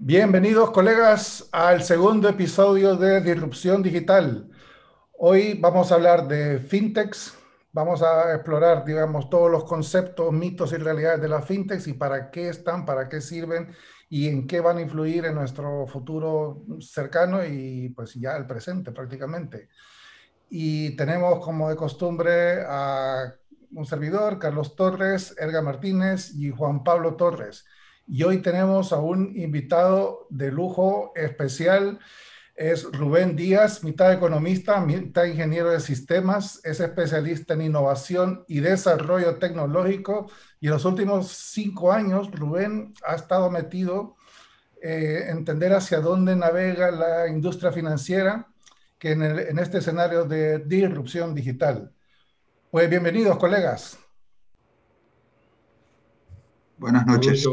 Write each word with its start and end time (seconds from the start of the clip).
Bienvenidos 0.00 0.70
colegas 0.70 1.48
al 1.50 1.82
segundo 1.82 2.28
episodio 2.28 2.94
de 2.94 3.20
Disrupción 3.20 3.82
Digital. 3.82 4.48
Hoy 5.18 5.58
vamos 5.60 5.90
a 5.90 5.96
hablar 5.96 6.28
de 6.28 6.60
fintechs, 6.60 7.36
vamos 7.72 8.00
a 8.02 8.32
explorar, 8.32 8.84
digamos, 8.84 9.28
todos 9.28 9.50
los 9.50 9.64
conceptos, 9.64 10.32
mitos 10.32 10.72
y 10.72 10.76
realidades 10.76 11.20
de 11.20 11.28
las 11.28 11.44
fintechs 11.44 11.88
y 11.88 11.94
para 11.94 12.30
qué 12.30 12.48
están, 12.48 12.86
para 12.86 13.08
qué 13.08 13.20
sirven 13.20 13.74
y 14.08 14.28
en 14.28 14.46
qué 14.46 14.60
van 14.60 14.78
a 14.78 14.82
influir 14.82 15.24
en 15.24 15.34
nuestro 15.34 15.84
futuro 15.88 16.62
cercano 16.78 17.44
y 17.44 17.88
pues 17.88 18.14
ya 18.14 18.36
el 18.36 18.46
presente 18.46 18.92
prácticamente. 18.92 19.68
Y 20.48 20.94
tenemos 20.94 21.44
como 21.44 21.68
de 21.68 21.74
costumbre 21.74 22.62
a 22.64 23.34
un 23.72 23.84
servidor, 23.84 24.38
Carlos 24.38 24.76
Torres, 24.76 25.34
Erga 25.36 25.60
Martínez 25.60 26.32
y 26.36 26.50
Juan 26.50 26.84
Pablo 26.84 27.16
Torres. 27.16 27.64
Y 28.10 28.22
hoy 28.22 28.38
tenemos 28.38 28.92
a 28.94 29.00
un 29.00 29.36
invitado 29.36 30.26
de 30.30 30.50
lujo 30.50 31.12
especial. 31.14 31.98
Es 32.54 32.84
Rubén 32.90 33.36
Díaz, 33.36 33.84
mitad 33.84 34.12
economista, 34.12 34.80
mitad 34.80 35.24
ingeniero 35.24 35.70
de 35.70 35.78
sistemas, 35.78 36.60
es 36.64 36.80
especialista 36.80 37.52
en 37.52 37.62
innovación 37.62 38.44
y 38.48 38.60
desarrollo 38.60 39.36
tecnológico. 39.36 40.30
Y 40.58 40.66
en 40.68 40.72
los 40.72 40.86
últimos 40.86 41.28
cinco 41.28 41.92
años, 41.92 42.30
Rubén 42.32 42.94
ha 43.06 43.14
estado 43.14 43.50
metido 43.50 44.16
eh, 44.82 45.26
en 45.28 45.38
entender 45.38 45.74
hacia 45.74 46.00
dónde 46.00 46.34
navega 46.34 46.90
la 46.90 47.28
industria 47.28 47.72
financiera, 47.72 48.48
que 48.98 49.12
en, 49.12 49.22
en 49.22 49.58
este 49.58 49.78
escenario 49.78 50.24
de 50.24 50.60
disrupción 50.60 51.34
digital. 51.34 51.92
Pues 52.70 52.88
bienvenidos, 52.88 53.36
colegas. 53.36 53.98
Buenas 56.78 57.06
noches. 57.06 57.46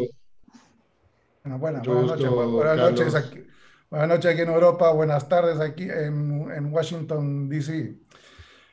Buenas, 1.46 1.88
noches. 1.88 2.30
Buenas 2.30 2.78
noches, 2.78 3.16
aquí, 3.16 3.46
buenas 3.90 4.08
noches 4.10 4.32
aquí 4.32 4.42
en 4.42 4.50
Europa, 4.50 4.92
buenas 4.92 5.30
tardes 5.30 5.60
aquí 5.60 5.84
en, 5.84 6.52
en 6.52 6.74
Washington, 6.74 7.48
D.C. 7.48 7.96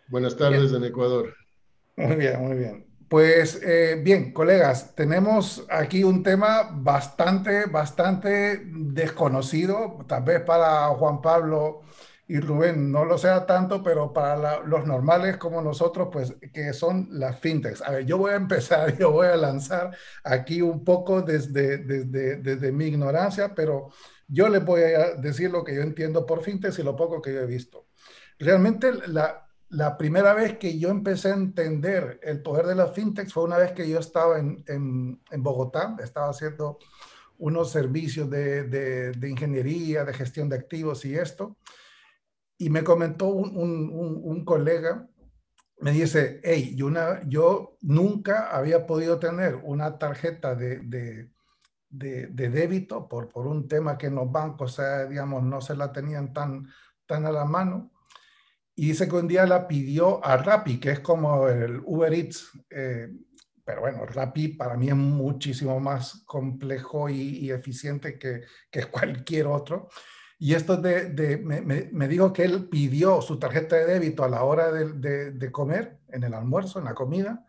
Buenas 0.09 0.37
tardes 0.37 0.73
en 0.73 0.85
Ecuador. 0.85 1.35
Muy 1.97 2.17
bien, 2.17 2.41
muy 2.41 2.57
bien. 2.57 2.87
Pues 3.09 3.63
eh, 3.63 4.01
bien, 4.03 4.33
colegas, 4.33 4.95
tenemos 4.95 5.67
aquí 5.69 6.03
un 6.03 6.23
tema 6.23 6.71
bastante, 6.73 7.67
bastante 7.67 8.63
desconocido, 8.65 9.99
tal 10.09 10.23
vez 10.23 10.41
para 10.41 10.87
Juan 10.89 11.21
Pablo 11.21 11.83
y 12.29 12.41
Rubén 12.41 12.91
no 12.91 13.05
lo 13.05 13.19
sea 13.19 13.47
tanto, 13.47 13.83
pero 13.83 14.13
para 14.13 14.61
los 14.61 14.87
normales 14.87 15.37
como 15.37 15.61
nosotros, 15.61 16.09
pues 16.13 16.35
que 16.53 16.73
son 16.73 17.09
las 17.11 17.39
fintechs. 17.41 17.83
A 17.83 17.91
ver, 17.91 18.07
yo 18.07 18.19
voy 18.19 18.33
a 18.33 18.37
empezar, 18.37 18.97
yo 18.99 19.11
voy 19.11 19.27
a 19.27 19.37
lanzar 19.37 19.97
aquí 20.25 20.63
un 20.63 20.85
poco 20.85 21.23
desde, 21.23 21.79
desde, 21.79 22.37
desde 22.37 22.73
mi 22.73 22.87
ignorancia, 22.87 23.55
pero 23.55 23.91
yo 24.29 24.49
les 24.49 24.65
voy 24.65 24.83
a 24.83 25.15
decir 25.17 25.51
lo 25.51 25.65
que 25.65 25.75
yo 25.75 25.83
entiendo 25.83 26.25
por 26.25 26.43
fintechs 26.43 26.79
y 26.79 26.83
lo 26.83 26.97
poco 26.97 27.21
que 27.21 27.35
yo 27.35 27.41
he 27.41 27.47
visto. 27.47 27.87
Realmente 28.39 28.93
la, 29.09 29.47
la 29.69 29.97
primera 29.97 30.35
vez 30.35 30.59
que 30.59 30.79
yo 30.79 30.91
empecé 30.91 31.31
a 31.31 31.35
entender 31.35 32.21
el 32.23 32.43
poder 32.43 32.67
de 32.67 32.75
las 32.75 32.93
fintechs 32.93 33.33
fue 33.33 33.45
una 33.45 33.57
vez 33.57 33.73
que 33.73 33.89
yo 33.89 33.99
estaba 33.99 34.39
en, 34.39 34.63
en, 34.69 35.21
en 35.31 35.43
Bogotá, 35.43 35.97
estaba 36.03 36.31
haciendo 36.31 36.79
unos 37.39 37.71
servicios 37.71 38.31
de, 38.31 38.65
de, 38.65 39.13
de, 39.13 39.29
ingeniería, 39.31 40.05
de 40.05 40.15
gestión 40.15 40.49
de 40.49 40.57
activos 40.57 41.05
y 41.05 41.17
esto. 41.17 41.57
Y 42.59 42.71
me 42.71 42.85
comentó 42.85 43.27
un, 43.27 43.57
un, 43.57 44.21
un 44.23 44.45
colega, 44.45 45.09
me 45.81 45.91
dice, 45.93 46.41
hey, 46.45 46.75
yo, 46.77 46.87
una, 46.87 47.21
yo 47.29 47.77
nunca 47.81 48.51
había 48.57 48.87
podido 48.87 49.19
tener 49.19 49.57
una 49.65 49.99
tarjeta 49.99 50.55
de, 50.55 50.79
de, 50.81 51.31
de, 51.89 52.29
de 52.29 52.49
débito 52.51 53.09
por, 53.09 53.29
por 53.29 53.47
un 53.47 53.67
tema 53.67 53.99
que 53.99 54.07
en 54.07 54.15
los 54.15 54.31
bancos, 54.31 54.75
sea, 54.75 55.07
digamos, 55.07 55.43
no 55.43 55.61
se 55.61 55.75
la 55.75 55.93
tenían 55.93 56.33
tan, 56.33 56.69
tan 57.07 57.27
a 57.27 57.33
la 57.33 57.45
mano. 57.45 57.93
Y 58.75 58.89
dice 58.89 59.09
que 59.09 59.17
un 59.17 59.29
día 59.29 59.45
la 59.45 59.69
pidió 59.69 60.25
a 60.25 60.37
Rappi, 60.37 60.81
que 60.81 60.93
es 60.93 61.01
como 61.01 61.49
el 61.49 61.81
Uber 61.85 62.13
Eats. 62.13 62.51
Eh, 62.71 63.09
pero 63.65 63.83
bueno, 63.83 64.07
Rappi 64.07 64.49
para 64.49 64.77
mí 64.77 64.89
es 64.89 64.97
muchísimo 64.97 65.79
más 65.79 66.23
complejo 66.25 67.09
y, 67.09 67.39
y 67.39 67.51
eficiente 67.51 68.19
que, 68.19 68.43
que, 68.71 68.87
cualquier 68.87 69.47
otro. 69.47 69.89
Y 70.45 70.55
esto 70.55 70.77
de, 70.77 71.11
de 71.11 71.37
me, 71.37 71.61
me, 71.61 71.89
me, 71.93 72.09
dijo 72.09 72.33
que 72.33 72.43
él 72.43 72.69
pidió 72.69 73.23
su 73.23 73.39
tarjeta 73.39 73.77
de 73.77 73.85
débito 73.85 74.25
a 74.25 74.29
la 74.29 74.43
hora 74.43 74.73
de, 74.73 75.31
de, 75.31 75.53
comer, 75.53 76.01
en 76.09 76.25
el 76.25 76.35
almuerzo, 76.35 76.81
en 76.81 76.87
la 76.87 76.95
comida, 76.95 77.47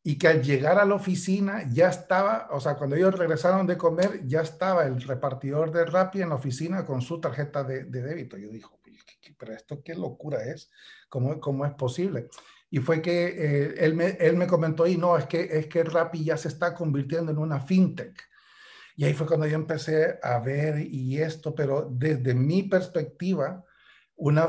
y 0.00 0.16
que 0.16 0.28
al 0.28 0.40
llegar 0.40 0.78
a 0.78 0.84
la 0.84 0.94
oficina 0.94 1.68
ya 1.72 1.88
estaba, 1.88 2.46
o 2.52 2.60
sea, 2.60 2.76
cuando 2.76 2.94
ellos 2.94 3.18
regresaron 3.18 3.66
de 3.66 3.76
comer, 3.76 4.24
ya 4.28 4.42
estaba 4.42 4.86
el 4.86 5.02
repartidor 5.02 5.72
de 5.72 5.86
Rappi 5.86 6.22
en 6.22 6.28
la 6.28 6.36
oficina 6.36 6.84
con 6.84 7.02
su 7.02 7.20
tarjeta 7.20 7.64
de, 7.64 7.82
débito. 7.82 8.36
Yo 8.36 8.48
dijo, 8.48 8.78
pero 9.36 9.52
esto 9.52 9.82
qué 9.82 9.96
locura 9.96 10.44
es, 10.44 10.70
¿cómo, 11.08 11.40
cómo 11.40 11.66
es 11.66 11.72
posible? 11.72 12.28
Y 12.70 12.78
fue 12.78 13.02
que 13.02 13.24
eh, 13.26 13.74
él, 13.78 13.94
me, 13.94 14.10
él 14.20 14.36
me 14.36 14.46
comentó, 14.46 14.86
y 14.86 14.96
no, 14.96 15.18
es 15.18 15.26
que, 15.26 15.48
es 15.50 15.66
que 15.66 15.82
Rappi 15.82 16.22
ya 16.22 16.36
se 16.36 16.46
está 16.46 16.76
convirtiendo 16.76 17.32
en 17.32 17.38
una 17.38 17.60
fintech 17.60 18.22
y 18.96 19.04
ahí 19.04 19.14
fue 19.14 19.26
cuando 19.26 19.46
yo 19.46 19.56
empecé 19.56 20.18
a 20.22 20.38
ver 20.38 20.78
y 20.80 21.20
esto, 21.20 21.54
pero 21.54 21.88
desde 21.90 22.34
mi 22.34 22.62
perspectiva, 22.62 23.64
una, 24.16 24.48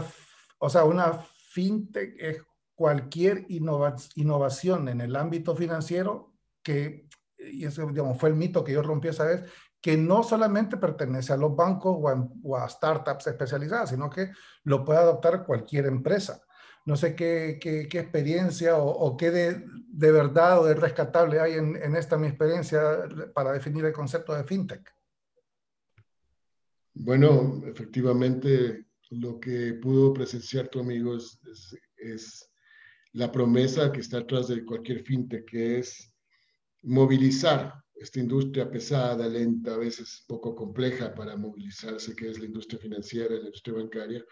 o 0.59 0.69
sea, 0.69 0.83
una 0.85 1.13
fintech 1.51 2.16
es 2.19 2.41
cualquier 2.75 3.45
innova, 3.50 3.95
innovación 4.16 4.88
en 4.89 5.01
el 5.01 5.16
ámbito 5.16 5.56
financiero 5.56 6.33
que, 6.61 7.07
y 7.38 7.66
eso 7.66 7.88
digamos, 7.88 8.19
fue 8.19 8.29
el 8.29 8.35
mito 8.35 8.63
que 8.63 8.73
yo 8.73 8.83
rompí 8.83 9.07
esa 9.07 9.25
vez, 9.25 9.44
que 9.81 9.97
no 9.97 10.23
solamente 10.23 10.77
pertenece 10.77 11.33
a 11.33 11.38
los 11.38 11.56
bancos 11.56 11.95
o 12.00 12.09
a, 12.09 12.29
o 12.44 12.57
a 12.57 12.69
startups 12.69 13.27
especializadas, 13.27 13.89
sino 13.89 14.09
que 14.09 14.31
lo 14.63 14.83
puede 14.83 15.00
adoptar 15.00 15.45
cualquier 15.45 15.85
empresa. 15.85 16.41
No 16.85 16.96
sé 16.96 17.16
qué, 17.16 17.59
experiencia 17.91 18.78
o, 18.78 19.18
qué 19.18 19.31
de, 19.31 20.12
verdad 20.12 20.62
o 20.62 20.66
de 20.66 20.75
rescatable 20.75 21.40
hay 21.40 21.53
en, 21.53 21.96
esta 21.96 22.18
mi 22.18 22.28
experiencia 22.28 22.81
para 23.34 23.51
definir 23.53 23.85
el 23.85 23.94
concepto 23.94 24.34
de 24.35 24.44
fintech. 24.44 24.94
Bueno, 26.94 27.62
efectivamente, 27.66 28.85
lo 29.09 29.40
que 29.40 29.74
pudo 29.74 30.13
presenciar 30.13 30.68
tu 30.68 30.79
amigo 30.79 31.18
es, 31.18 31.40
es, 31.51 31.78
es 31.97 32.50
la 33.13 33.31
promesa 33.31 33.91
que 33.91 34.01
está 34.01 34.19
atrás 34.19 34.47
de 34.47 34.63
cualquier 34.63 35.03
fintech, 35.03 35.45
que 35.45 35.79
es 35.79 36.13
movilizar 36.84 37.74
esta 37.95 38.19
industria 38.19 38.69
pesada, 38.69 39.28
lenta, 39.28 39.74
a 39.74 39.78
veces 39.78 40.24
poco 40.28 40.56
compleja 40.56 41.13
para 41.16 41.35
movilizarse, 41.35 42.16
que 42.16 42.29
es 42.29 42.40
la 42.40 42.45
industria 42.45 42.79
financiera, 42.79 43.35
la 43.35 43.45
industria 43.45 43.75
bancaria, 43.75 44.24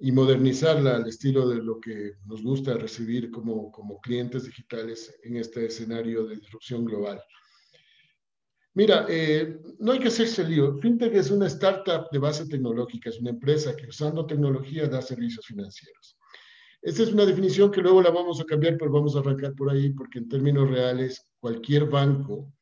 y 0.00 0.12
modernizarla 0.12 0.96
al 0.96 1.08
estilo 1.08 1.48
de 1.48 1.62
lo 1.62 1.80
que 1.80 2.12
nos 2.26 2.42
gusta 2.42 2.74
recibir 2.74 3.30
como, 3.30 3.72
como 3.72 4.00
clientes 4.00 4.44
digitales 4.44 5.12
en 5.24 5.36
este 5.36 5.66
escenario 5.66 6.24
de 6.24 6.36
disrupción 6.36 6.84
global. 6.84 7.20
Mira, 8.74 9.06
eh, 9.08 9.58
no 9.80 9.90
hay 9.90 9.98
que 9.98 10.06
hacerse 10.06 10.44
lío. 10.44 10.78
FinTech 10.78 11.12
es 11.14 11.32
una 11.32 11.48
startup 11.48 12.08
de 12.12 12.18
base 12.18 12.46
tecnológica, 12.46 13.10
es 13.10 13.18
una 13.18 13.30
empresa 13.30 13.74
que 13.74 13.88
usando 13.88 14.24
tecnología 14.24 14.86
da 14.86 15.02
servicios 15.02 15.44
financieros. 15.46 16.16
Esta 16.80 17.02
es 17.02 17.12
una 17.12 17.26
definición 17.26 17.72
que 17.72 17.80
luego 17.80 18.00
la 18.00 18.10
vamos 18.10 18.40
a 18.40 18.44
cambiar, 18.44 18.76
pero 18.78 18.92
vamos 18.92 19.16
a 19.16 19.18
arrancar 19.18 19.52
por 19.54 19.70
ahí, 19.70 19.90
porque 19.90 20.20
en 20.20 20.28
términos 20.28 20.70
reales, 20.70 21.28
cualquier 21.40 21.86
banco, 21.86 22.52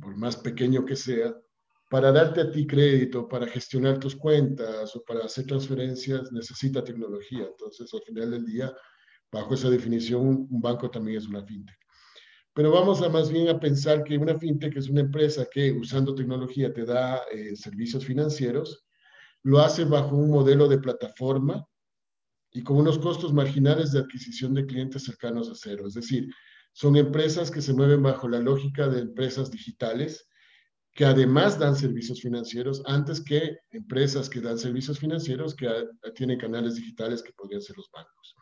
por 0.00 0.16
más 0.16 0.36
pequeño 0.36 0.84
que 0.84 0.94
sea, 0.94 1.34
para 1.88 2.12
darte 2.12 2.42
a 2.42 2.50
ti 2.50 2.66
crédito, 2.66 3.26
para 3.26 3.46
gestionar 3.46 3.98
tus 3.98 4.14
cuentas 4.14 4.94
o 4.94 5.02
para 5.04 5.24
hacer 5.24 5.46
transferencias, 5.46 6.30
necesita 6.32 6.84
tecnología. 6.84 7.46
Entonces, 7.46 7.92
al 7.94 8.02
final 8.02 8.30
del 8.30 8.44
día, 8.44 8.74
bajo 9.32 9.54
esa 9.54 9.70
definición, 9.70 10.46
un 10.50 10.60
banco 10.60 10.90
también 10.90 11.18
es 11.18 11.26
una 11.26 11.44
fintech. 11.44 11.78
Pero 12.52 12.70
vamos 12.70 13.00
a 13.02 13.08
más 13.08 13.30
bien 13.30 13.48
a 13.48 13.58
pensar 13.58 14.04
que 14.04 14.18
una 14.18 14.38
fintech 14.38 14.76
es 14.76 14.88
una 14.88 15.00
empresa 15.00 15.46
que 15.50 15.72
usando 15.72 16.14
tecnología 16.14 16.72
te 16.72 16.84
da 16.84 17.22
eh, 17.32 17.56
servicios 17.56 18.04
financieros, 18.04 18.86
lo 19.44 19.60
hace 19.60 19.84
bajo 19.84 20.16
un 20.16 20.30
modelo 20.30 20.68
de 20.68 20.78
plataforma 20.78 21.64
y 22.52 22.62
con 22.62 22.78
unos 22.78 22.98
costos 22.98 23.32
marginales 23.32 23.92
de 23.92 24.00
adquisición 24.00 24.52
de 24.54 24.66
clientes 24.66 25.04
cercanos 25.04 25.48
a 25.48 25.54
cero. 25.54 25.84
Es 25.86 25.94
decir, 25.94 26.28
son 26.72 26.96
empresas 26.96 27.50
que 27.50 27.62
se 27.62 27.72
mueven 27.72 28.02
bajo 28.02 28.28
la 28.28 28.40
lógica 28.40 28.88
de 28.88 29.00
empresas 29.00 29.50
digitales 29.50 30.27
que 30.98 31.04
además 31.04 31.56
dan 31.56 31.76
servicios 31.76 32.20
financieros 32.20 32.82
antes 32.84 33.20
que 33.20 33.56
empresas 33.70 34.28
que 34.28 34.40
dan 34.40 34.58
servicios 34.58 34.98
financieros 34.98 35.54
que 35.54 35.68
tienen 36.16 36.40
canales 36.40 36.74
digitales 36.74 37.22
que 37.22 37.32
podrían 37.34 37.62
ser 37.62 37.76
los 37.76 37.88
bancos. 37.92 38.34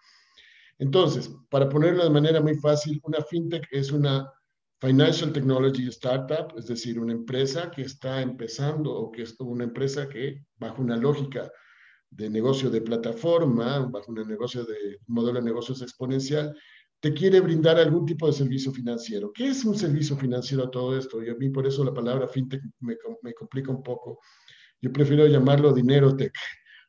Entonces, 0.78 1.30
para 1.50 1.68
ponerlo 1.68 2.02
de 2.02 2.08
manera 2.08 2.40
muy 2.40 2.54
fácil, 2.54 2.98
una 3.04 3.20
fintech 3.20 3.68
es 3.72 3.92
una 3.92 4.32
financial 4.80 5.34
technology 5.34 5.86
startup, 5.88 6.56
es 6.56 6.66
decir, 6.66 6.98
una 6.98 7.12
empresa 7.12 7.70
que 7.70 7.82
está 7.82 8.22
empezando 8.22 8.90
o 8.90 9.12
que 9.12 9.24
es 9.24 9.38
una 9.38 9.64
empresa 9.64 10.08
que 10.08 10.42
bajo 10.56 10.80
una 10.80 10.96
lógica 10.96 11.52
de 12.08 12.30
negocio 12.30 12.70
de 12.70 12.80
plataforma, 12.80 13.80
bajo 13.80 14.12
un 14.12 14.26
negocio 14.26 14.64
de 14.64 14.98
modelo 15.08 15.40
de 15.40 15.44
negocios 15.44 15.82
exponencial, 15.82 16.56
te 17.06 17.14
quiere 17.14 17.38
brindar 17.38 17.78
algún 17.78 18.04
tipo 18.04 18.26
de 18.26 18.32
servicio 18.32 18.72
financiero. 18.72 19.32
¿Qué 19.32 19.46
es 19.46 19.64
un 19.64 19.78
servicio 19.78 20.16
financiero 20.16 20.64
a 20.64 20.70
todo 20.72 20.98
esto? 20.98 21.22
Y 21.22 21.28
a 21.28 21.36
mí 21.36 21.50
por 21.50 21.64
eso 21.64 21.84
la 21.84 21.94
palabra 21.94 22.26
fintech 22.26 22.60
me, 22.80 22.96
me 23.22 23.32
complica 23.32 23.70
un 23.70 23.80
poco. 23.80 24.18
Yo 24.80 24.92
prefiero 24.92 25.24
llamarlo 25.28 25.72
dinero 25.72 26.16
tech 26.16 26.34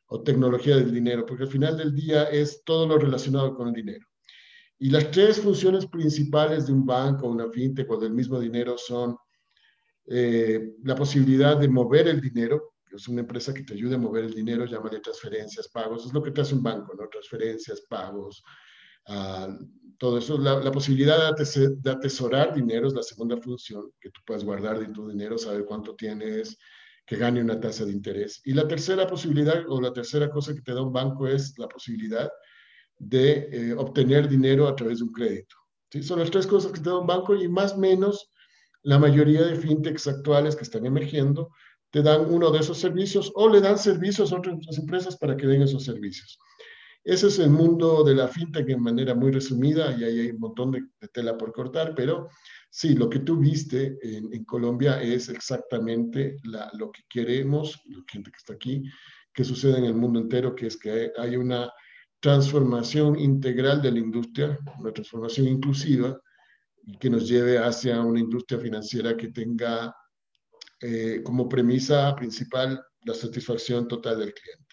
o 0.06 0.20
tecnología 0.20 0.74
del 0.74 0.92
dinero, 0.92 1.24
porque 1.24 1.44
al 1.44 1.50
final 1.50 1.76
del 1.76 1.94
día 1.94 2.24
es 2.24 2.64
todo 2.64 2.88
lo 2.88 2.98
relacionado 2.98 3.54
con 3.54 3.68
el 3.68 3.74
dinero. 3.74 4.04
Y 4.80 4.90
las 4.90 5.08
tres 5.12 5.40
funciones 5.40 5.86
principales 5.86 6.66
de 6.66 6.72
un 6.72 6.84
banco, 6.84 7.28
una 7.28 7.48
fintech 7.48 7.88
o 7.88 7.96
del 7.96 8.12
mismo 8.12 8.40
dinero 8.40 8.76
son 8.76 9.16
eh, 10.06 10.72
la 10.82 10.96
posibilidad 10.96 11.56
de 11.56 11.68
mover 11.68 12.08
el 12.08 12.20
dinero, 12.20 12.74
es 12.90 13.06
una 13.06 13.20
empresa 13.20 13.54
que 13.54 13.62
te 13.62 13.74
ayude 13.74 13.94
a 13.94 13.98
mover 13.98 14.24
el 14.24 14.34
dinero, 14.34 14.64
llámale 14.64 14.98
transferencias, 14.98 15.68
pagos, 15.68 16.06
es 16.06 16.12
lo 16.12 16.24
que 16.24 16.32
te 16.32 16.40
hace 16.40 16.56
un 16.56 16.62
banco, 16.64 16.92
¿no? 16.98 17.08
Transferencias, 17.08 17.82
pagos, 17.82 18.42
uh, 19.08 19.52
todo 19.98 20.18
eso. 20.18 20.38
La, 20.38 20.60
la 20.60 20.72
posibilidad 20.72 21.34
de, 21.36 21.76
de, 21.76 21.90
atesorar 21.90 22.54
dinero 22.54 22.88
es 22.88 22.94
la 22.94 23.02
segunda 23.02 23.36
función, 23.36 23.90
que 24.00 24.10
tú 24.10 24.20
puedas 24.26 24.44
guardar 24.44 24.78
de 24.78 24.92
tu 24.92 25.08
dinero, 25.08 25.36
saber 25.36 25.64
cuánto 25.64 25.94
tienes, 25.94 26.56
que 27.04 27.16
gane 27.16 27.40
una 27.40 27.58
tasa 27.58 27.84
de 27.84 27.92
interés. 27.92 28.40
Y 28.44 28.52
la 28.52 28.68
tercera 28.68 29.06
posibilidad 29.06 29.64
o 29.68 29.80
la 29.80 29.92
tercera 29.92 30.30
cosa 30.30 30.54
que 30.54 30.60
te 30.60 30.74
da 30.74 30.82
un 30.82 30.92
banco 30.92 31.26
es 31.26 31.58
la 31.58 31.68
posibilidad 31.68 32.30
de 32.98 33.48
eh, 33.50 33.74
obtener 33.74 34.28
dinero 34.28 34.68
a 34.68 34.76
través 34.76 34.98
de 34.98 35.04
un 35.04 35.12
crédito. 35.12 35.56
¿sí? 35.90 36.02
Son 36.02 36.18
las 36.18 36.30
tres 36.30 36.46
cosas 36.46 36.72
que 36.72 36.80
te 36.80 36.90
da 36.90 36.98
un 36.98 37.06
banco 37.06 37.34
y 37.34 37.48
más 37.48 37.72
o 37.72 37.78
menos 37.78 38.30
la 38.82 38.98
mayoría 38.98 39.42
de 39.42 39.56
fintechs 39.56 40.06
actuales 40.06 40.54
que 40.54 40.64
están 40.64 40.84
emergiendo 40.84 41.50
te 41.90 42.02
dan 42.02 42.30
uno 42.30 42.50
de 42.50 42.58
esos 42.58 42.78
servicios 42.78 43.32
o 43.34 43.48
le 43.48 43.60
dan 43.60 43.78
servicios 43.78 44.32
a 44.32 44.36
otras 44.36 44.78
empresas 44.78 45.16
para 45.16 45.36
que 45.36 45.46
den 45.46 45.62
esos 45.62 45.84
servicios. 45.84 46.38
Ese 47.08 47.28
es 47.28 47.38
el 47.38 47.50
mundo 47.50 48.04
de 48.04 48.14
la 48.14 48.28
fintech 48.28 48.68
en 48.68 48.82
manera 48.82 49.14
muy 49.14 49.30
resumida 49.32 49.96
y 49.96 50.04
ahí 50.04 50.20
hay 50.20 50.30
un 50.30 50.40
montón 50.40 50.70
de, 50.72 50.82
de 51.00 51.08
tela 51.08 51.36
por 51.38 51.52
cortar, 51.52 51.94
pero 51.94 52.28
Sí, 52.70 52.94
lo 52.94 53.08
que 53.08 53.20
tú 53.20 53.38
viste 53.38 53.98
en, 54.02 54.44
Colombia 54.44 55.02
es 55.02 55.28
exactamente 55.30 56.36
lo 56.74 56.92
que 56.92 57.02
queremos, 57.08 57.80
la 57.86 58.02
gente 58.06 58.30
que 58.30 58.36
está 58.36 58.52
aquí, 58.54 58.82
que 59.32 59.44
sucede 59.44 59.78
en 59.78 59.84
el 59.84 59.94
mundo 59.94 60.20
entero, 60.20 60.54
que 60.54 60.66
es 60.66 60.76
que 60.76 61.10
hay 61.16 61.36
una 61.36 61.72
transformación 62.20 63.18
integral 63.18 63.80
de 63.80 63.92
la 63.92 63.98
industria, 63.98 64.58
una 64.78 64.92
transformación 64.92 65.48
inclusiva, 65.48 66.20
y 66.84 66.98
que 66.98 67.10
nos 67.10 67.26
lleve 67.28 67.58
hacia 67.58 68.00
una 68.00 68.20
industria 68.20 68.60
financiera 68.60 69.16
que 69.16 69.28
tenga 69.28 69.94
eh, 70.80 71.22
como 71.24 71.48
premisa 71.48 72.14
principal 72.16 72.82
la 73.04 73.14
satisfacción 73.14 73.88
total 73.88 74.18
del 74.18 74.34
cliente. 74.34 74.67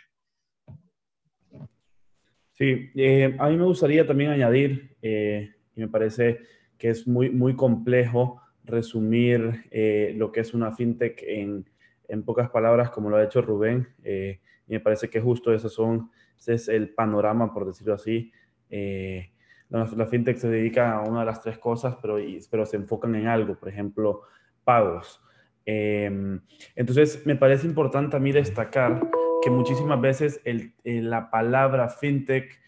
Sí, 2.58 2.90
eh, 2.96 3.36
a 3.38 3.50
mí 3.50 3.58
me 3.58 3.66
gustaría 3.66 4.08
también 4.08 4.32
añadir, 4.32 4.96
eh, 5.02 5.54
y 5.76 5.82
me 5.82 5.90
parece 5.90 6.40
que 6.78 6.90
es 6.90 7.06
muy, 7.06 7.30
muy 7.30 7.54
complejo 7.54 8.42
resumir 8.64 9.66
eh, 9.72 10.14
lo 10.16 10.32
que 10.32 10.40
es 10.40 10.54
una 10.54 10.72
fintech 10.72 11.22
en, 11.24 11.70
en, 12.08 12.24
pocas 12.24 12.50
palabras, 12.50 12.92
como 12.92 13.10
lo 13.10 13.18
ha 13.18 13.24
hecho 13.26 13.42
Rubén. 13.42 13.90
Y 14.04 14.72
me 14.72 14.80
parece 14.80 15.10
que 15.10 15.20
justo 15.20 15.54
eso 15.54 15.68
son, 15.68 16.10
ese 16.40 16.54
es 16.54 16.70
el 16.70 16.94
panorama, 16.94 17.54
por 17.54 17.66
decirlo 17.66 17.94
así. 17.94 18.32
Eh, 18.70 19.32
la, 19.68 19.86
fintech 20.08 20.38
se 20.38 20.50
dedica 20.50 20.94
a 20.94 21.02
una 21.02 21.20
de 21.20 21.26
las 21.26 21.42
tres 21.42 21.58
cosas, 21.58 21.98
pero, 22.02 22.18
pero 22.50 22.66
se 22.66 22.78
enfocan 22.78 23.16
en 23.16 23.28
algo, 23.28 23.56
por 23.56 23.68
ejemplo, 23.68 24.22
pagos. 24.64 25.22
entonces, 25.66 27.26
me 27.26 27.36
parece 27.36 27.68
importante 27.68 28.16
a 28.16 28.20
mí 28.20 28.32
destacar 28.32 29.02
que 29.46 29.52
muchísimas 29.52 30.02
veces 30.02 30.42
el, 30.44 30.74
la 30.84 31.30
palabra 31.30 31.88
fintech 31.88 32.60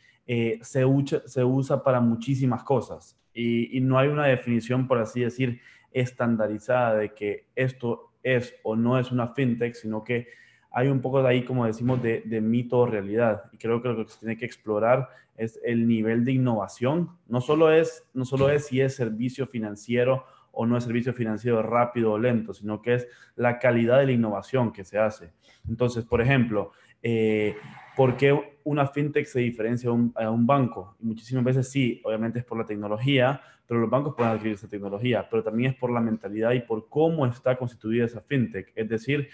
se, 0.62 0.85
usa, 0.85 1.24
se 1.25 1.44
usa 1.44 1.83
para 1.83 2.00
muchísimas 2.00 2.63
cosas 2.63 3.18
y, 3.38 3.79
no 3.81 4.00
hay 4.00 4.07
una 4.07 4.25
definición, 4.25 4.88
por 4.88 4.97
así 4.97 5.21
decir, 5.21 5.62
estandarizada 5.91 6.95
de 6.95 7.13
que 7.13 7.45
esto 7.56 8.12
es 8.24 8.56
o 8.63 8.75
no 8.75 8.97
es 9.00 9.12
una 9.12 9.27
fintech, 9.27 9.75
sino 9.75 10.03
que 10.03 10.27
hay 10.71 10.88
un 10.88 11.01
poco 11.01 11.21
de 11.21 11.29
ahí, 11.29 11.44
como 11.44 11.65
decimos, 11.65 12.01
de, 12.01 12.41
mito 12.41 12.79
o 12.79 12.85
realidad. 12.85 13.44
Y 13.51 13.57
creo 13.57 13.81
que 13.81 13.89
lo 13.89 14.03
que 14.03 14.12
se 14.12 14.19
tiene 14.19 14.38
que 14.38 14.45
explorar 14.45 15.09
es 15.35 15.59
el 15.63 15.88
nivel 15.88 16.25
de 16.25 16.31
innovación. 16.31 17.12
No 17.27 17.39
solo 17.39 17.71
es, 17.71 18.07
no 18.13 18.25
solo 18.25 18.50
es 18.50 18.65
si 18.68 18.81
es 18.81 18.95
servicio 18.95 19.45
financiero 19.45 20.25
o 20.51 20.65
no 20.65 20.75
es 20.75 20.85
servicio 20.85 21.13
financiero 21.13 21.62
rápido 21.62 22.13
o 22.13 22.19
lento, 22.19 22.53
sino 22.56 22.81
que 22.81 22.95
es 22.95 23.07
la 23.35 23.59
calidad 23.59 24.00
de 24.00 24.07
la 24.07 24.12
innovación 24.13 24.74
que 24.74 24.83
se 24.83 24.97
hace. 24.97 25.31
Entonces, 25.68 26.06
por 26.06 26.22
ejemplo, 26.22 26.72
eh, 27.02 27.56
¿Por 27.98 28.16
qué 28.16 28.60
una 28.64 28.86
fintech 28.86 29.25
se 29.25 29.40
diferencia 29.40 29.90
a 29.90 30.30
un, 30.30 30.46
banco? 30.46 30.96
muchísimas 31.00 31.44
veces 31.44 31.68
sí, 31.72 32.00
obviamente 32.04 32.38
es 32.38 32.46
por 32.46 32.60
la 32.60 32.64
tecnología, 32.64 33.42
pero 33.66 33.80
los 33.80 33.90
bancos 33.90 34.14
pueden 34.16 34.34
adquirir 34.34 34.54
esa 34.54 34.68
tecnología, 34.68 35.28
pero 35.28 35.42
también 35.42 35.72
es 35.72 35.78
por 35.78 35.90
la 35.90 36.00
mentalidad 36.00 36.52
y 36.52 36.60
por 36.60 36.90
cómo 36.90 37.25
está 37.25 37.58
constituida 37.58 38.06
esa 38.06 38.22
fintech. 38.22 38.72
Es 38.75 38.88
decir, 38.88 39.30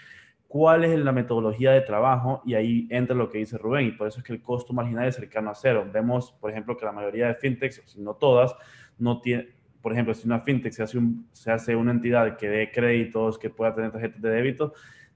cuál 0.48 0.84
es 0.84 0.98
la 0.98 1.12
metodología 1.12 1.72
de 1.72 1.82
trabajo 1.82 2.40
y 2.46 2.54
ahí 2.54 2.88
entra 2.90 3.14
lo 3.14 3.28
que 3.28 3.36
dice 3.36 3.58
Rubén 3.58 3.88
y 3.88 3.90
por 3.92 4.08
eso 4.08 4.20
es 4.20 4.24
que 4.24 4.32
el 4.32 4.40
costo 4.40 4.72
marginal 4.72 5.08
es 5.08 5.16
cercano 5.16 5.50
a 5.50 5.54
cero. 5.54 5.86
Vemos, 5.92 6.32
por 6.32 6.50
ejemplo, 6.50 6.74
que 6.74 6.86
la 6.86 6.92
mayoría 6.92 7.26
de 7.26 7.34
fintechs, 7.34 7.82
si 7.84 8.00
no 8.00 8.14
todas, 8.14 8.56
no 8.98 9.20
tiene, 9.20 9.48
por 9.82 9.92
ejemplo, 9.92 10.14
si 10.14 10.26
una 10.26 10.40
fintech 10.40 10.72
se 10.72 10.82
hace, 10.82 10.98
se 11.32 11.50
hace 11.52 11.76
una 11.76 11.90
entidad 11.90 12.38
que 12.38 12.48
dé 12.48 12.70
créditos, 12.72 13.38
que 13.38 13.50
pueda 13.50 13.74
tener 13.74 13.92
tarjetas 13.92 14.22
de 14.22 14.30
débito, 14.30 14.72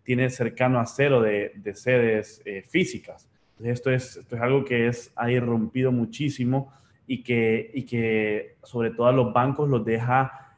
tiene 0.09 0.31
cercano 0.31 0.81
a 0.81 0.87
cero 0.87 1.21
de, 1.21 1.53
sedes 1.75 2.41
eh, 2.47 2.65
físicas. 2.67 3.29
Esto 3.63 3.91
es, 3.91 4.17
esto 4.17 4.37
es 4.37 4.41
algo 4.41 4.65
que 4.65 4.89
es, 4.89 5.13
ha 5.15 5.31
irrumpido 5.31 5.93
muchísimo 5.93 6.73
y 7.07 7.23
que, 7.23 7.71
y 7.75 7.83
que 7.83 8.57
sobre 8.63 8.93
todo 8.93 9.09
a 9.09 9.13
los 9.13 9.35
bancos 9.35 9.69
los 9.69 9.85
deja, 9.85 10.57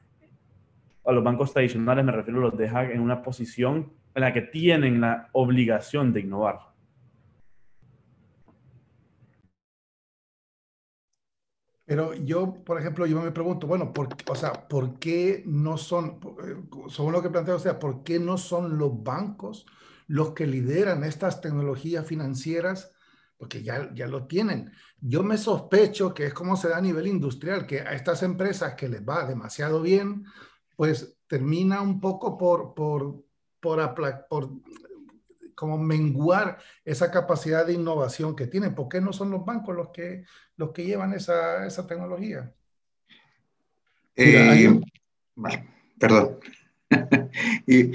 a 1.04 1.12
los 1.12 1.24
bancos 1.24 1.52
tradicionales 1.52 2.04
me 2.04 2.12
refiero, 2.12 2.38
los 2.38 2.56
deja 2.56 2.92
en 2.92 3.00
una 3.00 3.24
posición 3.24 3.90
en 4.14 4.20
la 4.22 4.32
que 4.32 4.42
tienen 4.42 5.00
la 5.00 5.30
obligación 5.32 6.12
de 6.12 6.20
innovar. 6.20 6.69
Pero 11.90 12.14
yo, 12.14 12.54
por 12.64 12.78
ejemplo, 12.78 13.04
yo 13.04 13.20
me 13.20 13.32
pregunto, 13.32 13.66
bueno, 13.66 13.92
por, 13.92 14.10
o 14.28 14.34
sea, 14.36 14.68
¿por 14.68 15.00
qué 15.00 15.42
no 15.44 15.76
son, 15.76 16.20
eh, 16.40 16.62
según 16.88 17.10
lo 17.10 17.20
que 17.20 17.30
planteo, 17.30 17.56
o 17.56 17.58
sea, 17.58 17.80
¿por 17.80 18.04
qué 18.04 18.20
no 18.20 18.38
son 18.38 18.78
los 18.78 19.02
bancos 19.02 19.66
los 20.06 20.30
que 20.30 20.46
lideran 20.46 21.02
estas 21.02 21.40
tecnologías 21.40 22.06
financieras, 22.06 22.92
porque 23.36 23.64
ya, 23.64 23.92
ya 23.92 24.06
lo 24.06 24.28
tienen. 24.28 24.70
Yo 25.00 25.24
me 25.24 25.36
sospecho 25.36 26.14
que 26.14 26.26
es 26.26 26.32
como 26.32 26.54
se 26.54 26.68
da 26.68 26.76
a 26.76 26.80
nivel 26.80 27.08
industrial, 27.08 27.66
que 27.66 27.80
a 27.80 27.92
estas 27.92 28.22
empresas 28.22 28.74
que 28.76 28.88
les 28.88 29.02
va 29.02 29.26
demasiado 29.26 29.82
bien, 29.82 30.24
pues 30.76 31.18
termina 31.26 31.80
un 31.80 32.00
poco 32.00 32.38
por, 32.38 32.72
por, 32.72 33.24
por, 33.58 33.94
por 34.28 34.50
como 35.54 35.78
menguar 35.78 36.58
esa 36.84 37.10
capacidad 37.10 37.66
de 37.66 37.74
innovación 37.74 38.34
que 38.34 38.46
tienen. 38.46 38.74
¿Por 38.74 38.88
qué 38.88 39.00
no 39.00 39.12
son 39.12 39.30
los 39.30 39.44
bancos 39.44 39.74
los 39.74 39.88
que, 39.88 40.24
los 40.56 40.70
que 40.72 40.84
llevan 40.84 41.12
esa, 41.12 41.66
esa 41.66 41.86
tecnología? 41.86 42.52
Eh, 44.16 44.80
perdón. 45.98 46.38
y, 47.66 47.92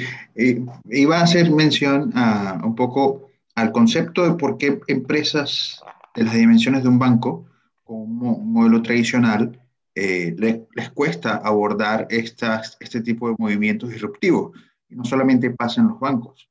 iba 0.85 1.19
a 1.19 1.23
hacer 1.23 1.51
mención 1.51 2.11
a, 2.15 2.61
un 2.63 2.75
poco 2.75 3.29
al 3.55 3.71
concepto 3.71 4.27
de 4.27 4.35
por 4.35 4.57
qué 4.57 4.79
empresas 4.87 5.81
de 6.15 6.23
las 6.23 6.33
dimensiones 6.33 6.83
de 6.83 6.89
un 6.89 6.99
banco, 6.99 7.45
como 7.83 8.33
un 8.33 8.53
modelo 8.53 8.81
tradicional, 8.81 9.59
eh, 9.93 10.35
les, 10.37 10.89
cuesta 10.91 11.37
abordar 11.37 12.07
estas, 12.09 12.77
este 12.79 13.01
tipo 13.01 13.29
de 13.29 13.35
movimientos 13.37 13.89
disruptivos. 13.89 14.57
Y 14.89 14.95
no 14.95 15.05
solamente 15.05 15.49
pasa 15.51 15.81
en 15.81 15.87
los 15.87 15.99
bancos. 15.99 16.49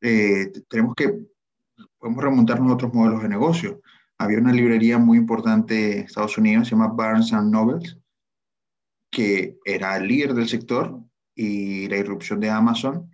Eh, 0.00 0.52
tenemos 0.68 0.94
que, 0.94 1.26
podemos 1.98 2.22
remontarnos 2.22 2.70
a 2.70 2.74
otros 2.74 2.94
modelos 2.94 3.22
de 3.22 3.28
negocio. 3.28 3.80
Había 4.18 4.38
una 4.38 4.52
librería 4.52 4.98
muy 4.98 5.18
importante 5.18 5.98
en 5.98 6.04
Estados 6.04 6.38
Unidos, 6.38 6.68
se 6.68 6.72
llama 6.72 6.88
Barnes 6.88 7.32
Nobles, 7.32 7.98
que 9.10 9.58
era 9.64 9.96
el 9.96 10.08
líder 10.08 10.34
del 10.34 10.48
sector, 10.48 11.00
y 11.34 11.86
la 11.88 11.98
irrupción 11.98 12.40
de 12.40 12.50
Amazon 12.50 13.10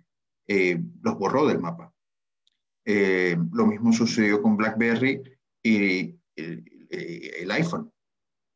eh, 0.47 0.81
los 1.01 1.17
borró 1.17 1.45
del 1.45 1.59
mapa. 1.59 1.93
Eh, 2.85 3.37
lo 3.51 3.65
mismo 3.65 3.93
sucedió 3.93 4.41
con 4.41 4.57
BlackBerry 4.57 5.21
y 5.61 6.17
el, 6.35 7.51
iPhone. 7.51 7.91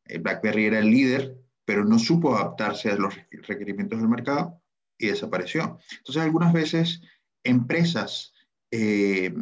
El 0.04 0.20
BlackBerry 0.20 0.66
era 0.66 0.78
el 0.78 0.90
líder, 0.90 1.38
pero 1.64 1.84
no 1.84 1.98
supo 1.98 2.34
adaptarse 2.34 2.90
a 2.90 2.96
los 2.96 3.14
requerimientos 3.30 4.00
del 4.00 4.08
mercado 4.08 4.60
y 4.98 5.08
desapareció. 5.08 5.78
Entonces, 5.98 6.22
algunas 6.22 6.52
veces 6.52 7.02
empresas 7.44 8.32
eh, 8.70 9.32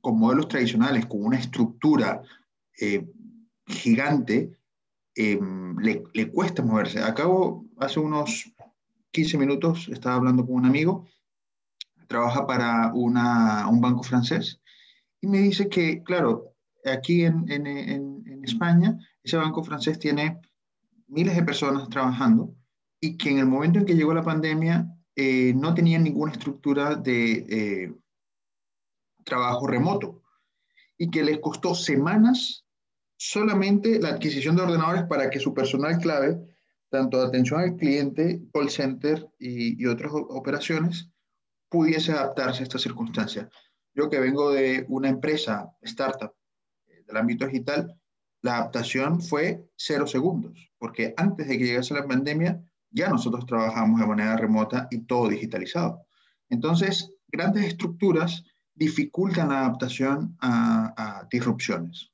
con 0.00 0.18
modelos 0.18 0.48
tradicionales, 0.48 1.06
con 1.06 1.24
una 1.24 1.38
estructura 1.38 2.22
gigante, 3.66 4.58
le, 5.14 6.02
le, 6.12 6.30
cuesta 6.32 6.62
moverse. 6.62 7.00
Acabo 7.00 7.66
hace 7.78 8.00
unos 8.00 8.52
15 9.12 9.38
minutos 9.38 9.88
estaba 9.88 10.16
hablando 10.16 10.44
con 10.44 10.56
un 10.56 10.66
amigo, 10.66 11.06
trabaja 12.08 12.46
para 12.46 12.92
una, 12.92 13.68
un 13.68 13.80
banco 13.80 14.02
francés, 14.02 14.60
y 15.20 15.26
me 15.28 15.38
dice 15.38 15.68
que, 15.68 16.02
claro, 16.02 16.54
aquí 16.84 17.24
en, 17.24 18.42
España, 18.42 18.98
ese 19.22 19.38
banco 19.38 19.64
francés 19.64 19.98
tiene 19.98 20.38
miles 21.06 21.34
de 21.34 21.42
personas 21.42 21.88
trabajando 21.88 22.54
y 23.00 23.16
que 23.16 23.30
en 23.30 23.38
el 23.38 23.46
momento 23.46 23.78
en 23.78 23.86
que 23.86 23.94
llegó 23.94 24.12
la 24.12 24.22
pandemia 24.22 24.86
eh, 25.16 25.52
no 25.54 25.74
tenían 25.74 26.04
ninguna 26.04 26.32
estructura 26.32 26.94
de 26.94 27.32
eh, 27.48 27.94
trabajo 29.24 29.66
remoto 29.66 30.22
y 30.98 31.10
que 31.10 31.22
les 31.22 31.38
costó 31.38 31.74
semanas 31.74 32.64
solamente 33.16 34.00
la 34.00 34.10
adquisición 34.10 34.56
de 34.56 34.62
ordenadores 34.62 35.04
para 35.04 35.30
que 35.30 35.40
su 35.40 35.54
personal 35.54 35.98
clave, 35.98 36.38
tanto 36.90 37.20
de 37.20 37.26
atención 37.26 37.60
al 37.60 37.76
cliente, 37.76 38.42
call 38.52 38.70
center 38.70 39.26
y, 39.38 39.82
y 39.82 39.86
otras 39.86 40.12
operaciones, 40.12 41.10
pudiese 41.68 42.12
adaptarse 42.12 42.60
a 42.60 42.64
esta 42.64 42.78
circunstancia. 42.78 43.48
Yo 43.94 44.10
que 44.10 44.20
vengo 44.20 44.50
de 44.52 44.84
una 44.88 45.08
empresa, 45.08 45.72
startup, 45.82 46.34
eh, 46.86 47.02
del 47.06 47.16
ámbito 47.16 47.46
digital, 47.46 47.98
la 48.42 48.56
adaptación 48.56 49.22
fue 49.22 49.64
cero 49.76 50.06
segundos, 50.06 50.70
porque 50.78 51.14
antes 51.16 51.48
de 51.48 51.56
que 51.56 51.64
llegase 51.64 51.94
la 51.94 52.06
pandemia, 52.06 52.62
ya 52.94 53.10
nosotros 53.10 53.44
trabajamos 53.44 54.00
de 54.00 54.06
manera 54.06 54.36
remota 54.36 54.88
y 54.90 55.00
todo 55.00 55.28
digitalizado. 55.28 56.06
Entonces, 56.48 57.12
grandes 57.26 57.66
estructuras 57.66 58.44
dificultan 58.74 59.48
la 59.48 59.60
adaptación 59.60 60.36
a, 60.40 61.26
disrupciones. 61.30 62.10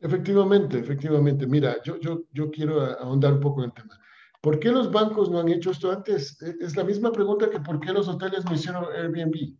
Efectivamente, 0.00 0.78
efectivamente. 0.78 1.46
Mira, 1.46 1.82
yo, 1.84 2.00
yo, 2.00 2.22
yo 2.32 2.50
quiero 2.50 2.82
ahondar 2.98 3.34
un 3.34 3.40
poco 3.40 3.60
en 3.60 3.66
el 3.66 3.74
tema. 3.74 4.00
¿Por 4.40 4.58
qué 4.58 4.70
los 4.72 4.90
bancos 4.90 5.30
no 5.30 5.38
han 5.38 5.48
hecho 5.50 5.70
esto 5.70 5.92
antes? 5.92 6.40
E, 6.40 6.56
es 6.60 6.74
la 6.74 6.84
misma 6.84 7.12
pregunta 7.12 7.50
que 7.50 7.60
por 7.60 7.78
qué 7.78 7.92
los 7.92 8.08
hoteles 8.08 8.44
no 8.46 8.54
hicieron 8.54 8.84
Airbnb. 8.84 9.54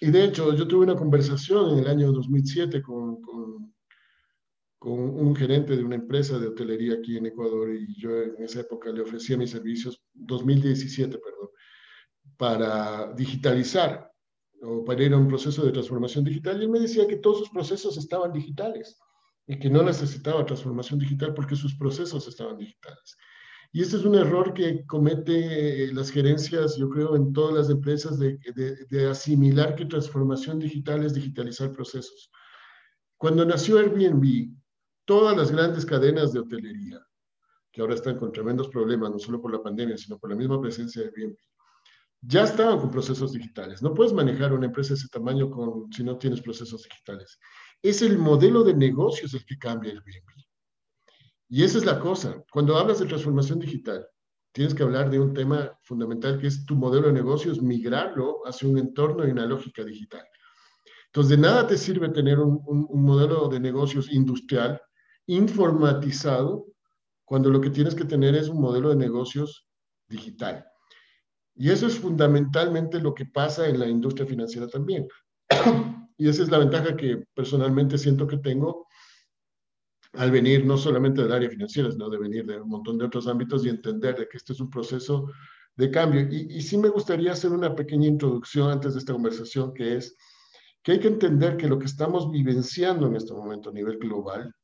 Y 0.00 0.10
de 0.10 0.24
hecho, 0.24 0.54
yo 0.54 0.66
tuve 0.66 0.84
una 0.84 0.96
conversación 0.96 1.72
en 1.72 1.78
el 1.80 1.86
año 1.88 2.12
2007 2.12 2.82
con, 2.82 3.20
con, 3.20 3.71
con, 4.82 4.98
un 4.98 5.36
gerente 5.36 5.76
de 5.76 5.84
una 5.84 5.94
empresa 5.94 6.40
de 6.40 6.48
hotelería 6.48 6.94
aquí 6.94 7.16
en 7.16 7.26
Ecuador 7.26 7.72
y 7.72 7.94
yo 7.94 8.10
en 8.20 8.42
esa 8.42 8.60
época 8.62 8.90
le 8.90 9.02
ofrecía 9.02 9.36
mis 9.36 9.50
servicios, 9.50 10.02
2017, 10.14 11.18
perdón, 11.18 11.50
para 12.36 13.12
digitalizar 13.14 14.10
o 14.60 14.84
para 14.84 15.04
ir 15.04 15.12
a 15.12 15.18
un 15.18 15.28
proceso 15.28 15.64
de 15.64 15.70
transformación 15.70 16.24
digital. 16.24 16.58
Y 16.58 16.64
él 16.64 16.68
me 16.68 16.80
decía 16.80 17.06
que 17.06 17.18
todos 17.18 17.38
sus 17.38 17.50
procesos 17.50 17.96
estaban 17.96 18.32
digitales 18.32 18.98
y 19.46 19.56
que 19.56 19.70
no 19.70 19.84
necesitaba 19.84 20.44
transformación 20.44 20.98
digital 20.98 21.32
porque 21.32 21.54
sus 21.54 21.76
procesos 21.76 22.26
estaban 22.26 22.58
digitales. 22.58 23.16
Y 23.70 23.82
este 23.82 23.98
es 23.98 24.04
un 24.04 24.16
error 24.16 24.52
que 24.52 24.84
comete 24.84 25.92
las 25.92 26.10
gerencias, 26.10 26.76
yo 26.76 26.90
creo, 26.90 27.14
en 27.14 27.32
todas 27.32 27.54
las 27.54 27.70
empresas, 27.70 28.18
de, 28.18 28.36
de, 28.90 29.08
asimilar 29.08 29.76
que 29.76 29.86
transformación 29.86 30.58
digital 30.58 31.04
es 31.04 31.14
digitalizar 31.14 31.72
procesos. 31.72 32.30
Cuando 33.16 33.44
nació 33.44 33.78
Airbnb, 33.78 34.61
todas 35.04 35.36
las 35.36 35.50
grandes 35.50 35.84
cadenas 35.84 36.32
de 36.32 36.40
hotelería, 36.40 37.00
que 37.70 37.80
ahora 37.80 37.94
están 37.94 38.18
con 38.18 38.32
tremendos 38.32 38.68
problemas, 38.68 39.10
no 39.10 39.18
solo 39.18 39.40
por 39.40 39.52
la 39.52 39.62
pandemia, 39.62 39.96
sino 39.96 40.18
por 40.18 40.30
la 40.30 40.36
misma 40.36 40.60
presencia 40.60 41.02
de 41.02 41.08
Airbnb, 41.08 41.36
ya 42.20 42.44
estaban 42.44 42.78
con 42.78 42.90
procesos 42.90 43.32
digitales. 43.32 43.82
No 43.82 43.94
puedes 43.94 44.12
manejar 44.12 44.52
una 44.52 44.66
empresa 44.66 44.90
de 44.90 45.00
ese 45.00 45.08
tamaño 45.08 45.50
con, 45.50 45.92
si 45.92 46.04
no 46.04 46.18
tienes 46.18 46.40
procesos 46.40 46.84
digitales. 46.84 47.38
Es 47.82 48.00
el 48.02 48.18
modelo 48.18 48.62
de 48.62 48.74
negocios 48.74 49.34
el 49.34 49.44
que 49.44 49.58
cambia 49.58 49.90
Airbnb. 49.90 50.44
Y 51.48 51.64
esa 51.64 51.78
es 51.78 51.84
la 51.84 51.98
cosa. 51.98 52.42
Cuando 52.50 52.76
hablas 52.76 53.00
de 53.00 53.06
transformación 53.06 53.58
digital, 53.58 54.06
tienes 54.52 54.74
que 54.74 54.82
hablar 54.82 55.10
de 55.10 55.18
un 55.18 55.34
tema 55.34 55.76
fundamental 55.82 56.38
que 56.38 56.46
es 56.46 56.64
tu 56.64 56.76
modelo 56.76 57.08
de 57.08 57.14
negocios, 57.14 57.60
migrarlo 57.60 58.40
hacia 58.44 58.68
un 58.68 58.78
entorno 58.78 59.26
y 59.26 59.30
una 59.30 59.46
lógica 59.46 59.82
digital. 59.84 60.24
Entonces, 61.06 61.30
de 61.30 61.38
nada 61.38 61.66
te 61.66 61.76
sirve 61.76 62.08
tener 62.10 62.38
un, 62.38 62.62
un, 62.66 63.02
modelo 63.02 63.48
de 63.48 63.60
negocios 63.60 64.10
industrial 64.10 64.80
informatizado 65.26 66.66
cuando 67.24 67.50
lo 67.50 67.60
que 67.60 67.70
tienes 67.70 67.94
que 67.94 68.04
tener 68.04 68.34
es 68.34 68.48
un 68.48 68.60
modelo 68.60 68.90
de 68.90 68.96
negocios 68.96 69.66
digital. 70.08 70.66
Y 71.54 71.70
eso 71.70 71.86
es 71.86 71.98
fundamentalmente 71.98 73.00
lo 73.00 73.14
que 73.14 73.26
pasa 73.26 73.68
en 73.68 73.78
la 73.78 73.88
industria 73.88 74.26
financiera 74.26 74.68
también. 74.68 75.08
y 76.18 76.28
esa 76.28 76.42
es 76.42 76.50
la 76.50 76.58
ventaja 76.58 76.96
que 76.96 77.24
personalmente 77.34 77.98
siento 77.98 78.26
que 78.26 78.38
tengo 78.38 78.86
al 80.14 80.30
venir 80.30 80.66
no 80.66 80.76
solamente 80.76 81.22
del 81.22 81.32
área 81.32 81.48
financiera, 81.48 81.90
sino 81.90 82.10
de 82.10 82.18
venir 82.18 82.44
de 82.44 82.60
un 82.60 82.68
montón 82.68 82.98
de 82.98 83.06
otros 83.06 83.26
ámbitos 83.26 83.64
y 83.64 83.70
entender 83.70 84.16
de 84.18 84.28
que 84.28 84.36
este 84.36 84.52
es 84.52 84.60
un 84.60 84.68
proceso 84.68 85.30
de 85.76 85.90
cambio. 85.90 86.20
Y, 86.20 86.54
y 86.56 86.60
sí 86.60 86.76
me 86.76 86.90
gustaría 86.90 87.32
hacer 87.32 87.50
una 87.50 87.74
pequeña 87.74 88.08
introducción 88.08 88.70
antes 88.70 88.92
de 88.92 88.98
esta 88.98 89.14
conversación, 89.14 89.72
que 89.72 89.96
es 89.96 90.14
que 90.82 90.92
hay 90.92 91.00
que 91.00 91.08
entender 91.08 91.56
que 91.56 91.68
lo 91.68 91.78
que 91.78 91.86
estamos 91.86 92.30
vivenciando 92.30 93.06
en 93.06 93.16
este 93.16 93.32
momento 93.32 93.70
a 93.70 93.72
nivel 93.72 93.98
global 93.98 94.54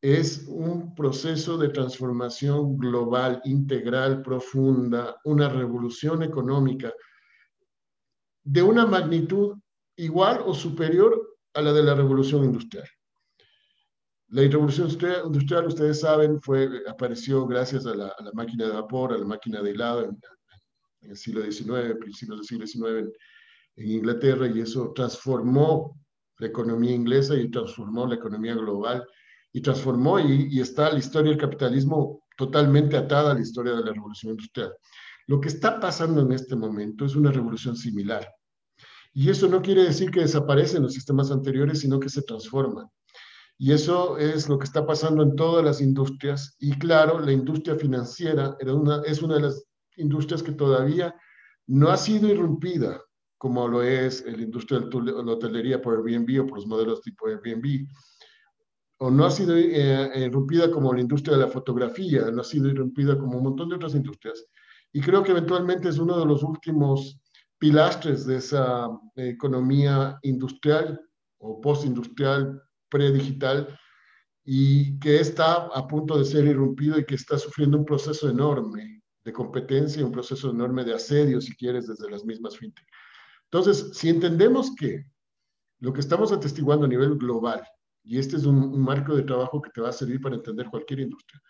es 0.00 0.44
un 0.46 0.94
proceso 0.94 1.58
de 1.58 1.70
transformación 1.70 2.78
global, 2.78 3.40
integral, 3.44 4.22
profunda, 4.22 5.16
una 5.24 5.48
revolución 5.48 6.22
económica 6.22 6.92
de 8.44 8.62
una 8.62 8.86
magnitud 8.86 9.56
igual 9.96 10.42
o 10.46 10.54
superior 10.54 11.36
a 11.54 11.62
la 11.62 11.72
de 11.72 11.82
la 11.82 11.94
revolución 11.94 12.44
industrial. 12.44 12.86
La 14.28 14.42
revolución 14.42 14.88
industrial, 15.24 15.66
ustedes 15.66 16.00
saben, 16.00 16.40
fue, 16.40 16.68
apareció 16.86 17.46
gracias 17.46 17.86
a 17.86 17.94
la, 17.94 18.14
máquina 18.34 18.66
de 18.66 18.72
vapor, 18.72 19.12
a 19.12 19.18
la 19.18 19.24
máquina 19.24 19.62
de 19.62 19.70
hilado 19.70 20.04
en, 20.04 20.20
el 21.00 21.16
siglo 21.16 21.42
XIX, 21.42 21.96
principios 21.98 22.38
del 22.38 22.46
siglo 22.46 22.66
XIX 22.66 23.10
en, 23.76 23.90
Inglaterra, 23.90 24.46
y 24.46 24.60
eso 24.60 24.92
transformó 24.94 25.98
la 26.38 26.48
economía 26.48 26.92
inglesa 26.92 27.36
y 27.36 27.50
transformó 27.50 28.06
la 28.06 28.16
economía 28.16 28.54
global, 28.54 29.06
y 29.58 29.60
transformó, 29.60 30.20
y, 30.20 30.60
está 30.60 30.88
la 30.92 31.00
historia 31.00 31.32
del 31.32 31.40
capitalismo 31.40 32.22
totalmente 32.36 32.96
atada 32.96 33.32
a 33.32 33.34
la 33.34 33.40
historia 33.40 33.72
de 33.72 33.84
la 33.84 33.92
revolución 33.92 34.30
industrial. 34.30 34.72
Lo 35.26 35.40
que 35.40 35.48
está 35.48 35.80
pasando 35.80 36.20
en 36.20 36.30
este 36.30 36.54
momento 36.54 37.04
es 37.04 37.16
una 37.16 37.32
revolución 37.32 37.74
similar. 37.74 38.24
Y 39.12 39.30
eso 39.30 39.48
no 39.48 39.60
quiere 39.60 39.82
decir 39.82 40.12
que 40.12 40.20
desaparecen 40.20 40.84
los 40.84 40.94
sistemas 40.94 41.32
anteriores, 41.32 41.80
sino 41.80 41.98
que 41.98 42.08
se 42.08 42.22
transforman. 42.22 42.86
Y 43.58 43.72
eso 43.72 44.16
es 44.16 44.48
lo 44.48 44.60
que 44.60 44.66
está 44.66 44.86
pasando 44.86 45.24
en 45.24 45.34
todas 45.34 45.64
las 45.64 45.80
industrias. 45.80 46.54
Y 46.60 46.78
claro, 46.78 47.18
la 47.18 47.32
industria 47.32 47.74
financiera 47.74 48.56
era 48.60 48.74
una, 48.74 49.02
es 49.06 49.22
una 49.22 49.34
de 49.34 49.40
las 49.40 49.64
industrias 49.96 50.44
que 50.44 50.52
todavía 50.52 51.16
no 51.66 51.88
ha 51.88 51.96
sido 51.96 52.28
irrumpida, 52.28 53.02
como 53.36 53.66
lo 53.66 53.82
es 53.82 54.24
la 54.24 54.40
industria 54.40 54.78
de 54.78 55.02
la 55.02 55.32
hotelería 55.32 55.82
por 55.82 55.96
Airbnb 55.96 56.42
o 56.42 56.46
por 56.46 56.58
los 56.58 56.66
modelos 56.68 57.02
tipo 57.02 57.26
Airbnb. 57.26 57.88
O 58.98 59.10
no 59.10 59.24
ha 59.24 59.30
sido 59.30 59.56
eh, 59.56 60.26
irrumpida 60.26 60.70
como 60.70 60.92
la 60.92 61.00
industria 61.00 61.36
de 61.36 61.44
la 61.44 61.50
fotografía, 61.50 62.30
no 62.30 62.40
ha 62.40 62.44
sido 62.44 62.68
irrumpida 62.68 63.16
como 63.18 63.38
un 63.38 63.44
montón 63.44 63.68
de 63.68 63.76
otras 63.76 63.94
industrias. 63.94 64.44
Y 64.92 65.00
creo 65.00 65.22
que 65.22 65.30
eventualmente 65.30 65.88
es 65.88 65.98
uno 65.98 66.18
de 66.18 66.26
los 66.26 66.42
últimos 66.42 67.20
pilastres 67.58 68.26
de 68.26 68.36
esa 68.36 68.88
economía 69.16 70.18
industrial 70.22 71.00
o 71.38 71.60
postindustrial 71.60 72.62
predigital 72.88 73.78
y 74.44 74.98
que 74.98 75.20
está 75.20 75.66
a 75.66 75.86
punto 75.86 76.18
de 76.18 76.24
ser 76.24 76.46
irrumpido 76.46 76.98
y 76.98 77.04
que 77.04 77.16
está 77.16 77.38
sufriendo 77.38 77.76
un 77.76 77.84
proceso 77.84 78.30
enorme 78.30 79.02
de 79.22 79.32
competencia, 79.32 80.04
un 80.04 80.12
proceso 80.12 80.50
enorme 80.50 80.84
de 80.84 80.94
asedio, 80.94 81.40
si 81.40 81.54
quieres, 81.54 81.86
desde 81.86 82.10
las 82.10 82.24
mismas 82.24 82.56
fintech. 82.56 82.86
Entonces, 83.44 83.90
si 83.92 84.08
entendemos 84.08 84.74
que 84.74 85.04
lo 85.80 85.92
que 85.92 86.00
estamos 86.00 86.32
atestiguando 86.32 86.86
a 86.86 86.88
nivel 86.88 87.16
global, 87.18 87.62
y 88.04 88.18
este 88.18 88.36
es 88.36 88.44
un, 88.44 88.80
marco 88.80 89.14
de 89.14 89.22
trabajo 89.22 89.60
que 89.60 89.70
te 89.70 89.80
va 89.80 89.90
a 89.90 89.92
servir 89.92 90.20
para 90.20 90.36
entender 90.36 90.66
cualquier 90.70 91.00
industria, 91.00 91.40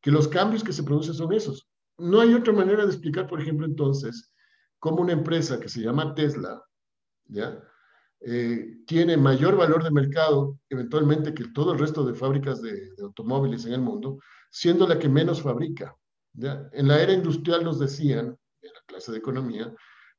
que 0.00 0.10
los 0.10 0.28
cambios 0.28 0.64
que 0.64 0.72
se 0.72 0.82
producen 0.82 1.14
son 1.14 1.32
esos. 1.32 1.68
No 1.98 2.20
hay 2.20 2.34
otra 2.34 2.52
manera 2.52 2.84
de 2.84 2.92
explicar, 2.92 3.26
por 3.26 3.40
ejemplo, 3.40 3.66
entonces, 3.66 4.32
cómo 4.78 5.02
una 5.02 5.12
empresa 5.12 5.58
que 5.58 5.68
se 5.68 5.80
llama 5.80 6.14
Tesla, 6.14 6.62
¿ya? 7.26 7.62
Eh, 8.20 8.78
tiene 8.86 9.16
mayor 9.16 9.56
valor 9.56 9.84
de 9.84 9.92
mercado 9.92 10.58
eventualmente 10.68 11.32
que 11.32 11.48
todo 11.48 11.72
el 11.72 11.78
resto 11.78 12.04
de 12.04 12.14
fábricas 12.14 12.60
de, 12.60 12.90
automóviles 13.00 13.64
en 13.64 13.74
el 13.74 13.80
mundo, 13.80 14.18
siendo 14.50 14.88
la 14.88 14.98
que 14.98 15.08
menos 15.08 15.42
fabrica. 15.42 15.94
En 16.72 16.88
la 16.88 17.00
era 17.00 17.12
industrial 17.12 17.64
nos 17.64 17.78
decían, 17.78 18.36
en 18.62 18.72
la 18.72 18.80
clase 18.86 19.12
de 19.12 19.18
economía, 19.18 19.72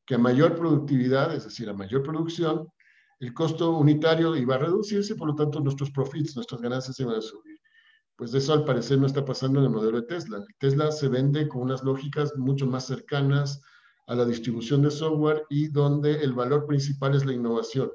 que 0.06 0.16
a 0.16 0.18
mayor 0.18 0.56
productividad, 0.56 1.34
es 1.34 1.46
decir, 1.46 1.70
a 1.70 1.74
mayor 1.74 2.04
producción, 2.04 2.68
el 3.20 3.34
costo 3.34 3.78
unitario 3.78 4.36
iba 4.36 4.56
a 4.56 4.60
reducirse, 4.60 5.16
por 5.16 5.28
lo 5.28 5.36
tanto 5.36 5.60
nuestros 5.60 5.92
profits, 5.92 6.36
nuestras 6.36 6.62
ganancias 6.62 7.00
iban 7.00 7.16
a 7.16 7.22
subir. 7.22 7.60
Pues 8.16 8.34
eso 8.34 8.54
al 8.54 8.64
parecer 8.64 8.98
no 8.98 9.08
está 9.08 9.26
pasando 9.26 9.60
en 9.60 9.66
el 9.66 9.72
modelo 9.72 10.02
de 10.02 10.08
Tesla. 10.08 10.44
Tesla 10.58 10.92
se 10.92 11.10
vende 11.10 11.48
con 11.48 11.62
unas 11.62 11.84
lógicas 11.84 12.34
mucho 12.38 12.66
más 12.66 12.86
cercanas 12.86 13.62
a 14.08 14.16
la 14.16 14.26
distribución 14.26 14.82
de 14.82 14.92
software 14.92 15.46
y 15.50 15.68
donde 15.68 16.24
el 16.24 16.34
valor 16.34 16.66
principal 16.66 17.16
es 17.16 17.26
la 17.26 17.34
innovación. 17.34 17.92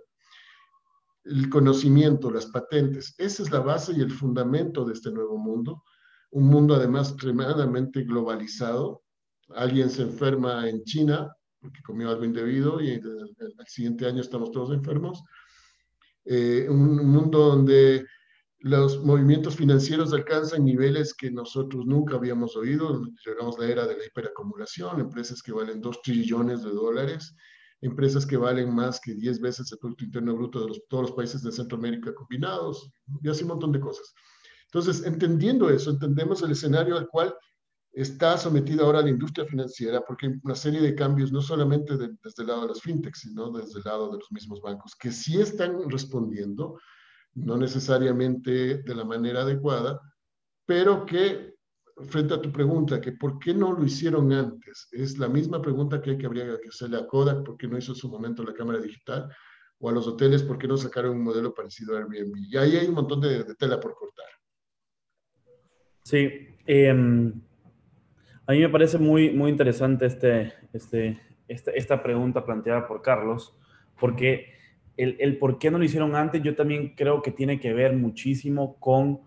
El 1.25 1.49
conocimiento, 1.49 2.31
las 2.31 2.47
patentes, 2.47 3.14
esa 3.16 3.43
es 3.43 3.50
la 3.50 3.61
base 3.61 3.93
y 3.97 4.00
el 4.00 4.11
fundamento 4.11 4.85
de 4.85 4.93
este 4.93 5.11
nuevo 5.11 5.38
mundo. 5.38 5.83
Un 6.31 6.49
mundo 6.49 6.75
además 6.75 7.11
extremadamente 7.11 8.02
globalizado. 8.02 9.02
Alguien 9.54 9.88
se 9.88 10.02
enferma 10.02 10.69
en 10.69 10.85
China 10.85 11.35
porque 11.64 11.83
comió 11.83 12.11
algo 12.11 12.26
indebido 12.26 12.78
y 12.78 12.90
el, 12.90 13.35
siguiente 13.66 14.06
año 14.06 14.21
estamos 14.21 14.52
todos 14.52 14.76
enfermos. 14.76 15.23
Eh, 16.26 16.66
un 16.68 17.06
mundo 17.06 17.38
donde 17.38 18.04
los 18.59 19.02
movimientos 19.02 19.56
financieros 19.56 20.12
alcanzan 20.12 20.62
niveles 20.62 21.14
que 21.14 21.30
nosotros 21.30 21.87
nunca 21.87 22.16
habíamos 22.16 22.54
oído. 22.54 23.02
Llegamos 23.25 23.56
a 23.56 23.62
la 23.62 23.68
era 23.68 23.87
de 23.87 23.97
la 23.97 24.04
hiperacumulación, 24.04 25.00
empresas 25.00 25.42
que 25.42 25.52
valen 25.52 25.80
2 25.80 26.02
trillones 26.02 26.62
de 26.62 26.71
dólares, 26.71 27.35
empresas 27.80 28.26
que 28.26 28.37
valen 28.37 28.75
más 28.75 29.00
que 29.00 29.14
10 29.14 29.40
veces 29.40 29.73
el 29.73 29.78
Producto 29.78 30.04
Interno 30.04 30.37
Bruto 30.37 30.66
de 30.66 30.83
todos 30.90 31.04
los 31.04 31.12
países 31.12 31.42
de 31.42 31.50
Centroamérica 31.50 32.14
combinados, 32.14 32.90
y 33.23 33.28
así 33.30 33.42
un 33.42 33.49
montón 33.49 33.73
de 33.73 33.80
cosas. 33.80 34.12
Entonces, 34.66 35.06
entendiendo 35.06 35.71
eso, 35.71 35.92
entendemos 35.92 36.42
el 36.42 36.50
escenario 36.50 36.99
al 36.99 37.09
cual 37.09 37.35
está 37.95 38.37
sometida 38.37 38.83
ahora 38.83 39.03
la 39.03 39.11
industria 39.11 39.47
financiera, 39.47 40.01
porque 40.01 40.27
hay 40.27 40.33
una 40.43 40.55
serie 40.55 40.81
de 40.81 40.95
cambios, 40.95 41.33
no 41.33 41.41
solamente 41.41 41.97
desde 41.97 42.43
el 42.43 42.49
lado 42.49 42.63
de 42.63 42.69
las 42.69 42.81
fintechs, 42.81 43.21
sino 43.21 43.51
desde 43.51 43.79
el 43.79 43.85
lado 43.85 44.11
de 44.11 44.19
los 44.19 44.33
mismos 44.33 44.61
bancos, 44.61 44.95
que 44.97 45.13
sí 45.13 45.41
están 45.41 45.89
respondiendo, 45.89 46.79
no 47.35 47.57
necesariamente 47.57 48.79
de 48.79 48.95
la 48.95 49.05
manera 49.05 49.43
adecuada, 49.43 50.01
pero 50.67 51.07
que 51.07 51.55
frente 52.09 52.35
a 52.35 52.41
tu 52.41 52.51
pregunta, 52.51 53.01
que 53.01 53.13
por 53.13 53.39
qué 53.39 53.55
no 53.55 53.73
lo 53.73 53.85
hicieron 53.85 54.33
antes, 54.33 54.89
es 54.91 55.19
la 55.19 55.29
misma 55.29 55.63
pregunta 55.63 56.03
que, 56.03 56.11
hay 56.11 56.19
que 56.19 56.27
habría 56.27 56.59
que 56.61 56.69
hacerle 56.69 56.99
a 56.99 57.07
Kodak, 57.07 57.45
por 57.45 57.57
qué 57.57 57.69
no 57.69 57.79
hizo 57.79 57.93
en 57.93 57.97
su 57.97 58.09
momento 58.09 58.43
la 58.43 58.55
cámara 58.55 58.81
digital, 58.81 59.33
o 59.79 59.89
a 59.89 59.93
los 59.93 60.07
hoteles, 60.07 60.43
por 60.43 60.59
qué 60.59 60.67
no 60.67 60.77
sacaron 60.77 61.13
un 61.17 61.23
modelo 61.23 61.55
parecido 61.55 61.95
a 61.95 62.01
Airbnb. 62.01 62.37
Y 62.49 62.57
ahí 62.57 62.77
hay 62.77 62.87
un 62.87 62.95
montón 62.95 63.21
de, 63.21 63.45
tela 63.55 63.79
por 63.79 63.95
cortar. 63.95 64.27
Sí, 66.05 66.29
em, 66.67 67.41
a 68.47 68.53
mí 68.53 68.61
me 68.61 68.69
parece 68.69 68.99
muy, 68.99 69.31
muy 69.31 69.51
interesante 69.51 70.07
este, 70.07 70.53
este, 70.73 71.21
esta, 71.49 71.71
esta 71.71 72.03
pregunta 72.03 72.45
planteada 72.45 72.87
por 72.87 73.01
Carlos, 73.01 73.57
porque 73.99 74.53
el, 74.97 75.17
el, 75.19 75.39
por 75.39 75.59
qué 75.59 75.71
no 75.71 75.79
lo 75.79 75.85
hicieron 75.85 76.15
antes, 76.15 76.43
yo 76.43 76.55
también 76.55 76.95
creo 76.95 77.23
que 77.23 77.31
tiene 77.31 77.59
que 77.59 77.73
ver 77.73 77.97
muchísimo 77.97 78.77
con 78.79 79.21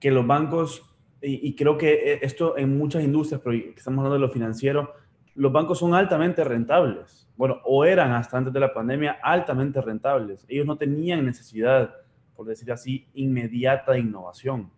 que 0.00 0.10
los 0.10 0.26
bancos, 0.26 0.84
y, 1.20 1.54
creo 1.54 1.78
que 1.78 2.12
e, 2.12 2.18
esto 2.22 2.56
en 2.56 2.76
muchas 2.76 3.02
industrias, 3.02 3.40
pero 3.42 3.56
estamos 3.76 3.98
hablando 3.98 4.14
de 4.14 4.26
lo 4.26 4.32
financiero, 4.32 4.92
los 5.34 5.52
bancos 5.52 5.78
son 5.78 5.94
altamente 5.94 6.42
rentables. 6.42 7.28
Bueno, 7.36 7.60
o 7.64 7.84
eran 7.84 8.12
hasta 8.12 8.36
antes 8.36 8.52
de 8.52 8.58
la 8.58 8.74
pandemia 8.74 9.18
altamente 9.22 9.80
rentables. 9.80 10.44
Ellos 10.48 10.66
no 10.66 10.76
tenían 10.76 11.24
necesidad, 11.24 11.94
por 12.34 12.46
decir 12.46 12.72
así, 12.72 13.06
inmediata 13.14 13.92
de 13.92 14.00
innovación. 14.00 14.72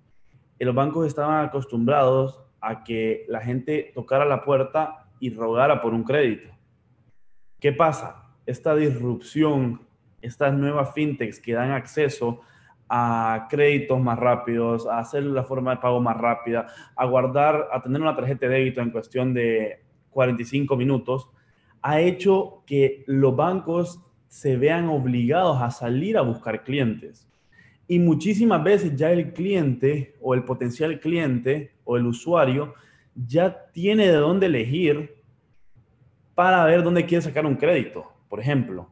Y 0.59 0.65
los 0.67 0.75
bancos 0.75 1.07
estaban 1.07 1.47
acostumbrados 1.47 2.43
a 2.61 2.85
que 2.85 3.25
la 3.29 3.40
gente 3.40 3.93
tocara 3.95 4.25
la 4.25 4.43
puerta 4.43 5.09
y 5.19 5.31
rogara 5.35 5.81
por 5.81 5.95
un 5.95 6.05
crédito. 6.05 6.50
¿Qué 7.59 7.73
pasa? 7.73 8.21
esta 8.50 8.75
disrupción, 8.75 9.81
estas 10.21 10.52
nuevas 10.52 10.93
fintechs 10.93 11.40
que 11.40 11.52
dan 11.52 11.71
acceso 11.71 12.40
a 12.88 13.47
créditos 13.49 14.00
más 14.00 14.19
rápidos, 14.19 14.87
a 14.87 14.99
hacer 14.99 15.23
la 15.23 15.45
forma 15.45 15.73
de 15.73 15.81
pago 15.81 16.00
más 16.00 16.17
rápida, 16.17 16.67
a 16.97 17.07
guardar, 17.07 17.69
a 17.73 17.81
tener 17.81 18.00
una 18.00 18.17
tarjeta 18.17 18.47
de 18.47 18.55
débito 18.55 18.81
en 18.81 18.90
cuestión 18.90 19.33
de 19.33 19.85
45 20.11 20.76
minutos, 20.76 21.31
ha 21.83 22.00
hecho 22.00 22.64
que 22.67 23.05
los 23.07 23.35
bancos 23.37 24.00
se 24.26 24.57
vean 24.57 24.88
obligados 24.88 25.62
a 25.62 25.71
salir 25.71 26.19
a 26.19 26.23
buscar 26.23 26.64
clientes. 26.64 27.30
Y 27.91 27.99
muchísimas 27.99 28.63
veces 28.63 28.95
ya 28.95 29.11
el 29.11 29.33
cliente 29.33 30.15
o 30.21 30.35
el 30.35 30.45
potencial 30.45 31.01
cliente 31.01 31.75
o 31.83 31.97
el 31.97 32.07
usuario 32.07 32.75
ya 33.15 33.67
tiene 33.73 34.07
de 34.07 34.17
dónde 34.17 34.47
elegir 34.47 35.17
para 36.37 36.65
ver 36.65 36.85
dónde 36.85 37.05
quiere 37.05 37.23
sacar 37.23 37.45
un 37.45 37.57
crédito 37.57 38.11
por 38.31 38.39
ejemplo, 38.39 38.89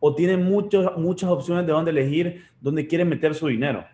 o 0.00 0.16
muchos, 0.38 0.96
muchas 0.96 1.28
opciones 1.28 1.66
de 1.66 1.72
dónde 1.72 1.90
elegir, 1.90 2.46
dónde 2.58 2.86
quieren 2.86 3.08
meter 3.08 3.34
su 3.34 3.48
dinero. 3.48 3.84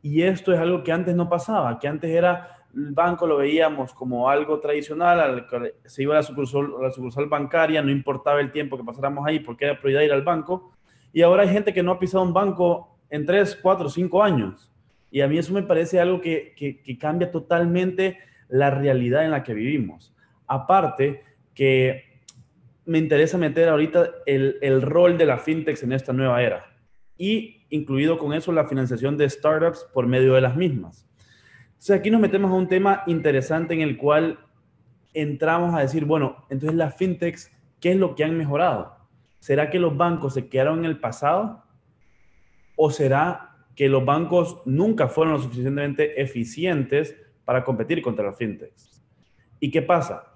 Y 0.00 0.22
esto 0.22 0.52
es 0.52 0.60
algo 0.60 0.84
que 0.84 0.92
antes 0.92 1.16
no 1.16 1.28
pasaba, 1.28 1.76
que 1.80 1.88
antes 1.88 2.08
era 2.08 2.64
el 2.72 2.92
banco 2.92 3.26
lo 3.26 3.38
veíamos 3.38 3.92
como 3.92 4.30
algo 4.30 4.60
tradicional, 4.60 5.46
se 5.84 6.02
iba 6.02 6.14
a 6.14 6.18
la 6.18 6.22
sucursal, 6.22 6.72
a 6.78 6.82
la 6.84 6.90
sucursal 6.90 7.26
bancaria, 7.26 7.82
no 7.82 7.90
importaba 7.90 8.40
el 8.40 8.52
tiempo 8.52 8.76
que 8.76 8.84
pasáramos 8.84 9.26
ahí 9.26 9.40
porque 9.40 9.64
era 9.64 9.78
prioridad 9.78 10.02
ir 10.02 10.12
al 10.12 10.22
banco. 10.22 10.72
Y 11.12 11.22
ahora 11.22 11.42
hay 11.42 11.48
gente 11.48 11.72
que 11.72 11.82
no 11.82 11.92
ha 11.92 11.98
pisado 11.98 12.22
un 12.22 12.32
banco 12.32 12.93
en 13.14 13.24
3, 13.24 13.60
4, 13.62 13.88
5 13.88 14.24
años. 14.24 14.72
Y 15.08 15.20
a 15.20 15.28
mí 15.28 15.38
eso 15.38 15.54
me 15.54 15.62
parece 15.62 16.00
algo 16.00 16.20
que, 16.20 16.52
que, 16.56 16.98
cambia 16.98 17.30
totalmente 17.30 18.18
la 18.48 18.70
realidad 18.70 19.24
en 19.24 19.30
la 19.30 19.44
que 19.44 19.54
vivimos. 19.54 20.12
Aparte 20.48 21.22
que 21.54 22.20
me 22.84 22.98
interesa 22.98 23.38
meter 23.38 23.68
ahorita 23.68 24.10
el, 24.26 24.58
el 24.60 24.82
rol 24.82 25.16
de 25.16 25.26
la 25.26 25.38
fintech 25.38 25.80
en 25.84 25.92
esta 25.92 26.12
nueva 26.12 26.42
era 26.42 26.66
y 27.16 27.64
incluido 27.70 28.18
con 28.18 28.32
eso 28.32 28.50
la 28.50 28.66
financiación 28.66 29.16
de 29.16 29.30
startups 29.30 29.86
por 29.94 30.08
medio 30.08 30.34
de 30.34 30.40
las 30.40 30.56
mismas. 30.56 31.06
Entonces 31.68 31.96
aquí 31.96 32.10
nos 32.10 32.20
metemos 32.20 32.50
a 32.50 32.54
un 32.54 32.66
tema 32.66 33.04
interesante 33.06 33.74
en 33.74 33.80
el 33.80 33.96
cual 33.96 34.40
entramos 35.12 35.72
a 35.72 35.80
decir, 35.80 36.04
bueno, 36.04 36.44
entonces 36.50 36.76
las 36.76 36.96
fintechs, 36.96 37.52
¿qué 37.80 37.92
es 37.92 37.96
lo 37.96 38.16
que 38.16 38.24
han 38.24 38.36
mejorado? 38.36 38.96
¿Será 39.38 39.70
que 39.70 39.78
los 39.78 39.96
bancos 39.96 40.34
se 40.34 40.48
quedaron 40.48 40.80
en 40.80 40.86
el 40.86 40.98
pasado? 40.98 41.63
¿O 42.76 42.90
será 42.90 43.56
que 43.74 43.88
los 43.88 44.04
bancos 44.04 44.62
nunca 44.64 45.08
fueron 45.08 45.34
lo 45.34 45.40
suficientemente 45.40 46.20
eficientes 46.20 47.16
para 47.44 47.64
competir 47.64 48.02
contra 48.02 48.26
las 48.26 48.36
fintechs? 48.36 49.02
¿Y 49.60 49.70
qué 49.70 49.82
pasa? 49.82 50.34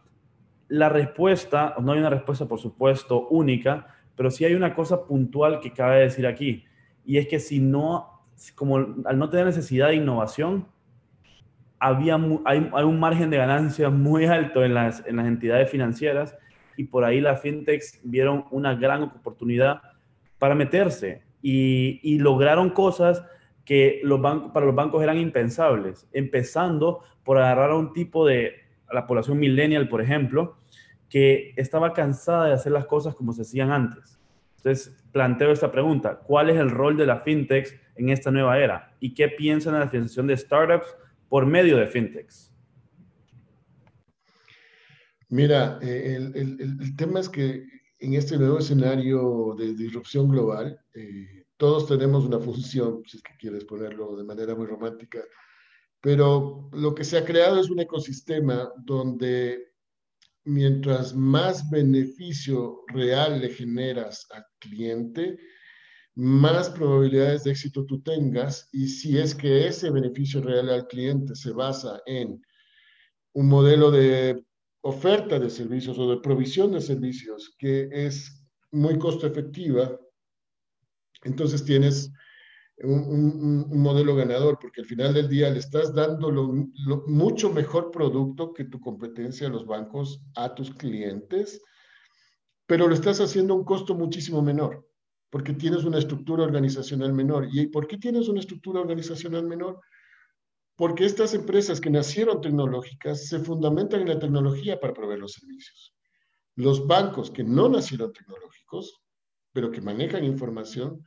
la 0.68 0.88
respuesta, 0.88 1.74
no 1.81 1.92
hay 1.92 1.98
una 1.98 2.11
respuesta 2.11 2.46
por 2.46 2.61
supuesto 2.61 3.27
única, 3.29 3.88
pero 4.16 4.31
sí 4.31 4.44
hay 4.44 4.55
una 4.55 4.74
cosa 4.74 5.05
puntual 5.07 5.61
que 5.61 5.72
cabe 5.72 6.01
decir 6.01 6.27
aquí, 6.27 6.64
y 7.05 7.16
es 7.16 7.27
que 7.27 7.38
si 7.38 7.59
no, 7.59 8.22
como 8.55 8.77
al 8.77 9.18
no 9.18 9.31
tener 9.31 9.46
necesidad 9.46 9.88
de 9.88 9.96
innovación, 9.96 10.66
había, 11.79 12.18
hay, 12.44 12.85
un 12.85 13.01
margen 13.01 13.31
de 13.31 13.38
ganancia 13.38 13.88
muy 13.88 14.27
alto 14.27 14.64
en 14.64 14.74
las, 14.74 15.05
en 15.07 15.16
las 15.16 15.27
entidades 15.27 15.70
financieras 15.70 16.37
y 16.77 16.85
por 16.85 17.05
ahí 17.05 17.20
las 17.20 17.40
fintechs 17.40 18.01
vieron 18.03 18.44
una 18.51 18.74
gran 18.74 19.03
oportunidad 19.03 19.81
para 20.40 20.57
meterse 20.57 21.22
y, 21.42 22.01
y 22.03 22.18
lograron 22.18 22.70
cosas 22.70 23.24
que 23.64 24.01
los 24.03 24.20
bancos, 24.20 24.53
para 24.53 24.66
los 24.66 24.74
bancos 24.74 25.03
eran 25.03 25.18
impensables, 25.18 26.09
empezando 26.12 27.05
por 27.22 27.37
agarrar 27.37 27.72
a 27.72 27.77
un 27.77 27.92
tipo 27.92 28.27
de, 28.27 28.55
a 28.88 28.94
la 28.94 29.07
población 29.07 29.38
millennial, 29.38 29.88
por 29.88 30.01
ejemplo, 30.01 30.57
que 31.09 31.53
estaba 31.57 31.92
cansada 31.92 32.46
de 32.46 32.53
hacer 32.55 32.72
las 32.72 32.87
cosas 32.87 33.14
como 33.14 33.33
se 33.33 33.42
hacían 33.42 33.70
antes. 33.70 34.18
Entonces, 34.57 35.05
planteo 35.12 35.53
esta 35.53 35.70
pregunta, 35.70 36.18
¿cuál 36.18 36.51
es 36.51 36.57
el 36.57 36.70
rol 36.70 36.96
de 36.96 37.07
la 37.07 37.20
fintechs 37.20 37.74
en 37.96 38.09
esta 38.09 38.31
nueva 38.31 38.59
era? 38.59 38.94
¿Y 39.01 39.14
qué 39.14 39.29
piensan 39.29 39.74
en 39.74 39.81
la 39.81 39.88
financiación 39.88 40.27
de 40.27 40.37
startups 40.37 40.87
por 41.29 41.46
medio 41.46 41.77
de 41.77 41.87
fintechs? 41.87 42.53
Mira, 45.29 45.79
eh, 45.83 46.16
el, 46.35 46.96
tema 46.96 47.20
es 47.20 47.29
que 47.29 47.64
en 47.99 48.15
este 48.15 48.39
nuevo 48.39 48.59
escenario 48.59 49.55
de 49.59 49.75
disrupción 49.75 50.29
global, 50.29 50.79
eh, 50.95 51.45
todos 51.57 51.89
tenemos 51.89 52.25
una 52.25 52.39
función, 52.39 53.03
si 53.07 53.17
es 53.17 53.23
que 53.23 53.37
quieres 53.39 53.65
ponerlo 53.65 54.17
de 54.17 54.25
manera 54.25 54.55
muy 54.55 54.67
romántica, 54.67 55.21
pero 56.01 56.71
lo 56.73 56.95
que 56.95 57.05
se 57.05 57.19
ha 57.19 57.25
creado 57.25 57.61
es 57.61 57.71
un 57.71 57.81
ecosistema 57.81 58.71
donde 58.77 59.73
mientras 60.45 61.15
más 61.15 61.69
beneficio 61.69 62.85
real 62.89 63.41
le 63.41 63.51
generas 63.51 64.27
al 64.31 64.45
cliente, 64.61 65.37
más 66.15 66.71
probabilidades 66.71 67.45
de 67.45 67.51
éxito 67.51 67.85
tú 67.85 68.01
tengas 68.03 68.69
y 68.73 68.89
si 68.89 69.19
es 69.19 69.35
que 69.35 69.67
ese 69.67 69.91
beneficio 69.91 70.41
real 70.41 70.71
al 70.71 70.87
cliente 70.87 71.35
se 71.35 71.53
basa 71.53 72.01
en 72.07 72.41
un 73.33 73.49
modelo 73.49 73.91
de 73.91 74.45
oferta 74.83 75.38
de 75.38 75.51
servicios 75.51 75.99
o 75.99 76.11
de 76.11 76.21
provisión 76.21 76.73
de 76.73 76.81
servicios 76.81 77.55
que 77.59 77.88
es 77.93 78.47
muy 78.71 78.99
costo 78.99 79.27
efectiva, 79.27 79.99
entonces 81.25 81.64
tienes 81.64 82.12
un, 82.85 83.69
modelo 83.83 84.14
ganador, 84.14 84.59
porque 84.61 84.83
al 84.83 84.87
final 84.87 85.14
del 85.14 85.29
día 85.29 85.51
le 85.51 85.59
estás 85.59 85.95
dando 85.95 86.31
mucho 87.07 87.51
mejor 87.53 87.91
producto 87.91 88.53
que 88.53 88.64
tu 88.64 88.81
competencia 88.81 89.49
a 89.49 89.51
los 89.51 89.67
bancos 89.67 90.23
a 90.37 90.55
tus 90.55 90.73
clientes, 90.75 91.61
pero 92.67 92.87
lo 92.87 92.95
estás 92.95 93.21
haciendo 93.21 93.55
a 93.55 93.57
un 93.57 93.64
costo 93.64 93.95
muchísimo 93.95 94.43
menor, 94.43 94.87
porque 95.31 95.55
tienes 95.55 95.85
una 95.85 95.99
estructura 95.99 96.45
organizacional 96.45 97.12
menor. 97.12 97.49
¿Y 97.51 97.67
por 97.67 97.88
qué 97.88 97.99
tienes 97.99 98.29
una 98.29 98.41
estructura 98.41 98.81
organizacional 98.81 99.45
menor? 99.45 99.81
Porque 100.79 101.05
estas 101.05 101.35
empresas 101.35 101.81
que 101.81 101.91
nacieron 101.91 102.41
tecnológicas 102.41 103.27
se 103.27 103.41
fundamentan 103.41 104.03
en 104.03 104.11
la 104.11 104.19
tecnología 104.21 104.79
para 104.79 104.95
proveer 104.95 105.19
los 105.19 105.33
servicios. 105.33 105.93
Los 106.55 106.87
bancos 106.87 107.33
que 107.33 107.43
no 107.43 107.69
nacieron 107.69 108.12
tecnológicos, 108.12 109.03
pero 109.53 109.73
que 109.73 109.81
manejan 109.81 110.23
información, 110.23 111.05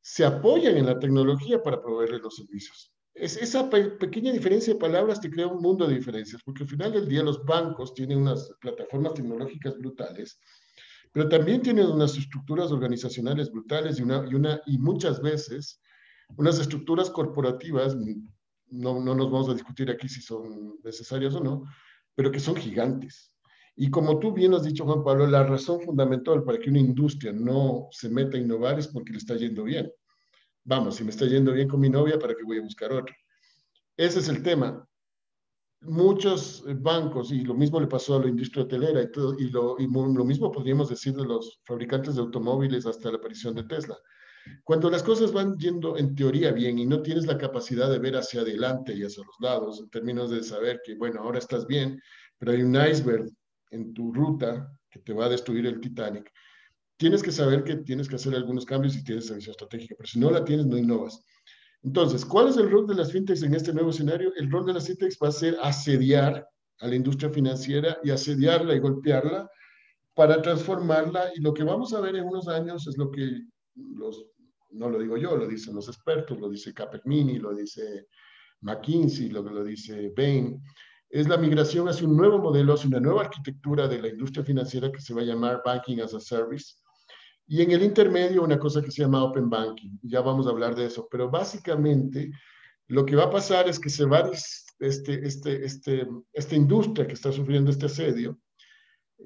se 0.00 0.24
apoyan 0.24 0.76
en 0.76 0.86
la 0.86 0.98
tecnología 0.98 1.62
para 1.62 1.80
proveerles 1.80 2.22
los 2.22 2.34
servicios. 2.34 2.92
Es, 3.14 3.36
esa 3.36 3.70
pequeña 3.70 4.32
diferencia 4.32 4.72
de 4.72 4.80
palabras 4.80 5.20
te 5.20 5.30
crea 5.30 5.46
un 5.46 5.62
mundo 5.62 5.86
de 5.86 5.94
diferencias, 5.94 6.42
porque 6.44 6.64
al 6.64 6.70
final 6.70 6.92
del 6.92 7.08
día 7.08 7.22
los 7.22 7.44
bancos 7.44 7.94
tienen 7.94 8.18
unas 8.18 8.52
plataformas 8.60 9.14
tecnológicas 9.14 9.78
brutales, 9.78 10.40
pero 11.12 11.28
también 11.28 11.62
tienen 11.62 11.86
unas 11.86 12.18
estructuras 12.18 12.72
organizacionales 12.72 13.52
brutales 13.52 14.00
y, 14.00 14.02
una, 14.02 14.26
y, 14.28 14.34
una, 14.34 14.60
y 14.66 14.76
muchas 14.76 15.22
veces 15.22 15.80
unas 16.36 16.58
estructuras 16.58 17.10
corporativas, 17.10 17.94
no, 18.70 19.00
no 19.00 19.14
nos 19.14 19.30
vamos 19.30 19.48
a 19.48 19.54
discutir 19.54 19.90
aquí 19.90 20.08
si 20.08 20.20
son 20.20 20.78
necesarias 20.82 21.34
o 21.34 21.40
no, 21.40 21.64
pero 22.14 22.30
que 22.30 22.40
son 22.40 22.56
gigantes. 22.56 23.32
Y 23.76 23.90
como 23.90 24.18
tú 24.18 24.32
bien 24.32 24.54
has 24.54 24.62
dicho, 24.62 24.84
Juan 24.84 25.02
Pablo, 25.02 25.26
la 25.26 25.44
razón 25.44 25.80
fundamental 25.80 26.44
para 26.44 26.58
que 26.58 26.70
una 26.70 26.78
industria 26.78 27.32
no 27.32 27.88
se 27.90 28.08
meta 28.08 28.36
a 28.36 28.40
innovar 28.40 28.78
es 28.78 28.88
porque 28.88 29.12
le 29.12 29.18
está 29.18 29.34
yendo 29.36 29.64
bien. 29.64 29.90
Vamos, 30.64 30.96
si 30.96 31.04
me 31.04 31.10
está 31.10 31.26
yendo 31.26 31.52
bien 31.52 31.68
con 31.68 31.80
mi 31.80 31.90
novia, 31.90 32.18
¿para 32.18 32.34
qué 32.34 32.44
voy 32.44 32.58
a 32.58 32.62
buscar 32.62 32.92
otra? 32.92 33.14
Ese 33.96 34.20
es 34.20 34.28
el 34.28 34.42
tema. 34.42 34.86
Muchos 35.82 36.64
bancos, 36.80 37.30
y 37.32 37.42
lo 37.42 37.52
mismo 37.52 37.78
le 37.80 37.86
pasó 37.86 38.16
a 38.16 38.20
la 38.20 38.28
industria 38.28 38.64
hotelera, 38.64 39.02
y, 39.02 39.10
todo, 39.10 39.38
y, 39.38 39.50
lo, 39.50 39.76
y 39.78 39.86
lo 39.86 40.24
mismo 40.24 40.50
podríamos 40.50 40.88
decir 40.88 41.14
de 41.14 41.24
los 41.24 41.60
fabricantes 41.64 42.14
de 42.14 42.22
automóviles 42.22 42.86
hasta 42.86 43.10
la 43.10 43.18
aparición 43.18 43.54
de 43.54 43.64
Tesla. 43.64 43.98
Cuando 44.62 44.90
las 44.90 45.02
cosas 45.02 45.32
van 45.32 45.56
yendo 45.58 45.96
en 45.96 46.14
teoría 46.14 46.52
bien 46.52 46.78
y 46.78 46.86
no 46.86 47.02
tienes 47.02 47.26
la 47.26 47.38
capacidad 47.38 47.90
de 47.90 47.98
ver 47.98 48.16
hacia 48.16 48.42
adelante 48.42 48.94
y 48.94 49.02
hacia 49.02 49.24
los 49.24 49.36
lados, 49.40 49.80
en 49.80 49.90
términos 49.90 50.30
de 50.30 50.42
saber 50.42 50.80
que, 50.84 50.94
bueno, 50.94 51.20
ahora 51.20 51.38
estás 51.38 51.66
bien, 51.66 52.00
pero 52.38 52.52
hay 52.52 52.62
un 52.62 52.74
iceberg 52.74 53.28
en 53.70 53.92
tu 53.92 54.12
ruta 54.12 54.70
que 54.90 55.00
te 55.00 55.12
va 55.12 55.26
a 55.26 55.28
destruir 55.28 55.66
el 55.66 55.80
Titanic, 55.80 56.30
tienes 56.96 57.22
que 57.22 57.32
saber 57.32 57.64
que 57.64 57.76
tienes 57.76 58.08
que 58.08 58.16
hacer 58.16 58.34
algunos 58.34 58.64
cambios 58.64 58.96
y 58.96 59.04
tienes 59.04 59.24
esa 59.24 59.34
visión 59.34 59.52
estratégica, 59.52 59.94
pero 59.96 60.08
si 60.08 60.18
no 60.18 60.30
la 60.30 60.44
tienes, 60.44 60.66
no 60.66 60.78
innovas. 60.78 61.20
Entonces, 61.82 62.24
¿cuál 62.24 62.48
es 62.48 62.56
el 62.56 62.70
rol 62.70 62.86
de 62.86 62.94
las 62.94 63.12
fintechs 63.12 63.42
en 63.42 63.54
este 63.54 63.72
nuevo 63.72 63.90
escenario? 63.90 64.32
El 64.36 64.50
rol 64.50 64.64
de 64.64 64.72
las 64.72 64.86
fintechs 64.86 65.18
va 65.22 65.28
a 65.28 65.32
ser 65.32 65.56
asediar 65.62 66.48
a 66.80 66.88
la 66.88 66.94
industria 66.94 67.30
financiera 67.30 67.98
y 68.02 68.10
asediarla 68.10 68.74
y 68.74 68.78
golpearla 68.78 69.50
para 70.14 70.40
transformarla. 70.40 71.30
Y 71.34 71.42
lo 71.42 71.52
que 71.52 71.62
vamos 71.62 71.92
a 71.92 72.00
ver 72.00 72.16
en 72.16 72.24
unos 72.24 72.48
años 72.48 72.86
es 72.86 72.96
lo 72.96 73.10
que 73.10 73.42
los, 73.74 74.24
no 74.74 74.88
lo 74.88 74.98
digo 74.98 75.16
yo, 75.16 75.36
lo 75.36 75.46
dicen 75.46 75.74
los 75.74 75.88
expertos, 75.88 76.38
lo 76.38 76.48
dice 76.48 76.74
Capgemini, 76.74 77.38
lo 77.38 77.54
dice 77.54 78.08
McKinsey, 78.60 79.30
lo 79.30 79.42
lo 79.42 79.64
dice 79.64 80.12
Bain, 80.16 80.62
es 81.08 81.28
la 81.28 81.36
migración 81.36 81.88
hacia 81.88 82.06
un 82.06 82.16
nuevo 82.16 82.38
modelo, 82.38 82.74
hacia 82.74 82.88
una 82.88 83.00
nueva 83.00 83.22
arquitectura 83.22 83.88
de 83.88 84.02
la 84.02 84.08
industria 84.08 84.44
financiera 84.44 84.90
que 84.90 85.00
se 85.00 85.14
va 85.14 85.22
a 85.22 85.24
llamar 85.24 85.62
Banking 85.64 86.00
as 86.00 86.14
a 86.14 86.20
Service 86.20 86.74
y 87.46 87.62
en 87.62 87.72
el 87.72 87.82
intermedio, 87.82 88.42
una 88.42 88.58
cosa 88.58 88.80
que 88.80 88.90
se 88.90 89.02
llama 89.02 89.22
Open 89.22 89.50
Banking. 89.50 89.98
Ya 90.02 90.20
vamos 90.20 90.46
a 90.46 90.50
hablar 90.50 90.74
de 90.74 90.86
eso. 90.86 91.08
Pero 91.10 91.30
básicamente, 91.30 92.30
lo 92.88 93.04
que 93.04 93.16
va 93.16 93.24
a 93.24 93.30
pasar 93.30 93.68
es 93.68 93.78
que 93.78 93.90
se 93.90 94.06
va 94.06 94.30
este, 94.80 95.26
este, 95.26 95.64
este, 95.64 96.08
esta 96.32 96.54
industria 96.54 97.06
que 97.06 97.12
está 97.12 97.32
sufriendo 97.32 97.70
este 97.70 97.86
asedio, 97.86 98.38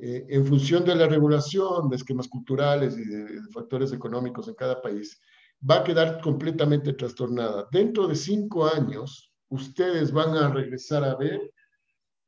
eh, 0.00 0.26
en 0.28 0.46
función 0.46 0.84
de 0.84 0.96
la 0.96 1.06
regulación, 1.06 1.88
de 1.88 1.96
esquemas 1.96 2.28
culturales 2.28 2.98
y 2.98 3.04
de, 3.04 3.40
factores 3.52 3.92
económicos 3.92 4.48
en 4.48 4.54
cada 4.54 4.80
país, 4.82 5.20
va 5.68 5.80
a 5.80 5.84
quedar 5.84 6.20
completamente 6.20 6.92
trastornada. 6.92 7.66
Dentro 7.70 8.06
de 8.06 8.14
cinco 8.14 8.66
años, 8.66 9.32
ustedes 9.48 10.12
van 10.12 10.36
a 10.36 10.48
regresar 10.48 11.04
a 11.04 11.16
ver 11.16 11.52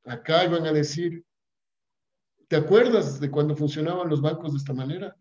acá 0.04 0.44
y 0.44 0.48
van 0.48 0.66
a 0.66 0.72
decir, 0.72 1.24
¿te 2.48 2.56
acuerdas 2.56 3.20
de 3.20 3.30
cuando 3.30 3.54
funcionaban 3.54 4.08
los 4.08 4.20
bancos 4.20 4.52
de 4.52 4.58
esta 4.58 4.72
manera? 4.72 5.14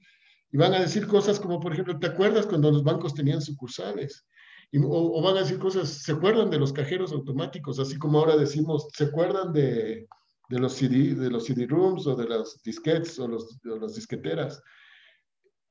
Y 0.52 0.58
van 0.58 0.74
a 0.74 0.80
decir 0.80 1.06
cosas 1.06 1.40
como, 1.40 1.60
por 1.60 1.74
ejemplo, 1.74 2.00
¿te 2.00 2.08
acuerdas 2.08 2.48
cuando 2.48 2.72
los 2.72 2.84
bancos 2.84 3.14
tenían 3.14 3.42
sucursales? 3.42 4.26
O, 4.74 5.22
van 5.22 5.38
a 5.38 5.42
decir 5.42 5.60
cosas, 5.60 5.90
¿se 5.90 6.12
acuerdan 6.12 6.50
de 6.50 6.60
los 6.60 6.74
cajeros 6.74 7.12
automáticos? 7.12 7.80
Así 7.80 7.98
como 7.98 8.20
ahora 8.20 8.38
decimos, 8.38 8.88
¿se 8.94 9.06
acuerdan 9.06 9.52
de, 9.54 10.08
de 10.50 10.60
los 10.60 10.74
CD, 10.74 11.16
de 11.16 11.30
los 11.30 11.46
CD 11.46 11.68
rooms 11.68 12.08
o 12.08 12.16
de 12.16 12.26
los 12.26 12.62
disquetes 12.64 13.20
o, 13.20 13.28
de 13.28 13.80
las 13.80 13.96
disqueteras? 13.96 14.62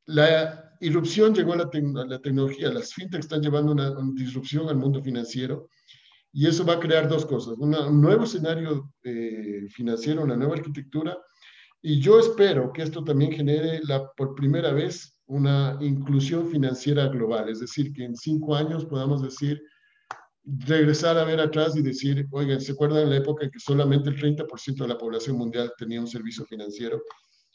La 0.08 0.74
irrupción 0.80 1.34
llegó 1.34 1.52
a 1.52 1.56
la, 1.56 1.70
la, 2.06 2.18
tecnología, 2.18 2.72
las 2.72 2.94
fintechs 2.94 3.26
están 3.26 3.42
llevando 3.42 3.72
una, 3.72 3.94
disrupción 4.14 4.66
al 4.70 4.76
mundo 4.76 5.02
financiero 5.02 5.68
y 6.32 6.46
eso 6.46 6.64
va 6.64 6.74
a 6.74 6.80
crear 6.80 7.10
dos 7.10 7.26
cosas, 7.26 7.58
un 7.58 8.00
nuevo 8.00 8.24
escenario 8.24 8.90
eh, 9.02 9.66
financiero, 9.68 10.22
una 10.22 10.34
nueva 10.34 10.54
arquitectura. 10.54 11.18
Y 11.82 12.00
yo 12.00 12.18
espero 12.18 12.72
que 12.72 12.84
esto 12.84 13.04
también 13.04 13.32
genere 13.32 13.80
la, 13.84 14.10
por 14.12 14.34
primera 14.34 14.72
vez 14.72 15.20
una 15.26 15.76
inclusión 15.82 16.48
financiera 16.48 17.08
global, 17.08 17.50
es 17.50 17.60
decir, 17.60 17.92
que 17.92 18.04
en 18.04 18.16
cinco 18.16 18.56
años 18.56 18.86
podamos 18.86 19.20
decir, 19.22 19.60
regresar 20.42 21.18
a 21.18 21.24
ver 21.24 21.38
atrás 21.38 21.76
y 21.76 21.82
decir, 21.82 22.26
oigan, 22.30 22.62
¿se 22.62 22.72
acuerdan 22.72 23.04
de 23.04 23.10
la 23.10 23.16
época 23.18 23.44
en 23.44 23.50
que 23.50 23.60
solamente 23.60 24.08
el 24.08 24.16
30% 24.16 24.74
de 24.74 24.88
la 24.88 24.96
población 24.96 25.36
mundial 25.36 25.70
tenía 25.76 26.00
un 26.00 26.06
servicio 26.06 26.46
financiero 26.46 27.02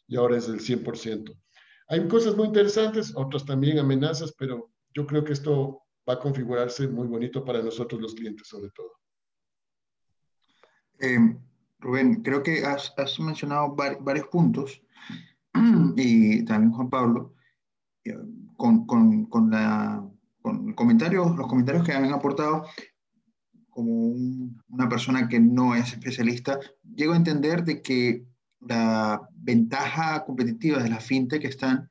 y 0.08 0.18
ahora 0.18 0.38
es 0.38 0.48
el 0.48 0.60
100%? 0.60 1.36
Hay 1.94 2.08
cosas 2.08 2.36
muy 2.36 2.48
interesantes, 2.48 3.14
otras 3.16 3.46
también 3.46 3.78
amenazas, 3.78 4.34
pero 4.36 4.72
yo 4.96 5.06
creo 5.06 5.24
que 5.24 5.34
esto 5.34 5.84
va 6.10 6.16
a 6.16 6.20
configurarse 6.20 6.88
muy 6.88 7.06
bonito 7.06 7.46
para 7.46 7.62
nosotros 7.62 8.02
los 8.02 8.16
clientes 8.16 8.48
sobre 8.48 8.72
todo. 8.72 8.94
Eh, 10.98 11.38
Rubén, 11.78 12.24
creo 12.24 12.42
que 12.42 12.66
has, 12.66 12.96
mencionado 13.20 13.76
varios 13.76 14.28
puntos 14.30 14.82
y 15.96 16.44
también 16.46 16.72
Juan 16.72 16.90
Pablo, 16.90 17.36
eh, 18.06 18.18
con, 18.58 18.88
con, 18.88 19.52
la, 19.52 20.04
con 20.42 20.74
comentarios, 20.74 21.36
los 21.36 21.48
comentarios 21.48 21.86
que 21.86 21.92
han 21.92 22.12
aportado 22.12 22.66
como 23.70 24.16
una 24.70 24.90
persona 24.90 25.30
que 25.30 25.40
no 25.40 25.76
es 25.76 25.94
especialista, 25.94 26.60
llego 26.96 27.14
a 27.14 27.18
entender 27.18 27.64
de 27.64 27.84
que 27.84 28.33
la 28.68 29.28
ventaja 29.36 30.24
competitiva 30.26 30.82
de 30.82 30.90
la 30.90 31.00
fintech 31.00 31.44
están 31.46 31.90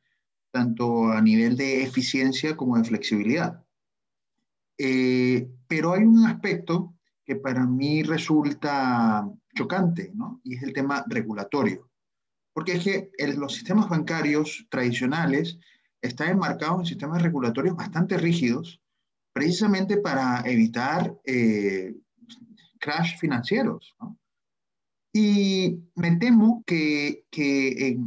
tanto 0.51 1.11
a 1.11 1.21
nivel 1.21 1.57
de 1.57 1.83
eficiencia 1.83 2.57
como 2.57 2.77
de 2.77 2.85
flexibilidad. 2.85 3.65
Eh, 4.79 5.49
pero 5.67 5.93
hay 5.93 6.05
un 6.05 6.27
aspecto 6.27 6.95
que 7.25 7.37
para 7.37 7.67
mí 7.67 8.03
resulta 8.03 9.29
chocante, 9.55 10.13
¿no? 10.15 10.41
Y 10.45 10.57
es 10.57 10.63
el 10.63 10.73
tema 10.73 11.05
regulatorio. 11.09 11.91
Porque 12.53 12.73
es 12.73 12.85
que 12.85 13.11
los 13.37 13.55
sistemas 13.55 13.89
bancarios 13.89 14.67
tradicionales 14.71 15.59
están 16.03 16.31
enmarcados 16.31 16.81
en 16.81 16.87
sistemas 16.87 17.23
regulatorios 17.23 17.77
bastante 17.77 18.19
rígidos, 18.19 18.83
precisamente 19.33 19.97
para 19.97 20.43
evitar 20.45 21.15
eh, 21.25 21.95
crash 22.79 23.17
financieros. 23.19 23.95
¿no? 24.01 24.19
Y 25.12 25.81
me 25.94 26.16
temo 26.16 26.62
que, 26.66 27.27
que 27.31 27.98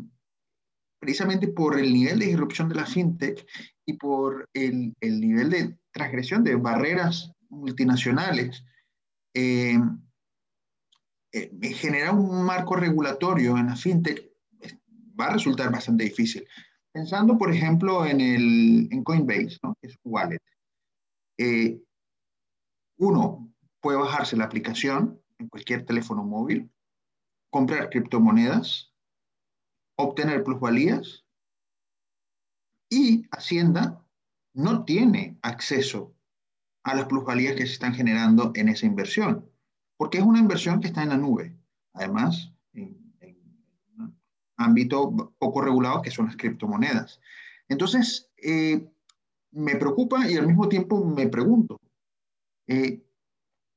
precisamente 0.99 1.47
por 1.47 1.79
el 1.79 1.93
nivel 1.93 2.19
de 2.19 2.25
disrupción 2.27 2.67
de 2.67 2.75
la 2.75 2.85
fintech 2.85 3.45
y 3.85 3.93
por 3.93 4.49
el, 4.53 4.93
el 4.99 5.21
nivel 5.21 5.49
de 5.51 5.77
transgresión 5.91 6.43
de 6.43 6.55
barreras 6.55 7.31
multinacionales, 7.49 8.63
eh, 9.33 9.77
eh, 11.31 11.73
generar 11.73 12.15
un 12.15 12.43
marco 12.43 12.75
regulatorio 12.75 13.57
en 13.57 13.67
la 13.67 13.75
fintech 13.75 14.31
va 15.19 15.27
a 15.27 15.33
resultar 15.33 15.71
bastante 15.71 16.05
difícil. 16.05 16.47
Pensando, 16.91 17.37
por 17.37 17.53
ejemplo, 17.53 18.05
en, 18.05 18.21
el, 18.21 18.87
en 18.91 19.03
Coinbase, 19.03 19.57
¿no? 19.61 19.75
que 19.81 19.89
es 19.89 19.97
wallet. 20.03 20.41
Eh, 21.37 21.81
uno 22.97 23.53
puede 23.81 23.97
bajarse 23.97 24.37
la 24.37 24.45
aplicación 24.45 25.21
en 25.37 25.49
cualquier 25.49 25.85
teléfono 25.85 26.23
móvil, 26.23 26.71
comprar 27.49 27.89
criptomonedas, 27.89 28.93
obtener 29.97 30.43
plusvalías 30.43 31.25
y 32.89 33.27
Hacienda 33.31 34.05
no 34.53 34.86
tiene 34.86 35.38
acceso 35.41 36.15
a 36.84 36.95
las 36.95 37.05
plusvalías 37.05 37.55
que 37.55 37.65
se 37.65 37.73
están 37.73 37.93
generando 37.93 38.51
en 38.55 38.69
esa 38.69 38.86
inversión 38.86 39.49
porque 39.97 40.17
es 40.17 40.23
una 40.23 40.39
inversión 40.39 40.79
que 40.79 40.88
está 40.88 41.03
en 41.03 41.10
la 41.10 41.17
nube. 41.17 41.55
Además, 41.93 42.51
en, 42.73 42.97
un 43.97 44.17
ámbito 44.58 45.34
poco 45.38 45.62
regulado 45.62 46.01
que 46.01 46.12
son 46.12 46.27
las 46.27 46.38
criptomonedas. 46.38 47.21
Entonces, 47.69 48.29
eh, 48.38 48.88
me 49.51 49.75
preocupa 49.77 50.29
y 50.29 50.36
al 50.36 50.47
mismo 50.47 50.67
tiempo 50.67 51.03
me 51.03 51.27
pregunto, 51.27 51.79
eh, 52.67 53.01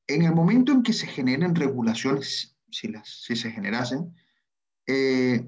en 0.06 0.22
el 0.22 0.34
momento 0.34 0.72
en 0.72 0.82
que 0.82 0.92
se 0.92 1.06
generen 1.06 1.54
regulaciones, 1.54 2.56
si, 2.70 2.88
las, 2.88 3.08
si 3.08 3.36
se 3.36 3.50
generasen, 3.50 4.14
eh, 4.86 5.46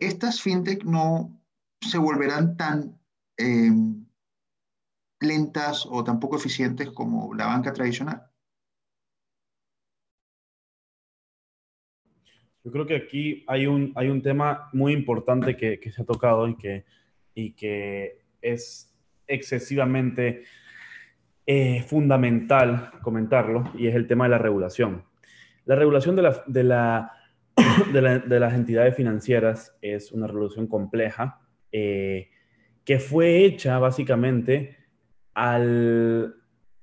estas 0.00 0.40
fintech 0.40 0.84
no 0.84 1.40
se 1.80 1.98
volverán 1.98 2.56
tan 2.56 2.98
lentas 5.20 5.86
o 5.86 6.04
tan 6.04 6.20
poco 6.20 6.36
eficientes 6.36 6.90
como 6.90 7.32
la 7.34 7.46
banca 7.46 7.72
tradicional. 7.72 8.26
Yo 12.62 12.70
creo 12.70 12.86
que 12.86 12.96
aquí 12.96 13.44
hay 13.46 13.66
un, 13.66 13.92
hay 13.96 14.08
un 14.08 14.20
tema 14.20 14.68
muy 14.72 14.92
importante 14.92 15.56
que, 15.56 15.80
que 15.80 15.90
se 15.90 16.02
ha 16.02 16.04
tocado 16.04 16.46
y 16.46 16.56
que, 16.56 16.84
y 17.34 17.52
que 17.52 18.22
es 18.42 18.94
excesivamente 19.26 20.44
eh, 21.46 21.82
fundamental 21.84 22.92
comentarlo, 23.02 23.72
y 23.74 23.86
es 23.86 23.94
el 23.94 24.06
tema 24.06 24.24
de 24.24 24.30
la 24.30 24.38
regulación. 24.38 25.04
La 25.70 25.76
regulación 25.76 26.16
de, 26.16 26.22
la, 26.22 26.42
de, 26.48 26.64
la, 28.02 28.18
de, 28.18 28.40
las 28.40 28.54
entidades 28.54 28.96
financieras 28.96 29.78
es 29.80 30.10
una 30.10 30.26
regulación 30.26 30.66
compleja 30.66 31.42
eh, 31.70 32.28
que 32.84 32.98
fue 32.98 33.44
hecha 33.44 33.78
básicamente 33.78 34.76
al, 35.32 36.34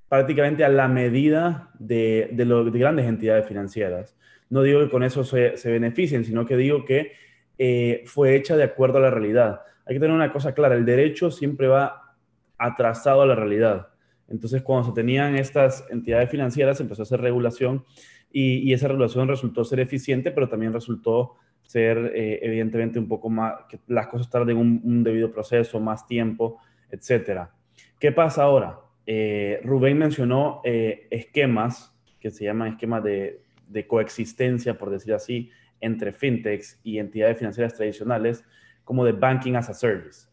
prácticamente 0.08 0.64
a 0.64 0.70
la 0.70 0.88
medida 0.88 1.70
de, 1.78 2.30
de, 2.32 2.46
de, 2.46 2.80
grandes 2.80 3.08
entidades 3.08 3.46
financieras. 3.46 4.16
No 4.50 4.62
digo 4.62 4.80
que 4.80 4.90
con 4.90 5.04
eso 5.04 5.26
se, 5.26 5.58
se 5.58 5.70
beneficien, 5.70 6.24
sino 6.24 6.46
que 6.46 6.56
digo 6.56 6.86
que 6.86 7.12
eh, 7.58 8.04
fue 8.06 8.38
hecha 8.38 8.56
de 8.56 8.64
acuerdo 8.64 9.00
a 9.00 9.02
la 9.02 9.12
realidad. 9.12 9.64
Hay 9.86 9.96
que 9.96 10.00
tener 10.00 10.16
una 10.16 10.32
cosa 10.32 10.54
clara, 10.54 10.76
el 10.76 10.86
derecho 10.86 11.30
siempre 11.30 11.68
va 11.68 12.16
atrasado 12.58 13.22
a 13.22 13.26
la 13.26 13.36
realidad. 13.36 13.90
Entonces, 14.30 14.62
cuando 14.62 14.88
se 14.88 14.96
tenían 14.96 15.36
estas 15.36 15.86
entidades 15.90 16.30
financieras, 16.30 16.80
empezó 16.80 17.02
a 17.02 17.04
hacer 17.04 17.20
regulación 17.20 17.84
y, 18.32 18.74
esa 18.74 18.88
regulación 18.88 19.28
resultó 19.28 19.64
ser 19.64 19.80
eficiente, 19.80 20.32
pero 20.32 20.50
también 20.50 20.74
resultó 20.74 21.36
ser 21.64 22.12
eh, 22.16 22.40
evidentemente 22.42 23.00
un 23.00 23.08
poco 23.08 23.30
más, 23.30 23.56
que 23.70 23.80
las 23.88 24.08
cosas 24.08 24.30
tarden 24.30 24.58
un, 24.58 25.04
debido 25.04 25.32
proceso, 25.32 25.80
más 25.80 26.06
tiempo, 26.08 26.60
etcétera. 26.92 27.52
¿Qué 28.00 28.12
pasa 28.12 28.44
ahora? 28.44 28.80
Eh, 29.06 29.60
Rubén 29.64 29.98
mencionó 29.98 30.62
eh, 30.64 31.08
esquemas 31.10 31.94
que 32.20 32.30
se 32.30 32.46
llaman 32.46 32.70
esquemas 32.74 33.04
de, 33.04 33.42
de, 33.68 33.88
coexistencia, 33.88 34.78
por 34.78 34.90
decir 34.90 35.14
así, 35.14 35.50
entre 35.80 36.12
fintechs 36.12 36.80
y 36.84 37.00
entidades 37.00 37.38
financieras 37.38 37.76
tradicionales, 37.76 38.44
como 38.84 39.06
de 39.06 39.14
banking 39.14 39.54
as 39.54 39.70
a 39.70 39.74
service. 39.74 40.28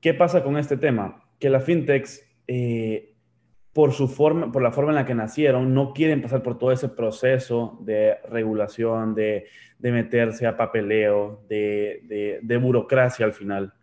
¿Qué 0.00 0.14
pasa 0.14 0.42
con 0.42 0.56
este 0.56 0.76
tema? 0.76 1.24
Que 1.38 1.50
las 1.50 1.64
fintechs, 1.64 2.22
por, 3.74 3.92
su 3.92 4.06
forma, 4.08 4.50
por 4.52 4.62
la 4.62 4.70
forma 4.70 4.92
en 4.92 4.94
la 4.94 5.04
que 5.04 5.14
nacieron, 5.14 5.74
no 5.74 5.92
quieren 5.92 6.22
pasar 6.22 6.42
por 6.42 6.56
todo 6.56 6.70
ese 6.70 6.88
proceso 6.88 7.76
de 7.82 8.16
regulación, 8.30 9.14
de, 9.16 9.46
de 9.80 9.92
meterse 9.92 10.46
a 10.46 10.56
papeleo, 10.56 11.42
de, 11.48 12.40
de, 12.40 12.56
burocracia 12.56 13.26
al 13.26 13.32
final. 13.32 13.74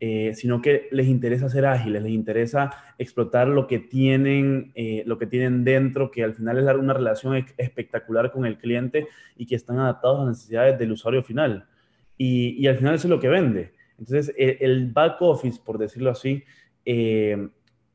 Eh, 0.00 0.32
sino 0.34 0.60
que 0.60 0.88
les 0.90 1.06
interesa 1.06 1.48
ser 1.48 1.66
ágiles, 1.66 2.02
les 2.02 2.12
interesa 2.12 2.70
explotar 2.98 3.46
lo 3.46 3.66
que 3.66 3.78
tienen, 3.78 4.72
eh, 4.74 5.02
lo 5.06 5.18
que 5.18 5.26
tienen 5.26 5.62
dentro, 5.62 6.10
que 6.10 6.24
al 6.24 6.34
final 6.34 6.58
es 6.58 6.74
una 6.74 6.92
relación 6.92 7.36
espectacular 7.56 8.32
con 8.32 8.44
el 8.44 8.58
cliente 8.58 9.06
y 9.36 9.46
que 9.46 9.54
están 9.54 9.78
adaptados 9.78 10.20
a 10.20 10.24
las 10.24 10.36
necesidades 10.36 10.78
del 10.78 10.92
usuario 10.92 11.22
final. 11.22 11.66
Y, 12.18 12.56
y 12.58 12.66
al 12.66 12.76
final 12.76 12.94
eso 12.94 13.06
es 13.06 13.10
lo 13.10 13.20
que 13.20 13.28
vende. 13.28 13.72
Entonces, 13.98 14.34
el, 14.36 14.56
el 14.60 14.90
back 14.90 15.20
office, 15.20 15.60
por 15.64 15.78
decirlo 15.78 16.10
así, 16.10 16.42
eh, 16.84 17.48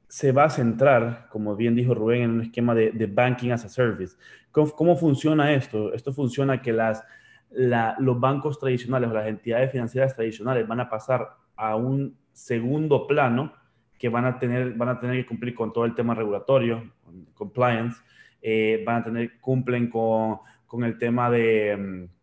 se 0.10 0.32
va 0.32 0.45
a 0.45 0.50
centrar, 0.50 1.28
como 1.30 1.56
bien 1.56 1.76
dijo 1.76 1.93
Rubén, 1.93 2.24
en 2.24 2.32
un 2.32 2.41
esquema 2.41 2.74
de, 2.74 3.06
banking 3.06 3.52
as 3.52 3.63
a 3.63 3.69
service. 3.69 4.17
¿Cómo, 4.52 4.72
¿Cómo, 4.72 4.95
funciona 4.95 5.54
esto? 5.54 5.93
Esto 5.93 6.12
funciona 6.12 6.62
que 6.62 6.74
los 6.74 8.19
bancos 8.19 8.60
tradicionales 8.60 9.10
o 9.10 9.13
las 9.13 9.28
entidades 9.28 9.72
financieras 9.72 10.15
tradicionales 10.15 10.67
van 10.67 10.80
a 10.80 10.89
pasar 10.89 11.30
a 11.56 11.76
un 11.76 12.17
segundo 12.34 13.06
plano 13.06 13.54
que 14.00 14.10
van 14.10 14.26
a 14.26 14.39
tener, 14.39 14.74
van 14.74 14.89
a 14.89 15.00
tener 15.00 15.17
que 15.17 15.28
cumplir 15.28 15.54
con 15.54 15.72
todo 15.72 15.86
el 15.86 15.93
tema 15.93 16.15
regulatorio, 16.15 16.91
compliance, 17.36 18.02
eh, 18.41 18.84
van 18.84 19.02
a 19.02 19.04
tener, 19.04 19.39
cumplen 19.39 19.91
con, 19.91 20.39
con 20.65 20.84
el 20.86 20.98
tema 20.98 21.30
de, 21.30 21.78
mm, 21.78 22.18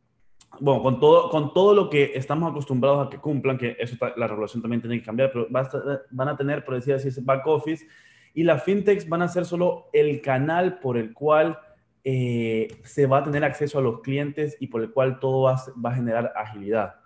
bueno, 0.61 0.83
con 0.83 1.01
todo, 1.01 1.31
con 1.31 1.53
todo 1.53 1.75
lo 1.75 1.90
que 1.90 2.12
estamos 2.14 2.51
acostumbrados 2.51 3.07
a 3.07 3.11
que 3.11 3.19
cumplan, 3.19 3.59
que 3.59 3.77
eso 3.79 3.97
la 4.16 4.27
regulación 4.27 4.62
también 4.62 4.81
tiene 4.81 4.99
que 4.99 5.05
cambiar, 5.05 5.31
pero 5.33 5.47
van 5.51 6.29
a 6.29 6.37
tener, 6.37 6.64
por 6.64 6.75
decir 6.75 6.95
así, 6.95 7.09
ese 7.09 7.21
back 7.23 7.47
office, 7.47 7.87
y 8.35 8.42
las 8.42 8.62
fintechs 8.64 9.09
van 9.09 9.23
a 9.23 9.29
ser 9.29 9.47
solo 9.47 9.88
el 9.92 10.21
canal 10.21 10.79
por 10.79 10.99
el 10.99 11.14
cual 11.14 11.59
eh, 12.05 12.69
se 12.85 13.07
va 13.07 13.19
a 13.19 13.25
tener 13.25 13.42
acceso 13.45 13.79
a 13.79 13.83
los 13.83 14.01
clientes 14.01 14.57
y 14.61 14.69
por 14.69 14.83
el 14.83 14.92
cual 14.92 15.19
todo 15.19 15.42
va, 15.42 15.61
va 15.85 15.90
a 15.90 15.95
generar 15.95 16.33
agilidad. 16.37 16.97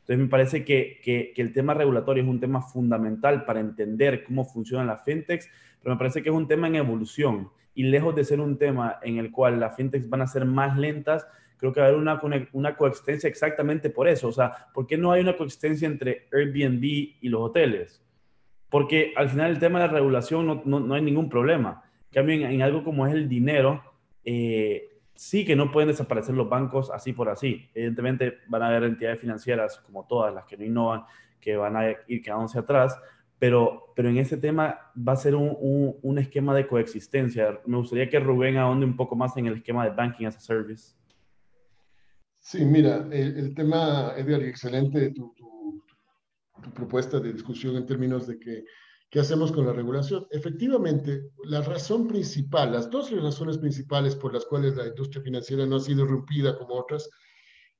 Entonces, 0.00 0.18
me 0.18 0.28
parece 0.28 0.64
que, 0.64 1.00
que, 1.02 1.32
que, 1.34 1.42
el 1.42 1.52
tema 1.52 1.74
regulatorio 1.74 2.22
es 2.22 2.28
un 2.28 2.40
tema 2.40 2.60
fundamental 2.60 3.44
para 3.44 3.60
entender 3.60 4.24
cómo 4.24 4.44
funcionan 4.44 4.88
las 4.88 5.04
fintechs, 5.04 5.48
pero 5.82 5.94
me 5.94 5.98
parece 5.98 6.22
que 6.22 6.28
es 6.28 6.34
un 6.34 6.48
tema 6.48 6.66
en 6.66 6.74
evolución 6.74 7.50
y 7.74 7.84
lejos 7.84 8.14
de 8.14 8.24
ser 8.24 8.40
un 8.40 8.58
tema 8.58 8.98
en 9.02 9.18
el 9.18 9.30
cual 9.30 9.60
las 9.60 9.76
fintechs 9.76 10.08
van 10.08 10.22
a 10.22 10.26
ser 10.26 10.44
más 10.44 10.76
lentas, 10.76 11.26
creo 11.60 11.72
que 11.72 11.80
va 11.80 11.86
a 11.86 11.88
haber 11.90 12.00
una, 12.00 12.20
una 12.52 12.76
coexistencia 12.76 13.28
exactamente 13.28 13.90
por 13.90 14.08
eso. 14.08 14.28
O 14.28 14.32
sea, 14.32 14.66
¿por 14.74 14.86
qué 14.86 14.96
no 14.96 15.12
hay 15.12 15.20
una 15.20 15.36
coexistencia 15.36 15.86
entre 15.86 16.26
Airbnb 16.32 16.82
y 16.82 17.28
los 17.28 17.42
hoteles? 17.42 18.02
Porque 18.70 19.12
al 19.16 19.28
final 19.28 19.50
el 19.50 19.58
tema 19.58 19.80
de 19.80 19.86
la 19.86 19.92
regulación 19.92 20.46
no, 20.46 20.62
no, 20.64 20.80
no 20.80 20.94
hay 20.94 21.02
ningún 21.02 21.28
problema. 21.28 21.84
En 22.10 22.14
cambio, 22.14 22.34
en, 22.34 22.42
en, 22.42 22.62
algo 22.62 22.82
como 22.82 23.06
es 23.06 23.12
el 23.12 23.28
dinero, 23.28 23.82
eh, 24.24 24.88
sí 25.14 25.44
que 25.44 25.54
no 25.54 25.70
pueden 25.70 25.88
desaparecer 25.88 26.34
los 26.34 26.48
bancos 26.48 26.90
así 26.90 27.12
por 27.12 27.28
así. 27.28 27.68
Evidentemente 27.74 28.38
van 28.48 28.62
a 28.62 28.68
haber 28.68 28.84
entidades 28.84 29.20
financieras 29.20 29.78
como 29.80 30.06
todas 30.06 30.32
las 30.34 30.46
que 30.46 30.56
no 30.56 30.64
innovan, 30.64 31.04
que 31.40 31.56
van 31.56 31.76
a 31.76 31.90
ir 32.08 32.22
quedándose 32.22 32.58
atrás, 32.58 32.98
pero, 33.38 33.92
pero 33.96 34.08
en 34.08 34.18
este 34.18 34.36
tema 34.36 34.78
va 34.96 35.12
a 35.14 35.16
ser 35.16 35.34
un, 35.34 35.56
un, 35.60 35.96
un, 36.02 36.18
esquema 36.18 36.54
de 36.54 36.66
coexistencia. 36.66 37.58
Me 37.64 37.78
gustaría 37.78 38.08
que 38.08 38.20
Rubén 38.20 38.58
ahonde 38.58 38.84
un 38.84 38.96
poco 38.96 39.16
más 39.16 39.36
en 39.36 39.46
el 39.46 39.54
esquema 39.54 39.84
de 39.84 39.94
Banking 39.94 40.26
as 40.26 40.36
a 40.36 40.40
Service. 40.40 40.94
Sí, 42.40 42.64
mira, 42.64 43.08
el, 43.12 43.36
el 43.36 43.54
tema, 43.54 44.14
Edgar, 44.16 44.42
excelente 44.42 45.10
tu, 45.10 45.32
tu, 45.36 45.84
tu 46.62 46.70
propuesta 46.72 47.20
de 47.20 47.32
discusión 47.32 47.76
en 47.76 47.86
términos 47.86 48.26
de 48.26 48.38
que 48.38 48.64
¿Qué 49.10 49.18
hacemos 49.18 49.50
con 49.50 49.66
la 49.66 49.72
regulación? 49.72 50.28
Efectivamente, 50.30 51.32
la 51.42 51.62
razón 51.62 52.06
principal, 52.06 52.70
las 52.70 52.88
dos 52.88 53.10
razones 53.10 53.58
principales 53.58 54.14
por 54.14 54.32
las 54.32 54.44
cuales 54.44 54.76
la 54.76 54.86
industria 54.86 55.20
financiera 55.20 55.66
no 55.66 55.76
ha 55.76 55.80
sido 55.80 56.06
rompida 56.06 56.56
como 56.56 56.76
otras, 56.76 57.10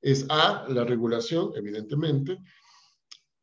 es 0.01 0.25
A, 0.27 0.65
la 0.67 0.83
regulación, 0.83 1.51
evidentemente, 1.55 2.37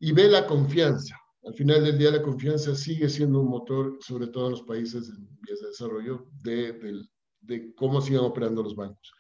y 0.00 0.12
B, 0.12 0.28
la 0.28 0.46
confianza. 0.46 1.16
Al 1.44 1.54
final 1.54 1.83
del 1.83 1.96
día, 1.96 2.11
la 2.11 2.20
confianza 2.20 2.74
sigue 2.74 3.09
siendo 3.09 3.40
un 3.40 3.48
motor, 3.48 3.96
sobre 4.00 4.26
todo 4.26 4.46
en 4.46 4.50
los 4.50 4.62
países 4.64 5.09
en 5.09 5.26
vías 5.40 5.61
de 5.61 5.68
desarrollo, 5.68 6.26
de, 6.42 6.72
de, 6.74 7.02
de 7.40 7.74
cómo 7.74 8.02
sigan 8.02 8.24
operando 8.24 8.62
los 8.62 8.76
bancos. 8.76 9.14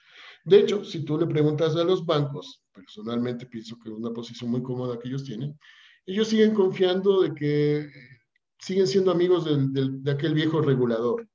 De 0.48 0.60
hecho, 0.60 0.82
si 0.82 1.04
tú 1.04 1.18
le 1.18 1.26
preguntas 1.26 1.76
a 1.76 1.84
los 1.84 2.06
bancos, 2.06 2.62
personalmente 2.72 3.44
pienso 3.44 3.78
que 3.78 3.90
es 3.90 3.94
una 3.94 4.10
posición 4.10 4.50
muy 4.50 4.62
cómoda 4.62 4.98
que 4.98 5.08
ellos 5.08 5.24
tienen, 5.24 5.58
ellos 6.06 6.28
siguen 6.28 6.54
confiando 6.54 7.20
de 7.20 7.34
que 7.34 7.86
siguen 8.58 8.86
siendo 8.86 9.10
amigos 9.10 9.46
de 9.46 10.10
aquel 10.10 10.32
viejo 10.32 10.62
regulador. 10.62 11.28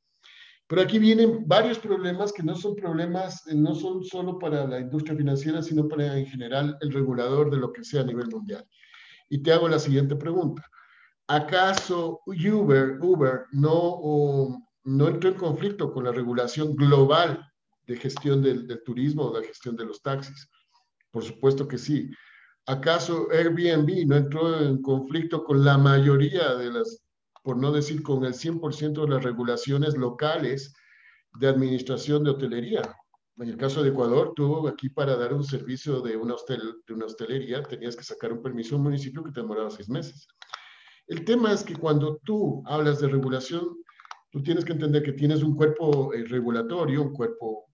Pero 0.65 0.81
aquí 0.81 0.97
vienen 0.97 1.47
varios 1.47 1.77
problemas 1.77 2.33
que 2.33 2.41
no 2.41 2.55
son 2.55 2.75
problemas, 2.75 3.45
no 3.53 3.75
son 3.75 4.03
solo 4.03 4.39
para 4.39 4.65
la 4.65 4.79
industria 4.79 5.15
financiera, 5.15 5.61
sino 5.61 5.87
para 5.87 6.17
en 6.17 6.25
general 6.25 6.75
el 6.81 6.91
regulador 6.91 7.51
de 7.51 7.57
lo 7.57 7.71
que 7.71 7.83
sea 7.83 8.01
a 8.01 8.05
nivel 8.05 8.29
mundial. 8.29 8.65
Y 9.29 9.43
te 9.43 9.53
hago 9.53 9.69
la 9.69 9.77
siguiente 9.77 10.15
pregunta. 10.15 10.67
¿Acaso 11.27 12.21
Uber, 12.25 12.97
Uber 12.99 13.45
no, 13.51 13.71
o, 13.73 14.57
no 14.85 15.07
entró 15.07 15.29
en 15.29 15.35
conflicto 15.35 15.93
con 15.93 16.05
la 16.05 16.11
regulación 16.11 16.75
global 16.75 17.52
de 17.85 17.97
gestión 17.97 18.41
del, 18.41 18.67
del 18.67 18.83
turismo 18.83 19.23
o 19.23 19.39
de 19.39 19.47
gestión 19.47 19.75
de 19.75 19.85
los 19.85 20.01
taxis? 20.01 20.49
Por 21.11 21.23
supuesto 21.23 21.67
que 21.67 21.77
sí. 21.77 22.09
¿Acaso 22.65 23.27
Airbnb 23.31 24.07
no 24.07 24.15
entró 24.15 24.61
en 24.61 24.81
conflicto 24.81 25.43
con 25.43 25.65
la 25.65 25.77
mayoría 25.77 26.55
de 26.55 26.71
las 26.71 27.03
por 27.43 27.57
no 27.57 27.71
decir 27.71 28.01
con 28.01 28.23
el 28.25 28.33
100% 28.33 29.01
de 29.01 29.09
las 29.09 29.23
regulaciones 29.23 29.97
locales 29.97 30.73
de 31.39 31.47
administración 31.47 32.23
de 32.23 32.31
hotelería. 32.31 32.81
En 33.37 33.49
el 33.49 33.57
caso 33.57 33.83
de 33.83 33.89
Ecuador, 33.89 34.33
tú 34.35 34.67
aquí 34.67 34.89
para 34.89 35.17
dar 35.17 35.33
un 35.33 35.43
servicio 35.43 36.01
de 36.01 36.15
una, 36.15 36.35
hostel, 36.35 36.75
de 36.87 36.93
una 36.93 37.05
hostelería 37.05 37.61
tenías 37.63 37.95
que 37.95 38.03
sacar 38.03 38.31
un 38.31 38.41
permiso 38.41 38.75
a 38.75 38.77
un 38.77 38.85
municipio 38.85 39.23
que 39.23 39.31
te 39.31 39.41
demoraba 39.41 39.69
seis 39.69 39.89
meses. 39.89 40.27
El 41.07 41.25
tema 41.25 41.51
es 41.51 41.63
que 41.63 41.75
cuando 41.75 42.17
tú 42.23 42.63
hablas 42.65 43.01
de 43.01 43.09
regulación, 43.09 43.77
tú 44.31 44.41
tienes 44.41 44.63
que 44.63 44.71
entender 44.71 45.03
que 45.03 45.13
tienes 45.13 45.43
un 45.43 45.55
cuerpo 45.55 46.13
eh, 46.13 46.23
regulatorio, 46.25 47.01
un 47.01 47.11
cuerpo, 47.11 47.65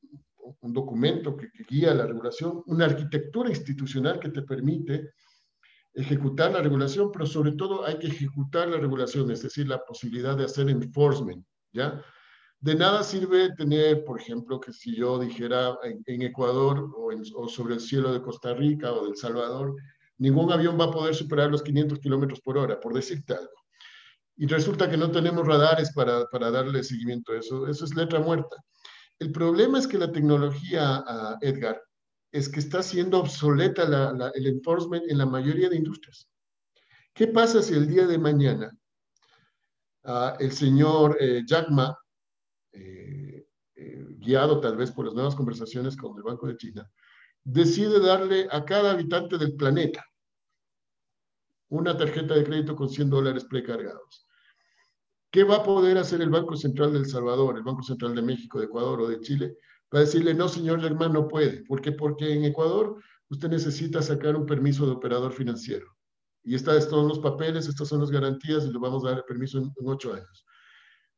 un 0.62 0.74
documento 0.74 1.36
que, 1.36 1.50
guía 1.68 1.94
la 1.94 2.06
regulación, 2.06 2.64
una 2.68 2.86
arquitectura 2.86 3.50
institucional 3.50 4.20
que 4.20 4.30
te 4.30 4.42
permite 4.42 5.12
ejecutar 5.94 6.52
la 6.52 6.62
regulación, 6.62 7.12
pero 7.12 7.26
sobre 7.26 7.54
todo 7.54 7.86
hay 7.86 7.98
que 7.98 8.08
ejecutar 8.08 8.68
la 8.68 8.78
regulación, 8.78 9.32
es 9.32 9.42
decir, 9.42 9.68
la 9.68 9.84
posibilidad 9.84 10.38
de 10.38 10.46
hacer 10.46 10.70
enforcement, 10.70 11.46
¿ya? 11.74 12.04
De 12.62 12.76
nada 12.76 13.04
sirve 13.04 13.56
tener, 13.56 14.04
por 14.04 14.20
ejemplo, 14.20 14.60
que 14.60 14.74
si 14.74 14.94
yo 14.94 15.18
dijera 15.18 15.78
en, 15.84 16.22
Ecuador 16.22 16.92
o, 16.94 17.48
sobre 17.48 17.76
el 17.76 17.80
cielo 17.80 18.12
de 18.12 18.22
Costa 18.22 18.54
Rica 18.54 18.92
o 18.92 19.06
de 19.06 19.12
El 19.12 19.16
Salvador, 19.16 19.76
ningún 20.18 20.52
avión 20.52 20.78
va 20.78 20.86
a 20.86 20.92
poder 20.92 21.16
superar 21.16 21.50
los 21.50 21.64
500 21.64 22.00
kilómetros 22.00 22.42
por 22.42 22.58
hora, 22.58 22.78
por 22.78 22.94
decirte 22.94 23.34
algo. 23.34 23.54
Y 24.36 24.46
resulta 24.48 24.90
que 24.90 24.98
no 24.98 25.10
tenemos 25.10 25.48
radares 25.48 25.94
para, 25.94 26.26
para 26.26 26.52
darle 26.52 26.84
seguimiento 26.84 27.32
a 27.32 27.38
eso. 27.38 27.66
Eso 27.68 27.86
es 27.86 27.96
letra 27.96 28.20
muerta. 28.20 28.58
El 29.20 29.34
problema 29.34 29.78
es 29.78 29.88
que 29.88 29.98
la 29.98 30.12
tecnología, 30.12 31.04
uh, 31.06 31.46
Edgar, 31.46 31.82
es 32.32 32.48
que 32.48 32.60
está 32.60 32.82
siendo 32.82 33.20
obsoleta 33.20 33.88
la, 33.88 34.32
el 34.34 34.48
enforcement 34.48 35.04
en 35.10 35.18
la 35.18 35.26
mayoría 35.26 35.70
de 35.70 35.76
industrias. 35.76 36.30
¿Qué 37.14 37.28
pasa 37.28 37.62
si 37.62 37.74
el 37.74 37.88
día 37.88 38.08
de 38.08 38.18
mañana 38.18 38.72
uh, 40.04 40.32
el 40.40 40.52
señor 40.52 41.18
eh, 41.20 41.42
Jack 41.46 41.70
Ma, 41.70 41.98
eh, 42.72 43.46
eh, 43.76 44.06
guiado 44.20 44.62
tal 44.62 44.78
vez 44.78 44.92
por 44.92 45.06
las 45.06 45.14
nuevas 45.14 45.36
conversaciones 45.36 45.98
con 45.98 46.16
el 46.16 46.24
Banco 46.24 46.48
de 46.48 46.56
China, 46.56 46.90
decide 47.44 48.00
darle 48.00 48.48
a 48.52 48.64
cada 48.64 48.92
habitante 48.92 49.38
del 49.38 49.56
planeta 49.56 50.06
una 51.70 51.98
tarjeta 51.98 52.36
de 52.36 52.44
crédito 52.44 52.76
con 52.76 52.90
100 52.90 53.10
dólares 53.10 53.46
precargados? 53.46 54.29
¿Qué 55.32 55.44
va 55.44 55.58
a 55.58 55.64
poder 55.64 55.98
hacer 55.98 56.22
el 56.22 56.30
Banco 56.30 56.56
Central 56.56 56.94
de 56.94 57.00
El 57.00 57.06
Salvador, 57.06 57.58
el 57.58 57.64
Banco 57.64 57.84
Central 57.84 58.16
de 58.16 58.22
México, 58.22 58.60
de 58.60 58.66
Ecuador 58.66 59.02
o 59.02 59.08
de 59.08 59.20
Chile? 59.20 59.56
Para 59.90 60.04
decirle, 60.04 60.34
no, 60.34 60.48
señor 60.48 60.82
Germán, 60.82 61.14
no 61.14 61.28
puede. 61.28 61.64
¿Por 61.66 61.82
qué? 61.82 61.92
Porque 61.92 62.34
en 62.34 62.46
Ecuador 62.46 63.02
usted 63.30 63.50
necesita 63.50 64.02
sacar 64.02 64.36
un 64.36 64.46
permiso 64.46 64.86
de 64.86 64.94
operador 64.94 65.34
financiero. 65.34 65.86
Y 66.44 66.56
estos 66.56 66.86
son 66.86 67.08
los 67.08 67.20
papeles, 67.20 67.68
estas 67.68 67.88
son 67.88 68.00
las 68.00 68.10
garantías 68.10 68.66
y 68.66 68.72
le 68.72 68.80
vamos 68.80 69.04
a 69.04 69.10
dar 69.10 69.18
el 69.20 69.24
permiso 69.26 69.60
en, 69.60 69.66
en 69.66 69.88
ocho 69.88 70.14
años. 70.14 70.46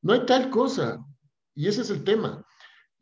No 0.02 0.14
hay 0.14 0.26
tal 0.26 0.50
cosa. 0.50 1.00
Y 1.54 1.68
ese 1.68 1.82
es 1.82 1.90
el 1.90 2.04
tema. 2.04 2.46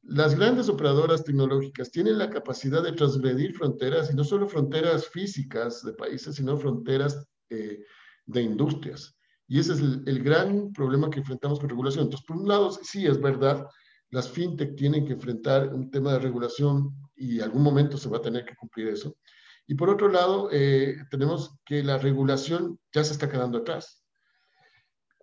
Las 0.03 0.35
grandes 0.35 0.69
operadoras 0.69 1.23
tecnológicas 1.23 1.91
tienen 1.91 2.17
la 2.17 2.29
capacidad 2.29 2.81
de 2.83 2.93
transgredir 2.93 3.53
fronteras, 3.53 4.11
y 4.11 4.15
no 4.15 4.23
solo 4.23 4.47
fronteras 4.47 5.07
físicas 5.07 5.83
de 5.83 5.93
países, 5.93 6.35
sino 6.35 6.57
fronteras 6.57 7.27
eh, 7.49 7.83
de 8.25 8.41
industrias. 8.41 9.18
Y 9.49 9.59
ese 9.59 9.73
es 9.73 9.79
el, 9.79 10.23
gran 10.23 10.71
problema 10.73 11.09
que 11.09 11.19
enfrentamos 11.19 11.59
con 11.59 11.69
regulación. 11.69 12.05
Entonces, 12.05 12.25
por 12.25 12.37
un 12.37 12.47
lado, 12.47 12.71
sí, 12.71 13.07
es 13.07 13.19
verdad, 13.19 13.65
las 14.11 14.29
fintech 14.29 14.75
tienen 14.75 15.05
que 15.05 15.13
enfrentar 15.13 15.73
un 15.73 15.89
tema 15.89 16.13
de 16.13 16.19
regulación 16.19 16.95
y 17.15 17.41
algún 17.41 17.63
momento 17.63 17.97
se 17.97 18.09
va 18.09 18.17
a 18.17 18.21
tener 18.21 18.45
que 18.45 18.55
cumplir 18.55 18.89
eso. 18.89 19.17
Y 19.65 19.73
por 19.73 19.89
otro 19.89 20.07
lado, 20.07 20.49
eh, 20.51 20.97
tenemos 21.09 21.57
que 21.65 21.83
la 21.83 21.97
regulación 21.97 22.79
ya 22.93 23.03
se 23.03 23.13
está 23.13 23.27
quedando 23.27 23.57
atrás. 23.57 24.05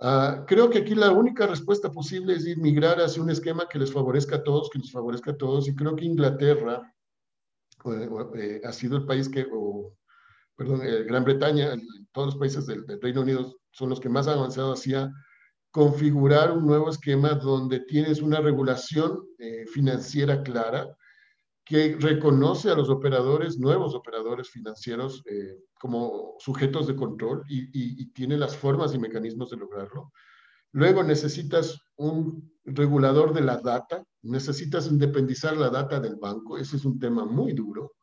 Ah, 0.00 0.44
creo 0.46 0.70
que 0.70 0.78
aquí 0.78 0.96
la 0.96 1.12
única 1.12 1.46
respuesta 1.46 1.92
posible 1.92 2.34
es 2.34 2.46
ir 2.46 2.58
migrar 2.58 3.00
hacia 3.00 3.22
un 3.22 3.30
esquema 3.30 3.68
que 3.68 3.78
les 3.78 3.92
favorezca 3.92 4.36
a 4.36 4.42
todos, 4.42 4.70
que 4.70 4.80
nos 4.80 4.90
favorezca 4.90 5.30
a 5.30 5.36
todos. 5.36 5.68
Y 5.68 5.76
creo 5.76 5.94
que 5.94 6.04
Inglaterra 6.04 6.92
eh, 8.34 8.60
ha 8.64 8.72
sido 8.72 8.96
el 8.96 9.06
país 9.06 9.28
que, 9.28 9.46
o, 9.52 9.96
perdón, 10.56 10.80
eh, 10.84 11.04
Gran 11.04 11.24
Bretaña, 11.24 11.74
todos 12.12 12.28
los 12.28 12.36
países 12.36 12.66
del, 12.66 12.84
Reino 13.00 13.20
Unido 13.20 13.56
son 13.70 13.90
los 13.90 14.00
que 14.00 14.08
más 14.08 14.26
han 14.26 14.38
avanzado 14.38 14.72
hacia 14.72 15.12
configurar 15.70 16.52
un 16.52 16.66
nuevo 16.66 16.88
esquema 16.88 17.34
donde 17.34 17.80
tienes 17.80 18.22
una 18.22 18.40
regulación 18.40 19.20
eh, 19.38 19.66
financiera 19.66 20.42
clara, 20.42 20.88
que 21.66 21.96
reconoce 21.98 22.70
a 22.70 22.76
los 22.76 22.88
operadores, 22.88 23.58
nuevos 23.58 23.92
operadores 23.94 24.48
financieros, 24.48 25.22
eh, 25.26 25.58
como 25.80 26.36
sujetos 26.38 26.86
de 26.86 26.94
control 26.94 27.42
y, 27.48 28.06
tiene 28.12 28.38
las 28.38 28.56
formas 28.56 28.94
y 28.94 28.98
mecanismos 28.98 29.50
de 29.50 29.56
lograrlo. 29.56 30.12
Luego 30.72 31.02
necesitas 31.02 31.78
un 31.96 32.52
regulador 32.64 33.34
de 33.34 33.40
la 33.40 33.56
data, 33.56 34.04
necesitas 34.22 34.86
independizar 34.86 35.56
la 35.56 35.68
data 35.68 35.98
del 35.98 36.16
banco, 36.16 36.56
ese 36.56 36.76
es 36.76 36.84
un 36.84 37.00
tema 37.00 37.24
muy 37.24 37.52
duro. 37.52 37.95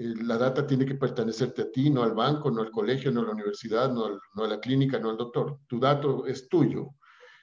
Eh, 0.00 0.14
la 0.24 0.38
data 0.38 0.66
tiene 0.66 0.86
que 0.86 0.94
pertenecerte 0.94 1.62
a 1.62 1.70
ti, 1.70 1.90
no 1.90 2.02
al 2.02 2.14
banco, 2.14 2.50
no 2.50 2.62
al 2.62 2.70
colegio, 2.70 3.12
no 3.12 3.20
a 3.20 3.24
la 3.24 3.32
universidad, 3.32 3.92
no, 3.92 4.18
a 4.42 4.48
la 4.48 4.58
clínica, 4.58 4.98
no 4.98 5.10
al 5.10 5.18
doctor. 5.18 5.60
Tu 5.68 5.78
dato 5.78 6.26
es 6.26 6.48
tuyo. 6.48 6.94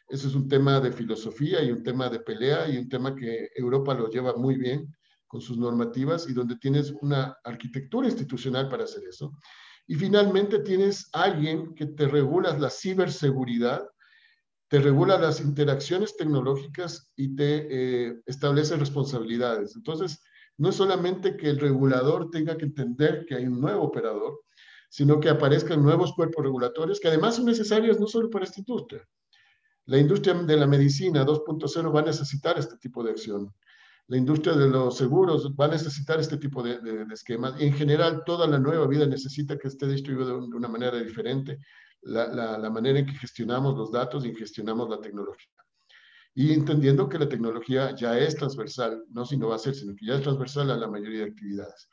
Ese 0.09 0.27
es 0.27 0.33
un 0.33 0.47
tema 0.47 0.79
de 0.79 0.91
filosofía 0.91 1.61
y 1.61 1.71
un 1.71 1.83
tema 1.83 2.09
de 2.09 2.19
pelea 2.19 2.67
y 2.67 2.77
un 2.77 2.89
tema 2.89 3.15
que 3.15 3.49
Europa 3.55 3.93
lo 3.93 4.09
lleva 4.09 4.35
muy 4.35 4.55
bien 4.57 4.91
con 5.27 5.39
sus 5.39 5.57
normativas 5.57 6.27
y 6.29 6.33
donde 6.33 6.55
tienes 6.55 6.93
una 7.01 7.37
arquitectura 7.43 8.07
institucional 8.07 8.69
para 8.69 8.85
hacer 8.85 9.03
eso. 9.07 9.37
Y 9.85 9.93
finalmente 9.93 10.59
tienes 10.59 11.09
alguien 11.13 11.75
que 11.75 11.85
te 11.85 12.07
regula 12.07 12.57
la 12.57 12.71
ciberseguridad, 12.71 13.87
te 14.67 14.79
regula 14.79 15.19
las 15.19 15.41
interacciones 15.41 16.17
tecnológicas 16.17 17.11
y 17.15 17.35
te 17.35 17.67
eh, 17.69 18.15
establece 18.25 18.77
responsabilidades. 18.77 19.75
Entonces, 19.75 20.19
no 20.57 20.69
es 20.69 20.75
solamente 20.75 21.37
que 21.37 21.49
el 21.49 21.59
regulador 21.59 22.29
tenga 22.29 22.57
que 22.57 22.65
entender 22.65 23.25
que 23.25 23.35
hay 23.35 23.45
un 23.45 23.61
nuevo 23.61 23.83
operador, 23.83 24.41
sino 24.89 25.19
que 25.19 25.29
aparezcan 25.29 25.83
nuevos 25.83 26.13
cuerpos 26.13 26.43
regulatorios 26.43 26.99
que 26.99 27.07
además 27.07 27.35
son 27.35 27.45
necesarios 27.45 27.99
no 27.99 28.07
solo 28.07 28.29
para 28.29 28.45
esta 28.45 28.59
industria. 28.59 29.07
La 29.85 29.97
industria 29.97 30.33
de 30.33 30.57
la 30.57 30.67
medicina 30.67 31.25
2.0 31.25 31.95
va 31.95 31.99
a 32.01 32.05
necesitar 32.05 32.57
este 32.57 32.77
tipo 32.77 33.03
de 33.03 33.11
acción 33.11 33.53
la 34.07 34.17
industria 34.17 34.55
de 34.55 34.69
los 34.69 34.97
seguros 34.97 35.53
va 35.59 35.65
a 35.65 35.69
necesitar 35.69 36.19
este 36.19 36.37
tipo 36.37 36.63
de, 36.63 36.79
esquemas. 37.11 37.59
Y 37.59 37.65
en 37.65 37.73
general, 37.73 38.23
toda 38.25 38.47
la 38.47 38.57
nueva 38.57 38.87
vida 38.87 39.05
necesita 39.05 39.57
que 39.57 39.67
esté 39.67 39.85
distribuida 39.85 40.29
de, 40.29 40.33
una 40.33 40.69
manera 40.69 40.97
diferente, 40.97 41.59
la, 42.01 42.69
manera 42.69 42.99
en 42.99 43.05
que 43.05 43.13
gestionamos 43.13 43.75
los 43.77 43.91
datos 43.91 44.25
y 44.25 44.33
gestionamos 44.33 44.89
la 44.89 45.01
tecnología. 45.01 45.51
Y 46.39 46.53
entendiendo 46.53 47.09
que 47.09 47.17
la 47.17 47.27
tecnología 47.27 47.95
ya 47.95 48.15
es 48.15 48.35
transversal, 48.35 49.03
no 49.09 49.25
si 49.25 49.37
no 49.37 49.47
va 49.47 49.55
a 49.55 49.57
ser, 49.57 49.73
sino 49.73 49.95
que 49.95 50.05
ya 50.05 50.17
es 50.17 50.21
transversal 50.21 50.69
a 50.69 50.77
la 50.77 50.87
mayoría 50.87 51.21
de 51.21 51.31
actividades. 51.31 51.89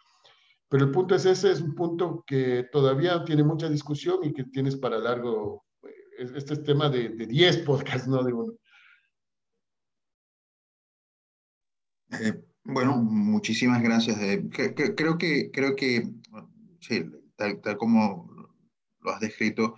Pero 0.68 0.85
el 0.85 0.90
punto 0.90 1.14
es 1.14 1.24
ese, 1.24 1.50
es 1.50 1.62
un 1.62 1.74
punto 1.74 2.22
que 2.26 2.66
todavía 2.70 3.24
tiene 3.24 3.42
mucha 3.42 3.70
discusión 3.70 4.18
y 4.22 4.35
que 4.35 4.44
tienes 4.44 4.76
para 4.76 4.98
largo, 4.98 5.64
eh, 5.83 6.26
este 6.37 6.52
es 6.52 6.62
tema 6.62 6.90
de 6.90 7.09
10 7.09 7.57
podcasts, 7.61 8.07
no 8.07 8.22
de 8.22 8.35
uno. 8.35 8.52
Eh, 12.11 12.44
bueno, 12.64 12.96
muchísimas 12.98 13.83
gracias. 13.83 14.18
Eh, 14.20 14.46
creo 14.94 15.16
que, 15.16 15.50
creo 15.50 15.74
que 15.74 16.07
sí, 16.80 17.02
tal, 17.37 17.78
como 17.78 18.30
lo 19.00 19.11
has 19.11 19.20
descrito, 19.20 19.76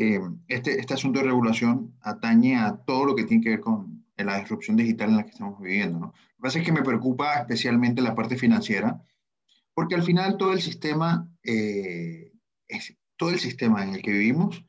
eh, 0.00 0.20
este, 0.48 0.80
este 0.80 0.94
asunto 0.94 1.18
de 1.18 1.26
regulación 1.26 1.94
atañe 2.00 2.56
a 2.56 2.76
todo 2.76 3.04
lo 3.04 3.14
que 3.14 3.24
tiene 3.24 3.42
que 3.42 3.50
ver 3.50 3.60
con 3.60 4.04
la 4.16 4.38
disrupción 4.38 4.76
digital 4.76 5.10
en 5.10 5.16
la 5.16 5.24
que 5.24 5.30
estamos 5.30 5.60
viviendo. 5.60 5.98
¿no? 5.98 6.06
Lo 6.06 6.12
que 6.12 6.42
pasa 6.42 6.58
es 6.58 6.64
que 6.64 6.72
me 6.72 6.82
preocupa 6.82 7.34
especialmente 7.34 8.02
la 8.02 8.14
parte 8.14 8.36
financiera, 8.36 9.02
porque 9.74 9.94
al 9.94 10.02
final 10.02 10.36
todo 10.36 10.52
el 10.52 10.60
sistema, 10.60 11.28
es, 11.42 12.96
todo 13.16 13.30
el 13.30 13.38
sistema 13.38 13.82
en 13.82 13.94
el 13.94 14.02
que 14.02 14.12
vivimos 14.12 14.64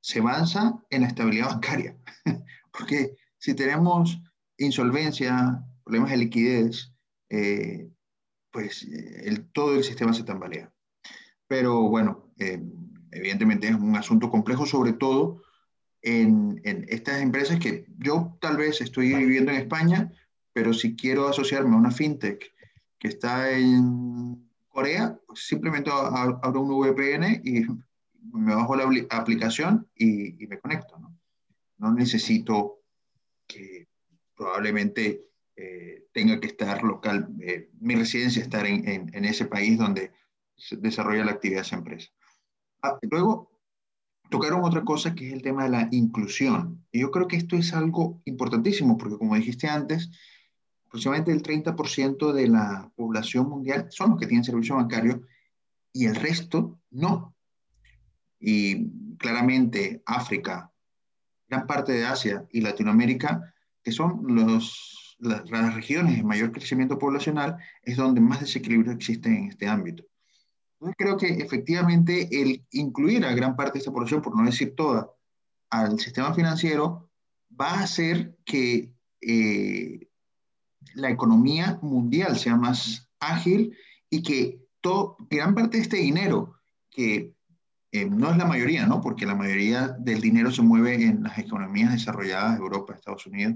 se 0.00 0.20
avanza 0.20 0.80
en 0.90 1.02
la 1.02 1.08
estabilidad 1.08 1.48
bancaria, 1.48 1.96
porque 2.72 3.16
si 3.38 3.54
tenemos 3.54 4.20
insolvencia, 4.58 5.64
problemas 5.84 6.10
de 6.10 6.16
liquidez, 6.16 6.92
eh, 7.28 7.90
pues 8.50 8.84
eh, 8.84 9.22
el, 9.24 9.50
todo 9.52 9.74
el 9.74 9.84
sistema 9.84 10.12
se 10.12 10.24
tambalea. 10.24 10.72
Pero 11.46 11.88
bueno, 11.88 12.32
eh, 12.38 12.62
evidentemente 13.14 13.68
es 13.68 13.74
un 13.74 13.96
asunto 13.96 14.30
complejo, 14.30 14.66
sobre 14.66 14.92
todo 14.92 15.42
en, 16.02 16.60
estas 16.88 17.22
empresas 17.22 17.58
que 17.58 17.86
yo 17.98 18.36
tal 18.40 18.56
vez 18.56 18.80
estoy 18.80 19.14
viviendo 19.14 19.50
en 19.50 19.58
España, 19.58 20.12
pero 20.52 20.74
si 20.74 20.94
quiero 20.96 21.28
asociarme 21.28 21.74
a 21.74 21.78
una 21.78 21.90
fintech 21.90 22.52
que 22.98 23.08
está 23.08 23.50
en 23.50 24.48
Corea, 24.68 25.18
pues 25.26 25.46
simplemente 25.46 25.90
abro 25.90 26.60
un 26.60 26.68
VPN 26.68 27.40
y 27.44 27.64
me 28.32 28.54
bajo 28.54 28.76
la 28.76 28.84
aplicación 29.10 29.88
y, 29.94 30.46
me 30.46 30.58
conecto. 30.58 30.98
¿no? 30.98 31.18
no 31.78 31.92
necesito 31.92 32.80
que 33.46 33.88
probablemente 34.36 35.26
eh, 35.56 36.06
tenga 36.12 36.40
que 36.40 36.48
estar 36.48 36.82
local, 36.82 37.28
eh, 37.40 37.70
mi 37.80 37.94
residencia 37.94 38.42
estar 38.42 38.66
en, 38.66 39.10
en, 39.12 39.24
ese 39.24 39.46
país 39.46 39.78
donde 39.78 40.12
se 40.56 40.76
desarrolla 40.76 41.24
la 41.24 41.32
actividad 41.32 41.60
de 41.60 41.66
esa 41.66 41.76
empresa. 41.76 42.10
Ah, 42.84 42.98
luego, 43.10 43.50
tocaron 44.28 44.62
otra 44.62 44.84
cosa 44.84 45.14
que 45.14 45.28
es 45.28 45.32
el 45.32 45.40
tema 45.40 45.64
de 45.64 45.70
la 45.70 45.88
inclusión. 45.90 46.84
Y 46.92 47.00
yo 47.00 47.10
creo 47.10 47.26
que 47.26 47.36
esto 47.36 47.56
es 47.56 47.72
algo 47.72 48.20
importantísimo 48.26 48.98
porque, 48.98 49.16
como 49.16 49.34
dijiste 49.36 49.68
antes, 49.68 50.10
aproximadamente 50.86 51.32
el 51.32 51.42
30% 51.42 52.32
de 52.34 52.48
la 52.48 52.92
población 52.94 53.48
mundial 53.48 53.86
son 53.90 54.10
los 54.10 54.20
que 54.20 54.26
tienen 54.26 54.44
servicio 54.44 54.76
bancario 54.76 55.22
y 55.94 56.04
el 56.04 56.14
resto 56.14 56.78
no. 56.90 57.34
Y 58.38 59.16
claramente 59.16 60.02
África, 60.04 60.70
gran 61.48 61.66
parte 61.66 61.92
de 61.92 62.04
Asia 62.04 62.46
y 62.50 62.60
Latinoamérica, 62.60 63.54
que 63.82 63.92
son 63.92 64.24
los 64.26 65.16
las 65.20 65.74
regiones 65.74 66.16
de 66.16 66.22
mayor 66.22 66.52
crecimiento 66.52 66.98
poblacional 66.98 67.56
es 67.82 67.96
donde 67.96 68.20
más 68.20 68.40
desequilibrio 68.40 68.92
existe 68.92 69.30
en 69.30 69.48
este 69.48 69.66
ámbito. 69.66 70.04
Entonces 70.84 70.96
creo 70.98 71.16
que 71.16 71.42
efectivamente 71.42 72.28
el 72.30 72.66
incluir 72.72 73.24
a 73.24 73.34
gran 73.34 73.56
parte 73.56 73.74
de 73.74 73.78
esta 73.78 73.90
población, 73.90 74.20
por 74.20 74.36
no 74.36 74.44
decir 74.44 74.74
toda, 74.76 75.10
al 75.70 75.98
sistema 75.98 76.34
financiero 76.34 77.10
va 77.58 77.70
a 77.70 77.84
hacer 77.84 78.36
que 78.44 78.92
eh, 79.22 80.08
la 80.92 81.08
economía 81.08 81.78
mundial 81.80 82.38
sea 82.38 82.56
más 82.56 83.08
ágil 83.18 83.74
y 84.10 84.22
que 84.22 84.60
todo, 84.82 85.16
gran 85.30 85.54
parte 85.54 85.78
de 85.78 85.84
este 85.84 85.96
dinero, 85.96 86.56
que 86.90 87.32
eh, 87.90 88.04
no 88.04 88.30
es 88.30 88.36
la 88.36 88.44
mayoría, 88.44 88.86
¿no? 88.86 89.00
porque 89.00 89.24
la 89.24 89.34
mayoría 89.34 89.88
del 89.88 90.20
dinero 90.20 90.50
se 90.50 90.60
mueve 90.60 91.02
en 91.02 91.22
las 91.22 91.38
economías 91.38 91.92
desarrolladas, 91.92 92.58
Europa, 92.58 92.92
Estados 92.92 93.24
Unidos, 93.24 93.54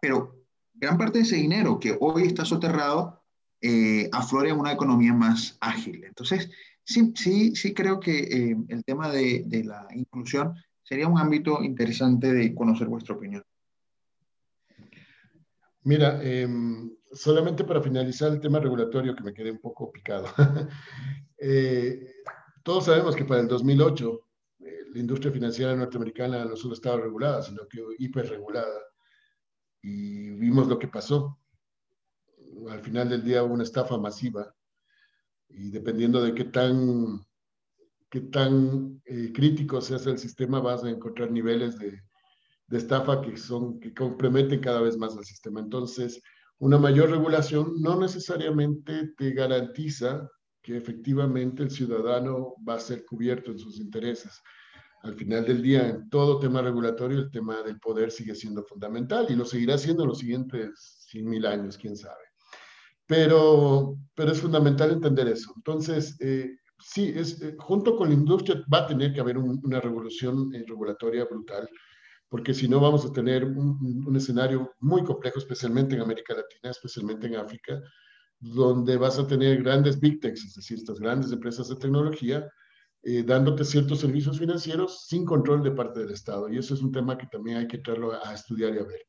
pero 0.00 0.44
gran 0.74 0.96
parte 0.96 1.18
de 1.18 1.24
ese 1.24 1.36
dinero 1.36 1.80
que 1.80 1.96
hoy 2.00 2.22
está 2.22 2.44
soterrado 2.44 3.20
eh, 3.60 4.08
aflora 4.12 4.50
en 4.50 4.58
una 4.58 4.72
economía 4.72 5.12
más 5.12 5.56
ágil. 5.60 6.04
Entonces, 6.04 6.50
sí, 6.84 7.12
sí, 7.14 7.54
sí 7.56 7.74
creo 7.74 8.00
que 8.00 8.18
eh, 8.18 8.56
el 8.68 8.84
tema 8.84 9.10
de, 9.10 9.44
de, 9.46 9.64
la 9.64 9.86
inclusión 9.94 10.54
sería 10.82 11.08
un 11.08 11.18
ámbito 11.18 11.62
interesante 11.62 12.32
de 12.32 12.54
conocer 12.54 12.88
vuestra 12.88 13.14
opinión. 13.14 13.44
Mira, 15.88 16.22
em, 16.22 16.90
solamente 17.12 17.64
para 17.64 17.80
finalizar 17.80 18.30
el 18.32 18.40
tema 18.40 18.60
regulatorio 18.60 19.14
que 19.14 19.22
me 19.22 19.32
quedé 19.32 19.50
un 19.50 19.60
poco 19.60 19.90
picado. 19.90 20.26
eh, 21.38 22.14
todos 22.62 22.84
sabemos 22.84 23.16
que 23.16 23.24
para 23.24 23.40
el 23.40 23.48
2008 23.48 24.20
eh, 24.60 24.64
la 24.92 25.00
industria 25.00 25.32
financiera 25.32 25.74
norteamericana 25.74 26.44
no 26.44 26.56
solo 26.56 26.74
estaba 26.74 27.00
regulada, 27.00 27.42
sino 27.42 27.66
que 27.68 27.82
hiperregulada. 27.98 28.80
Y 29.80 30.30
vimos 30.32 30.68
lo 30.68 30.78
que 30.78 30.88
pasó. 30.88 31.37
Al 32.68 32.80
final 32.80 33.08
del 33.08 33.24
día 33.24 33.42
una 33.42 33.62
estafa 33.62 33.98
masiva. 33.98 34.54
Y 35.48 35.70
dependiendo 35.70 36.22
de 36.22 36.34
qué 36.34 36.44
tan, 36.44 37.20
qué 38.10 38.20
tan 38.20 39.00
eh, 39.04 39.32
crítico 39.32 39.80
se 39.80 39.94
el 39.94 40.18
sistema, 40.18 40.60
vas 40.60 40.84
a 40.84 40.90
encontrar 40.90 41.30
niveles 41.30 41.78
de, 41.78 42.02
de 42.68 42.78
estafa 42.78 43.20
que, 43.22 43.36
son, 43.36 43.80
que 43.80 43.94
comprometen 43.94 44.60
cada 44.60 44.80
vez 44.80 44.96
más 44.96 45.16
al 45.16 45.24
sistema. 45.24 45.60
Entonces, 45.60 46.20
una 46.58 46.78
mayor 46.78 47.10
regulación 47.10 47.80
no 47.80 47.98
necesariamente 47.98 49.12
te 49.16 49.32
garantiza 49.32 50.28
que 50.60 50.76
efectivamente 50.76 51.62
el 51.62 51.70
ciudadano 51.70 52.54
va 52.68 52.74
a 52.74 52.80
ser 52.80 53.04
cubierto 53.04 53.52
en 53.52 53.58
sus 53.58 53.78
intereses. 53.78 54.42
Al 55.02 55.14
final 55.14 55.46
del 55.46 55.62
día, 55.62 55.88
en 55.88 56.10
todo 56.10 56.40
tema 56.40 56.60
regulatorio, 56.60 57.18
el 57.20 57.30
tema 57.30 57.62
del 57.62 57.78
poder 57.78 58.10
sigue 58.10 58.34
siendo 58.34 58.64
fundamental 58.64 59.26
y 59.28 59.36
lo 59.36 59.44
seguirá 59.44 59.78
siendo 59.78 60.02
en 60.02 60.08
los 60.08 60.18
siguientes 60.18 61.06
100 61.08 61.28
mil 61.28 61.46
años, 61.46 61.78
quién 61.78 61.96
sabe. 61.96 62.27
Pero, 63.08 63.96
pero 64.14 64.30
es 64.30 64.40
fundamental 64.40 64.92
entender 64.92 65.26
eso. 65.26 65.52
Entonces, 65.56 66.16
eh, 66.20 66.58
sí, 66.78 67.12
es, 67.16 67.42
eh, 67.42 67.56
junto 67.58 67.96
con 67.96 68.08
la 68.08 68.14
industria 68.14 68.62
va 68.72 68.80
a 68.80 68.86
tener 68.86 69.12
que 69.12 69.20
haber 69.20 69.38
una 69.38 69.80
revolución 69.80 70.54
eh, 70.54 70.64
regulatoria 70.68 71.24
brutal 71.24 71.68
porque 72.28 72.54
si 72.54 72.68
no 72.68 72.80
vamos 72.80 73.04
a 73.06 73.12
tener 73.12 73.44
un, 73.44 74.14
escenario 74.16 74.74
muy 74.80 75.02
complejo, 75.02 75.38
especialmente 75.38 75.94
en 75.94 76.02
América 76.02 76.34
Latina, 76.34 76.70
especialmente 76.70 77.26
en 77.26 77.36
África, 77.36 77.80
donde 78.38 78.96
vas 78.96 79.18
a 79.18 79.26
tener 79.26 79.62
grandes 79.62 79.98
big 79.98 80.20
techs, 80.20 80.44
es 80.44 80.54
decir, 80.54 80.78
estas 80.78 81.00
grandes 81.00 81.32
empresas 81.32 81.68
de 81.68 81.76
tecnología, 81.76 82.48
eh, 83.02 83.22
dándote 83.22 83.64
ciertos 83.64 84.00
servicios 84.00 84.38
financieros 84.38 85.06
sin 85.06 85.24
control 85.24 85.62
de 85.62 85.70
parte 85.70 86.00
del 86.00 86.10
Estado. 86.10 86.48
Y 86.48 86.58
eso 86.58 86.74
es 86.74 86.82
un 86.82 86.92
tema 86.92 87.16
que 87.16 87.26
también 87.28 87.58
hay 87.58 87.66
que 87.66 87.78
traerlo 87.78 88.12
a 88.12 88.34
estudiar 88.34 88.74
y 88.74 88.78
a 88.78 88.84
ver. 88.84 89.06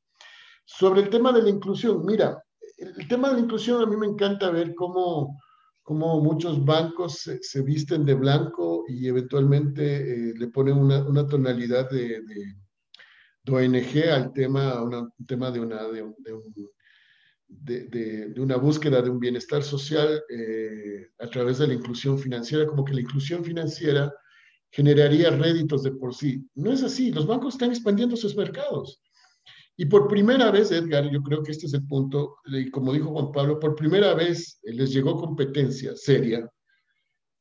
Sobre 0.66 1.02
el 1.02 1.10
tema 1.10 1.32
de 1.34 1.42
la 1.42 1.50
inclusión, 1.50 2.06
mira, 2.06 2.42
el, 2.80 3.08
tema 3.08 3.30
de 3.30 3.36
la 3.36 3.40
inclusión 3.42 3.82
a 3.82 3.86
mí 3.86 3.96
me 3.96 4.08
encanta 4.08 4.50
ver 4.50 4.74
cómo, 4.76 5.40
cómo 5.84 6.22
muchos 6.22 6.64
bancos 6.64 7.28
se, 7.42 7.62
visten 7.62 8.06
de 8.06 8.14
blanco 8.14 8.86
y 8.88 9.08
eventualmente 9.08 10.30
eh, 10.30 10.34
le 10.36 10.48
ponen 10.48 10.78
una, 10.78 11.06
una 11.08 11.28
tonalidad 11.28 11.90
de 11.90 12.24
ONG 13.48 14.10
al 14.12 14.32
tema, 14.34 14.82
un 14.82 15.12
tema 15.26 15.52
de 15.52 15.60
una, 15.60 15.88
de, 15.88 16.06
de, 17.48 18.30
de, 18.30 18.42
una 18.42 18.58
búsqueda 18.58 19.02
de 19.02 19.10
un 19.10 19.20
bienestar 19.20 19.64
social 19.64 20.22
eh, 20.30 21.10
a 21.20 21.28
través 21.28 21.58
de 21.58 21.68
la 21.68 21.74
inclusión 21.74 22.20
financiera, 22.20 22.68
como 22.68 22.86
que 22.86 22.94
la 22.94 23.02
inclusión 23.02 23.44
financiera 23.44 24.14
generaría 24.72 25.32
réditos 25.32 25.84
de 25.84 25.92
por 25.92 26.14
sí. 26.14 26.48
No 26.56 26.72
es 26.72 26.84
así, 26.84 27.12
los 27.12 27.26
bancos 27.26 27.56
están 27.56 27.72
expandiendo 27.72 28.16
sus 28.16 28.36
mercados. 28.36 29.02
Y 29.80 29.86
por 29.86 30.10
primera 30.10 30.52
vez, 30.52 30.72
Edgar, 30.72 31.10
yo 31.10 31.22
creo 31.24 31.42
que 31.42 31.52
este 31.52 31.66
es 31.66 31.74
el 31.74 31.88
punto, 31.88 32.36
y 32.46 32.70
como 32.70 32.92
dijo 32.92 33.12
Juan 33.12 33.32
Pablo, 33.32 33.60
por 33.60 33.76
primera 33.76 34.14
vez 34.14 34.60
les 34.64 34.92
llegó 34.92 35.16
competencia 35.16 35.96
seria 35.96 36.50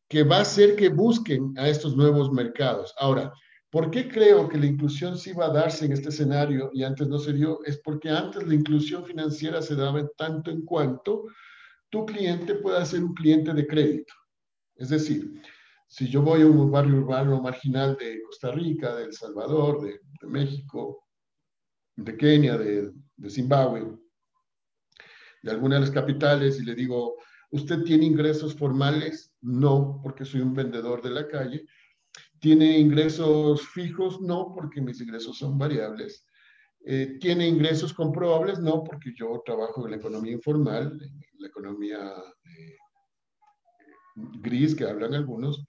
que 0.09 0.22
va 0.22 0.39
a 0.39 0.43
hacer 0.43 0.76
que 0.76 0.89
busquen 0.89 1.53
a 1.59 1.68
estos 1.68 1.97
nuevos 1.97 2.30
mercados. 2.32 2.95
Ahora, 2.99 3.32
¿Por 3.70 3.91
qué 3.91 4.09
creo 4.09 4.49
que 4.49 4.57
la 4.57 4.64
inclusión 4.64 5.18
sí 5.18 5.32
va 5.34 5.47
a 5.47 5.53
darse 5.53 5.84
en 5.84 5.93
este 5.93 6.09
escenario 6.09 6.70
y 6.72 6.84
antes 6.84 7.07
no 7.07 7.18
se 7.18 7.34
dio? 7.34 7.62
Es 7.64 7.78
porque 7.78 8.09
antes 8.09 8.47
la 8.47 8.55
inclusión 8.55 9.05
financiera 9.05 9.61
se 9.61 9.76
daba 9.76 10.09
tanto 10.16 10.51
en 10.51 10.62
cuanto 10.62 11.26
tu 11.91 12.07
cliente 12.07 12.55
pueda 12.55 12.82
ser 12.86 13.05
un 13.05 13.12
cliente 13.12 13.53
de 13.53 13.66
crédito. 13.66 14.14
Es 14.74 14.89
decir, 14.89 15.43
si 15.86 16.09
yo 16.09 16.22
voy 16.22 16.43
a 16.43 16.47
un 16.47 16.70
barrio 16.70 16.97
urbano 16.97 17.43
marginal 17.43 17.95
de 17.99 18.22
Costa 18.22 18.53
Rica, 18.53 18.95
de 18.95 19.05
El 19.05 19.12
Salvador, 19.12 19.82
de, 19.82 20.01
México, 20.26 21.07
de 22.05 22.16
Kenia, 22.16 22.57
de, 22.57 22.92
de 23.16 23.30
Zimbabue, 23.30 23.99
de 25.42 25.51
alguna 25.51 25.76
de 25.76 25.82
las 25.82 25.90
capitales 25.90 26.61
y 26.61 26.64
le 26.64 26.74
digo, 26.74 27.16
¿usted 27.51 27.82
tiene 27.82 28.07
ingresos 28.07 28.55
formales? 28.55 29.32
No, 29.40 30.01
porque 30.03 30.24
soy 30.24 30.40
un 30.40 30.55
vendedor 30.55 31.03
de 31.03 31.11
la 31.11 31.26
calle 31.26 31.66
¿Tiene 32.40 32.78
ingresos 32.78 33.68
fijos? 33.68 34.20
No, 34.20 34.53
porque 34.55 34.80
mis 34.80 35.01
ingresos 35.01 35.38
son 35.38 35.59
variables. 35.59 36.24
Eh, 36.84 37.18
¿Tiene 37.20 37.49
ingresos 37.49 37.92
comprobables? 37.92 38.61
No, 38.61 38.84
porque 38.84 39.12
yo 39.16 39.42
trabajo 39.44 39.84
en 39.84 39.92
la 39.92 39.96
economía 39.96 40.32
informal, 40.32 41.01
en 41.03 41.40
la 41.40 41.49
economía 41.49 41.99
eh, 42.44 42.76
gris 44.40 44.74
que 44.74 44.84
hablan 44.84 45.14
algunos. 45.14 45.64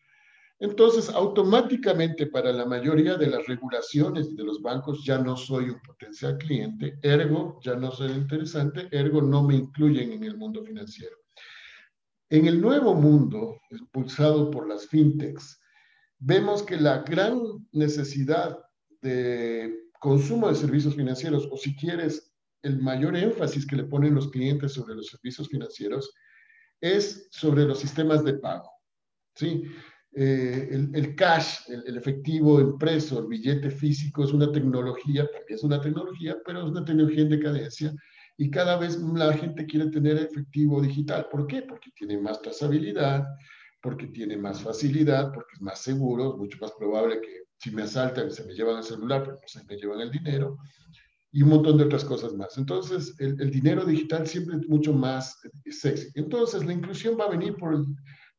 Entonces, 0.59 1.09
automáticamente 1.09 2.27
para 2.27 2.51
la 2.51 2.65
mayoría 2.65 3.15
de 3.15 3.27
las 3.27 3.47
regulaciones 3.47 4.35
de 4.35 4.43
los 4.43 4.61
bancos 4.61 5.05
ya 5.05 5.17
no 5.17 5.37
soy 5.37 5.69
un 5.69 5.81
potencial 5.81 6.37
cliente, 6.37 6.99
ergo 7.01 7.59
ya 7.63 7.75
no 7.75 7.91
soy 7.91 8.11
interesante, 8.11 8.89
ergo 8.91 9.21
no 9.21 9.41
me 9.41 9.55
incluyen 9.55 10.11
en 10.11 10.25
el 10.25 10.35
mundo 10.35 10.63
financiero. 10.65 11.15
En 12.29 12.45
el 12.45 12.59
nuevo 12.59 12.93
mundo, 12.93 13.57
impulsado 13.71 14.51
por 14.51 14.67
las 14.67 14.85
fintechs, 14.87 15.59
vemos 16.19 16.61
que 16.61 16.75
la 16.75 16.99
gran 17.03 17.39
necesidad 17.71 18.59
de 19.01 19.89
consumo 19.99 20.49
de 20.49 20.55
servicios 20.55 20.93
financieros, 20.93 21.47
o 21.51 21.55
si 21.57 21.73
quieres, 21.75 22.33
el 22.63 22.79
mayor 22.79 23.15
énfasis 23.15 23.65
que 23.65 23.77
le 23.77 23.85
ponen 23.85 24.13
los 24.13 24.29
clientes 24.29 24.73
sobre 24.73 24.93
los 24.95 25.07
servicios 25.07 25.47
financieros, 25.47 26.13
es 26.81 27.29
sobre 27.31 27.63
los 27.63 27.79
sistemas 27.79 28.25
de 28.25 28.33
pago. 28.33 28.69
¿sí? 29.35 29.63
Eh, 30.11 30.89
el, 30.93 31.15
cash, 31.15 31.69
el, 31.69 31.95
efectivo 31.95 32.59
impreso, 32.59 33.19
el 33.19 33.27
billete 33.27 33.69
físico 33.69 34.23
es 34.23 34.33
una 34.33 34.51
tecnología, 34.51 35.29
es 35.47 35.63
una 35.63 35.79
tecnología, 35.79 36.35
pero 36.43 36.63
es 36.63 36.71
una 36.71 36.83
tecnología 36.83 37.21
en 37.21 37.29
decadencia 37.29 37.93
y 38.35 38.49
cada 38.49 38.77
vez 38.77 38.97
la 38.97 39.33
gente 39.33 39.65
quiere 39.65 39.91
tener 39.91 40.17
efectivo 40.17 40.81
digital. 40.81 41.27
¿Por 41.29 41.45
qué? 41.45 41.61
Porque 41.61 41.91
tiene 41.91 42.17
más 42.17 42.41
trazabilidad, 42.41 43.23
porque 43.81 44.07
tiene 44.07 44.35
más 44.35 44.61
facilidad, 44.61 45.31
porque 45.31 45.55
es 45.55 45.61
más 45.61 45.79
seguro, 45.81 46.31
es 46.31 46.37
mucho 46.37 46.57
más 46.59 46.71
probable 46.71 47.21
que 47.21 47.43
si 47.57 47.69
me 47.71 47.83
asaltan 47.83 48.31
se 48.31 48.45
me 48.45 48.53
llevan 48.53 48.77
el 48.77 48.83
celular, 48.83 49.23
pero 49.23 49.35
no 49.35 49.47
se 49.47 49.63
me 49.65 49.75
llevan 49.75 49.99
el 49.99 50.11
dinero, 50.11 50.57
y 51.31 51.43
un 51.43 51.49
montón 51.49 51.77
de 51.77 51.83
otras 51.83 52.03
cosas 52.03 52.33
más. 52.33 52.57
Entonces, 52.57 53.13
el, 53.19 53.39
el 53.39 53.51
dinero 53.51 53.85
digital 53.85 54.25
siempre 54.25 54.55
es 54.57 54.67
mucho 54.67 54.93
más 54.93 55.37
eh, 55.43 55.71
sexy. 55.71 56.07
Entonces, 56.15 56.65
la 56.65 56.73
inclusión 56.73 57.17
va 57.19 57.25
a 57.25 57.29
venir 57.29 57.55
por 57.57 57.75
el, 57.75 57.85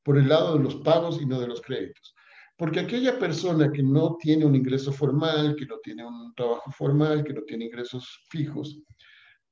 por 0.02 0.18
el 0.18 0.28
lado 0.28 0.56
de 0.56 0.64
los 0.64 0.76
pagos 0.76 1.20
y 1.20 1.26
no 1.26 1.40
de 1.40 1.48
los 1.48 1.60
créditos. 1.60 2.14
Porque 2.56 2.80
aquella 2.80 3.18
persona 3.18 3.72
que 3.72 3.82
no 3.82 4.16
tiene 4.20 4.44
un 4.44 4.54
ingreso 4.54 4.92
formal, 4.92 5.56
que 5.56 5.66
no 5.66 5.78
tiene 5.82 6.04
un 6.04 6.34
trabajo 6.34 6.70
formal, 6.70 7.24
que 7.24 7.32
no 7.32 7.42
tiene 7.42 7.66
ingresos 7.66 8.24
fijos, 8.28 8.80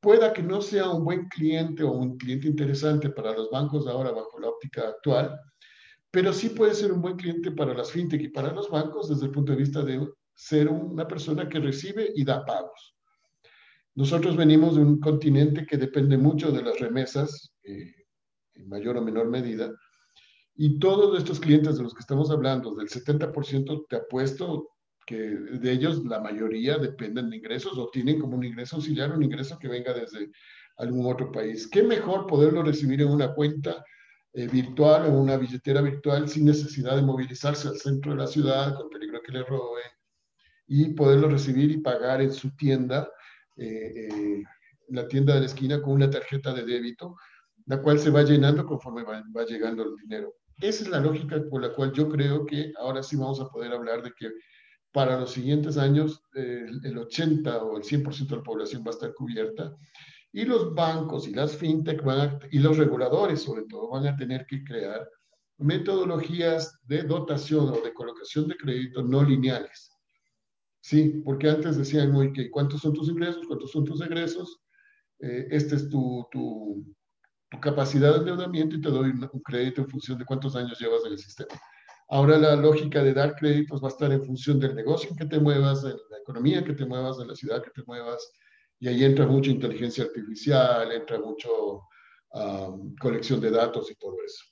pueda 0.00 0.32
que 0.32 0.42
no 0.42 0.60
sea 0.60 0.90
un 0.90 1.04
buen 1.04 1.28
cliente 1.28 1.82
o 1.82 1.92
un 1.92 2.16
cliente 2.16 2.48
interesante 2.48 3.10
para 3.10 3.32
los 3.32 3.50
bancos 3.50 3.86
ahora 3.86 4.12
bajo 4.12 4.38
la 4.38 4.48
óptica 4.48 4.88
actual, 4.88 5.38
pero 6.10 6.32
sí 6.32 6.50
puede 6.50 6.74
ser 6.74 6.92
un 6.92 7.02
buen 7.02 7.16
cliente 7.16 7.50
para 7.52 7.74
las 7.74 7.90
fintech 7.90 8.20
y 8.20 8.28
para 8.28 8.52
los 8.52 8.70
bancos 8.70 9.08
desde 9.08 9.26
el 9.26 9.32
punto 9.32 9.52
de 9.52 9.58
vista 9.58 9.82
de 9.82 10.06
ser 10.34 10.68
una 10.68 11.06
persona 11.06 11.48
que 11.48 11.58
recibe 11.58 12.12
y 12.14 12.24
da 12.24 12.44
pagos. 12.44 12.94
Nosotros 13.94 14.36
venimos 14.36 14.76
de 14.76 14.82
un 14.82 15.00
continente 15.00 15.66
que 15.66 15.76
depende 15.76 16.16
mucho 16.16 16.52
de 16.52 16.62
las 16.62 16.78
remesas, 16.78 17.52
eh, 17.64 17.92
en 18.54 18.68
mayor 18.68 18.96
o 18.96 19.02
menor 19.02 19.28
medida, 19.28 19.72
y 20.60 20.80
todos 20.80 21.16
estos 21.16 21.38
clientes 21.38 21.76
de 21.76 21.84
los 21.84 21.94
que 21.94 22.00
estamos 22.00 22.30
hablando, 22.32 22.74
del 22.74 22.88
70% 22.88 23.86
te 23.88 23.96
apuesto 23.96 24.70
que 25.06 25.16
de 25.16 25.72
ellos 25.72 26.04
la 26.04 26.20
mayoría 26.20 26.76
dependen 26.78 27.30
de 27.30 27.36
ingresos 27.36 27.78
o 27.78 27.88
tienen 27.90 28.20
como 28.20 28.36
un 28.36 28.44
ingreso 28.44 28.76
auxiliar 28.76 29.12
un 29.12 29.22
ingreso 29.22 29.56
que 29.56 29.68
venga 29.68 29.94
desde 29.94 30.32
algún 30.76 31.10
otro 31.10 31.30
país. 31.30 31.68
¿Qué 31.70 31.84
mejor 31.84 32.26
poderlo 32.26 32.64
recibir 32.64 33.00
en 33.00 33.08
una 33.08 33.32
cuenta 33.34 33.84
eh, 34.32 34.48
virtual 34.48 35.06
o 35.06 35.12
una 35.12 35.36
billetera 35.36 35.80
virtual 35.80 36.28
sin 36.28 36.44
necesidad 36.44 36.96
de 36.96 37.02
movilizarse 37.02 37.68
al 37.68 37.78
centro 37.78 38.12
de 38.12 38.18
la 38.18 38.26
ciudad 38.26 38.74
con 38.74 38.90
peligro 38.90 39.22
que 39.22 39.32
le 39.32 39.44
roben 39.44 39.90
y 40.66 40.92
poderlo 40.92 41.28
recibir 41.28 41.70
y 41.70 41.78
pagar 41.78 42.20
en 42.20 42.32
su 42.32 42.54
tienda, 42.56 43.08
eh, 43.56 44.08
eh, 44.10 44.42
la 44.88 45.06
tienda 45.06 45.34
de 45.34 45.40
la 45.40 45.46
esquina 45.46 45.80
con 45.80 45.94
una 45.94 46.10
tarjeta 46.10 46.52
de 46.52 46.64
débito, 46.64 47.14
la 47.66 47.80
cual 47.80 48.00
se 48.00 48.10
va 48.10 48.24
llenando 48.24 48.66
conforme 48.66 49.04
va, 49.04 49.44
llegando 49.44 49.84
el 49.84 49.96
dinero. 49.96 50.34
Esa 50.60 50.84
es 50.84 50.88
la 50.90 51.00
lógica 51.00 51.42
por 51.50 51.62
la 51.62 51.72
cual 51.72 51.92
yo 51.92 52.08
creo 52.08 52.44
que 52.44 52.72
ahora 52.78 53.02
sí 53.02 53.16
vamos 53.16 53.40
a 53.40 53.48
poder 53.48 53.72
hablar 53.72 54.02
de 54.02 54.12
que 54.12 54.30
para 54.92 55.20
los 55.20 55.32
siguientes 55.32 55.76
años 55.76 56.22
el 56.34 56.98
80 56.98 57.62
o 57.62 57.76
el 57.76 57.82
100% 57.84 58.28
de 58.28 58.36
la 58.36 58.42
población 58.42 58.82
va 58.82 58.88
a 58.88 58.94
estar 58.94 59.14
cubierta 59.14 59.74
y 60.32 60.44
los 60.44 60.74
bancos 60.74 61.28
y 61.28 61.34
las 61.34 61.56
fintech 61.56 62.02
van 62.02 62.40
y 62.50 62.58
los 62.58 62.76
reguladores 62.76 63.42
sobre 63.42 63.62
todo 63.68 63.90
van 63.90 64.06
a 64.06 64.16
tener 64.16 64.46
que 64.46 64.64
crear 64.64 65.08
metodologías 65.58 66.78
de 66.84 67.02
dotación 67.02 67.68
o 67.68 67.80
de 67.80 67.92
colocación 67.92 68.48
de 68.48 68.56
crédito 68.56 69.02
no 69.02 69.22
lineales. 69.22 69.90
Sí, 70.80 71.22
porque 71.24 71.50
antes 71.50 71.76
decían 71.76 72.12
muy 72.12 72.32
que 72.32 72.50
cuántos 72.50 72.80
son 72.80 72.94
tus 72.94 73.08
ingresos, 73.08 73.46
cuántos 73.46 73.72
son 73.72 73.84
tus 73.84 74.00
egresos, 74.00 74.60
eh, 75.18 75.48
esta 75.50 75.74
es 75.74 75.88
tu, 75.88 76.26
tu, 77.48 77.60
capacidad 77.60 78.12
de 78.12 78.18
endeudamiento 78.18 78.76
y 78.76 78.80
te 78.80 78.88
doy 78.88 79.10
un 79.10 79.40
crédito 79.40 79.82
en 79.82 79.88
función 79.88 80.18
de 80.18 80.24
cuántos 80.24 80.54
años 80.56 80.78
llevas 80.78 81.04
en 81.06 81.12
el 81.12 81.18
sistema. 81.18 81.60
Ahora 82.10 82.38
la 82.38 82.56
lógica 82.56 83.02
de 83.02 83.12
dar 83.12 83.34
créditos 83.36 83.82
va 83.82 83.88
a 83.88 83.90
estar 83.90 84.10
en 84.12 84.24
función 84.24 84.58
del 84.58 84.74
negocio 84.74 85.10
en 85.10 85.16
que 85.16 85.26
te 85.26 85.38
muevas, 85.38 85.82
de 85.82 85.90
la 86.10 86.18
economía 86.18 86.64
que 86.64 86.72
te 86.72 86.86
muevas, 86.86 87.18
de 87.18 87.26
la 87.26 87.34
ciudad 87.34 87.62
que 87.62 87.70
te 87.70 87.82
muevas, 87.86 88.32
y 88.80 88.88
ahí 88.88 89.04
entra 89.04 89.26
mucha 89.26 89.50
inteligencia 89.50 90.04
artificial, 90.04 90.90
entra 90.92 91.18
mucho 91.18 91.82
colección 93.00 93.40
de 93.40 93.50
datos 93.50 93.90
y 93.90 93.94
todo 93.96 94.16
eso. 94.24 94.44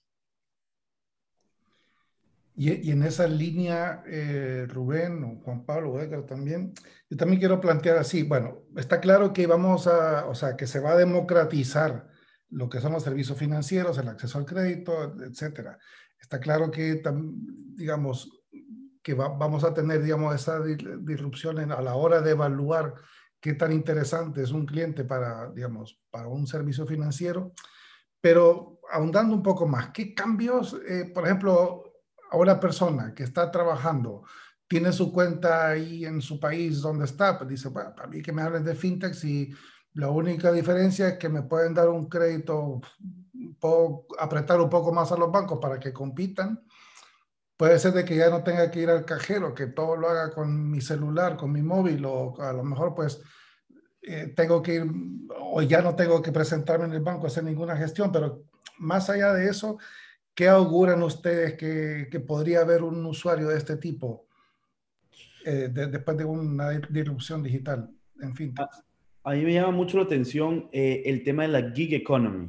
Y, 2.58 2.90
en 2.90 3.02
esa 3.02 3.26
línea, 3.26 4.02
eh, 4.06 4.66
Rubén 4.66 5.22
o 5.24 5.42
Juan 5.44 5.66
Pablo 5.66 5.92
o 5.92 6.00
Edgar 6.00 6.24
también, 6.24 6.72
yo 7.10 7.16
también 7.18 7.38
quiero 7.38 7.60
plantear 7.60 7.98
así, 7.98 8.22
bueno, 8.22 8.62
está 8.76 8.98
claro 8.98 9.34
que 9.34 9.46
vamos 9.46 9.86
a, 9.86 10.26
o 10.26 10.34
sea, 10.34 10.56
que 10.56 10.66
se 10.66 10.80
va 10.80 10.92
a 10.92 10.96
democratizar 10.96 12.08
lo 12.50 12.68
que 12.68 12.80
son 12.80 12.92
los 12.92 13.02
servicios 13.02 13.36
financieros, 13.38 13.98
el 13.98 14.08
acceso 14.08 14.38
al 14.38 14.46
crédito, 14.46 15.14
etcétera. 15.22 15.78
Está 16.18 16.40
claro 16.40 16.70
que, 16.70 17.02
digamos, 17.74 18.30
que 19.02 19.14
vamos 19.14 19.64
a 19.64 19.74
tener, 19.74 20.02
digamos, 20.02 20.34
esa 20.34 20.60
disrupción 20.62 21.58
a 21.72 21.80
la 21.80 21.94
hora 21.94 22.20
de 22.20 22.32
evaluar 22.32 22.94
qué 23.40 23.54
tan 23.54 23.72
interesante 23.72 24.42
es 24.42 24.50
un 24.50 24.66
cliente 24.66 25.04
para, 25.04 25.50
digamos, 25.52 26.00
para 26.10 26.28
un 26.28 26.46
servicio 26.46 26.86
financiero. 26.86 27.52
Pero 28.20 28.80
ahondando 28.90 29.34
un 29.34 29.42
poco 29.42 29.66
más, 29.66 29.90
¿qué 29.90 30.14
cambios, 30.14 30.76
eh, 30.88 31.10
por 31.14 31.24
ejemplo, 31.24 31.84
a 32.30 32.36
una 32.36 32.58
persona 32.58 33.14
que 33.14 33.22
está 33.22 33.50
trabajando, 33.50 34.24
tiene 34.68 34.92
su 34.92 35.12
cuenta 35.12 35.68
ahí 35.68 36.04
en 36.04 36.20
su 36.20 36.40
país 36.40 36.80
donde 36.80 37.04
está, 37.04 37.38
pues 37.38 37.50
dice, 37.50 37.68
bueno, 37.68 37.94
para 37.94 38.08
mí 38.08 38.20
que 38.20 38.32
me 38.32 38.42
hablen 38.42 38.64
de 38.64 38.74
fintechs 38.74 39.24
y 39.24 39.54
la 39.96 40.10
única 40.10 40.52
diferencia 40.52 41.08
es 41.08 41.18
que 41.18 41.30
me 41.30 41.42
pueden 41.42 41.72
dar 41.72 41.88
un 41.88 42.06
crédito, 42.06 42.82
puedo 43.58 44.06
apretar 44.18 44.60
un 44.60 44.68
poco 44.68 44.92
más 44.92 45.10
a 45.10 45.16
los 45.16 45.32
bancos 45.32 45.58
para 45.58 45.80
que 45.80 45.92
compitan. 45.92 46.62
Puede 47.56 47.78
ser 47.78 47.94
de 47.94 48.04
que 48.04 48.14
ya 48.14 48.28
no 48.28 48.44
tenga 48.44 48.70
que 48.70 48.80
ir 48.80 48.90
al 48.90 49.06
cajero, 49.06 49.54
que 49.54 49.68
todo 49.68 49.96
lo 49.96 50.10
haga 50.10 50.30
con 50.32 50.70
mi 50.70 50.82
celular, 50.82 51.38
con 51.38 51.50
mi 51.50 51.62
móvil, 51.62 52.04
o 52.04 52.38
a 52.42 52.52
lo 52.52 52.62
mejor 52.62 52.94
pues 52.94 53.22
eh, 54.02 54.34
tengo 54.36 54.62
que 54.62 54.74
ir, 54.74 54.86
o 55.40 55.62
ya 55.62 55.80
no 55.80 55.96
tengo 55.96 56.20
que 56.20 56.30
presentarme 56.30 56.84
en 56.84 56.92
el 56.92 57.00
banco 57.00 57.24
a 57.24 57.28
hacer 57.28 57.44
ninguna 57.44 57.74
gestión, 57.74 58.12
pero 58.12 58.44
más 58.78 59.08
allá 59.08 59.32
de 59.32 59.48
eso, 59.48 59.78
¿qué 60.34 60.50
auguran 60.50 61.02
ustedes 61.02 61.54
que, 61.54 62.20
podría 62.20 62.60
haber 62.60 62.82
un 62.82 63.06
usuario 63.06 63.48
de 63.48 63.56
este 63.56 63.78
tipo 63.78 64.26
eh, 65.46 65.70
después 65.72 66.18
de 66.18 66.26
una 66.26 66.68
disrupción 66.90 67.42
digital 67.42 67.90
en 68.20 68.34
fin? 68.34 68.54
A 69.26 69.32
mí 69.32 69.40
me 69.40 69.52
llama 69.52 69.72
mucho 69.72 69.96
la 69.96 70.04
atención 70.04 70.68
eh, 70.70 71.02
el 71.04 71.24
tema 71.24 71.42
de 71.42 71.48
la 71.48 71.72
gig 71.72 71.92
economy. 71.94 72.48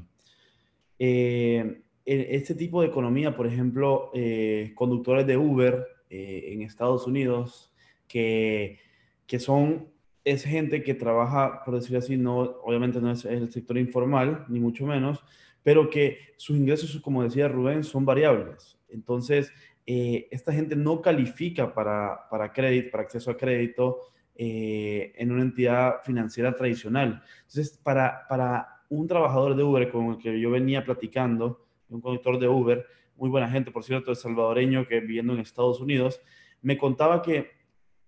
Eh, 1.00 1.82
este 2.06 2.54
tipo 2.54 2.82
de 2.82 2.88
economía, 2.88 3.36
por 3.36 3.48
ejemplo, 3.48 4.12
eh, 4.14 4.74
conductores 4.76 5.26
de 5.26 5.38
Uber 5.38 5.86
en 6.10 6.62
Estados 6.62 7.08
Unidos, 7.08 7.74
que, 8.08 8.78
que 9.26 9.40
son, 9.40 9.88
es 10.24 10.44
gente 10.44 10.84
que 10.84 10.94
trabaja, 10.94 11.64
por 11.66 11.76
decirlo 11.76 11.98
así, 11.98 12.16
no, 12.16 12.42
obviamente 12.64 13.02
no 13.02 13.12
es 13.12 13.26
el 13.26 13.52
sector 13.52 13.78
informal, 13.80 14.46
ni 14.48 14.60
mucho 14.60 14.86
menos, 14.86 15.22
pero 15.64 15.90
que 15.90 16.20
sus 16.38 16.56
ingresos, 16.56 17.02
como 17.02 17.24
decía 17.24 17.48
Rubén, 17.48 17.84
son 17.84 18.06
variables. 18.06 18.78
Entonces, 18.88 19.52
esta 19.86 20.54
gente 20.54 20.76
no 20.76 21.02
califica 21.02 21.74
para, 21.74 22.30
para 22.30 22.54
crédito, 22.54 22.92
para 22.92 23.04
acceso 23.04 23.32
a 23.32 23.38
crédito, 23.38 24.00
eh, 24.40 25.14
en 25.16 25.32
una 25.32 25.42
entidad 25.42 25.96
financiera 26.04 26.56
tradicional. 26.56 27.24
Entonces, 27.48 27.80
para, 27.82 28.28
para 28.28 28.84
un 28.88 29.08
trabajador 29.08 29.56
de 29.56 29.64
Uber 29.64 29.90
con 29.90 30.12
el 30.12 30.18
que 30.20 30.40
yo 30.40 30.52
venía 30.52 30.86
platicando, 30.86 31.66
un 31.90 32.02
conductor 32.02 32.38
de 32.40 32.48
Uber, 32.48 32.86
muy 33.16 33.30
buena 33.30 33.50
gente, 33.50 33.72
por 33.72 33.84
cierto, 33.84 34.12
es 34.12 34.22
salvadoreño 34.22 34.88
que 34.88 35.00
viviendo 35.00 35.34
en 35.34 35.40
Estados 35.40 35.80
Unidos, 35.82 36.22
me 36.62 36.78
contaba 36.78 37.24
que 37.24 37.50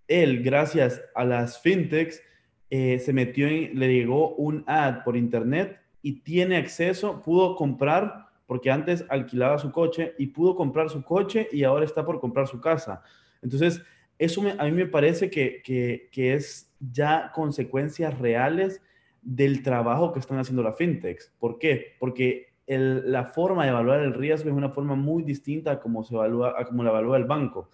él, 0.07 0.43
gracias 0.43 1.01
a 1.15 1.25
las 1.25 1.61
fintechs, 1.61 2.21
eh, 2.69 2.99
se 2.99 3.11
metió 3.11 3.47
en, 3.47 3.79
le 3.79 3.91
llegó 3.91 4.35
un 4.35 4.63
ad 4.67 5.03
por 5.03 5.17
internet 5.17 5.79
y 6.03 6.21
tiene 6.21 6.57
acceso, 6.57 7.23
pudo 7.23 7.55
comprar, 7.55 8.27
porque 8.45 8.69
antes 8.69 9.03
alquilaba 9.09 9.57
su 9.57 9.71
coche 9.71 10.13
y 10.19 10.27
pudo 10.27 10.55
comprar 10.55 10.89
su 10.89 11.03
coche 11.03 11.47
y 11.51 11.63
ahora 11.63 11.85
está 11.85 12.05
por 12.05 12.19
comprar 12.19 12.47
su 12.47 12.61
casa. 12.61 13.01
Entonces, 13.41 13.81
eso 14.19 14.43
a 14.57 14.65
mí 14.65 14.71
me 14.71 14.85
parece 14.85 15.29
que, 15.29 15.61
que, 15.63 16.33
es 16.33 16.69
ya 16.79 17.31
consecuencias 17.33 18.19
reales 18.19 18.81
del 19.21 19.63
trabajo 19.63 20.11
que 20.11 20.19
están 20.19 20.37
haciendo 20.37 20.61
las 20.61 20.77
fintechs. 20.77 21.33
¿Por 21.39 21.57
qué? 21.57 21.95
Porque 21.99 22.49
la 22.67 23.23
forma 23.23 23.63
de 23.63 23.69
evaluar 23.69 24.01
el 24.01 24.13
riesgo 24.13 24.49
es 24.49 24.55
una 24.55 24.69
forma 24.69 24.95
muy 24.95 25.23
distinta 25.23 25.71
a 25.71 25.79
como, 25.79 26.03
se 26.03 26.13
evalúa, 26.13 26.53
a 26.57 26.65
como 26.65 26.83
la 26.83 26.89
evalúa 26.89 27.15
el 27.15 27.23
banco. 27.23 27.69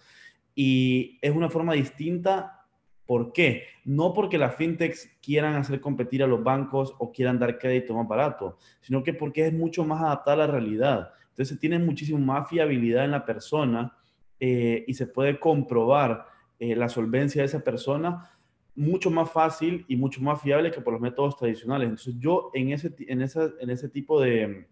Y 0.54 1.18
es 1.20 1.34
una 1.34 1.50
forma 1.50 1.74
distinta, 1.74 2.64
¿por 3.06 3.32
qué? 3.32 3.64
No 3.84 4.14
porque 4.14 4.38
las 4.38 4.54
fintechs 4.54 5.10
quieran 5.20 5.56
hacer 5.56 5.80
competir 5.80 6.22
a 6.22 6.28
los 6.28 6.44
bancos 6.44 6.94
o 6.98 7.10
quieran 7.10 7.40
dar 7.40 7.58
crédito 7.58 7.92
más 7.92 8.06
barato, 8.06 8.56
sino 8.80 9.02
que 9.02 9.12
porque 9.12 9.48
es 9.48 9.52
mucho 9.52 9.84
más 9.84 10.00
adaptada 10.00 10.44
a 10.44 10.46
la 10.46 10.52
realidad. 10.52 11.10
Entonces 11.30 11.58
tiene 11.58 11.80
muchísimo 11.80 12.20
más 12.20 12.48
fiabilidad 12.48 13.04
en 13.04 13.10
la 13.10 13.26
persona 13.26 13.96
eh, 14.38 14.84
y 14.86 14.94
se 14.94 15.08
puede 15.08 15.40
comprobar 15.40 16.35
eh, 16.58 16.74
la 16.76 16.88
solvencia 16.88 17.42
de 17.42 17.46
esa 17.46 17.60
persona 17.60 18.30
mucho 18.76 19.10
más 19.10 19.30
fácil 19.30 19.84
y 19.88 19.96
mucho 19.96 20.20
más 20.20 20.40
fiable 20.40 20.70
que 20.70 20.80
por 20.80 20.92
los 20.92 21.02
métodos 21.02 21.36
tradicionales. 21.36 21.88
Entonces 21.88 22.14
yo 22.18 22.50
en 22.54 22.72
ese, 22.72 22.94
en 23.08 23.22
en 23.22 23.70
ese 23.70 23.88
tipo 23.88 24.20
de... 24.20 24.66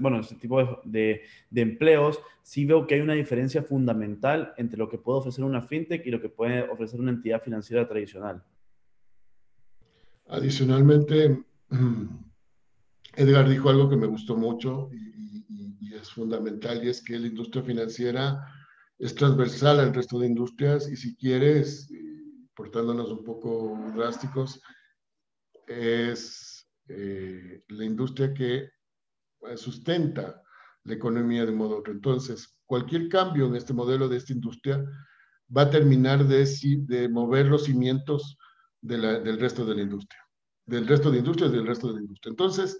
Bueno, 0.00 0.20
ese 0.20 0.34
tipo 0.34 0.80
de, 0.84 1.22
de, 1.50 1.60
empleos, 1.62 2.20
sí 2.42 2.66
veo 2.66 2.86
que 2.86 2.96
hay 2.96 3.00
una 3.00 3.14
diferencia 3.14 3.62
fundamental 3.62 4.52
entre 4.58 4.76
lo 4.76 4.88
que 4.88 4.98
puede 4.98 5.20
ofrecer 5.20 5.44
una 5.44 5.62
fintech 5.62 6.04
y 6.04 6.10
lo 6.10 6.20
que 6.20 6.28
puede 6.28 6.68
ofrecer 6.68 7.00
una 7.00 7.12
entidad 7.12 7.40
financiera 7.40 7.88
tradicional. 7.88 8.42
Adicionalmente, 10.28 11.42
Edgar 13.16 13.48
dijo 13.48 13.70
algo 13.70 13.88
que 13.88 13.96
me 13.96 14.06
gustó 14.06 14.36
mucho 14.36 14.90
y 14.92 15.94
es 15.94 16.10
fundamental, 16.10 16.84
y 16.84 16.88
es 16.88 17.02
que 17.02 17.18
la 17.18 17.28
industria 17.28 17.62
financiera 17.62 18.59
es 19.00 19.14
transversal 19.14 19.80
al 19.80 19.94
resto 19.94 20.18
de 20.18 20.26
industrias 20.26 20.88
y 20.90 20.96
si 20.96 21.16
quieres, 21.16 21.90
portándonos 22.54 23.10
un 23.10 23.24
poco 23.24 23.78
drásticos, 23.96 24.60
es 25.66 26.68
eh, 26.88 27.62
la 27.68 27.84
industria 27.84 28.34
que 28.34 28.56
eh, 28.56 29.56
sustenta 29.56 30.42
la 30.84 30.94
economía 30.94 31.46
de 31.46 31.52
modo 31.52 31.78
otro. 31.78 31.94
Entonces, 31.94 32.58
cualquier 32.66 33.08
cambio 33.08 33.46
en 33.46 33.56
este 33.56 33.72
modelo 33.72 34.06
de 34.06 34.18
esta 34.18 34.34
industria 34.34 34.84
va 35.56 35.62
a 35.62 35.70
terminar 35.70 36.26
de, 36.26 36.46
de 36.86 37.08
mover 37.08 37.46
los 37.46 37.64
cimientos 37.64 38.36
del 38.82 39.40
resto 39.40 39.64
de 39.64 39.76
la 39.76 39.82
industria, 39.82 40.20
del 40.66 40.86
resto 40.86 41.10
de 41.10 41.18
industrias, 41.18 41.52
del 41.52 41.66
resto 41.66 41.88
de 41.88 41.94
la 41.94 42.00
industria. 42.00 42.30
Entonces, 42.30 42.78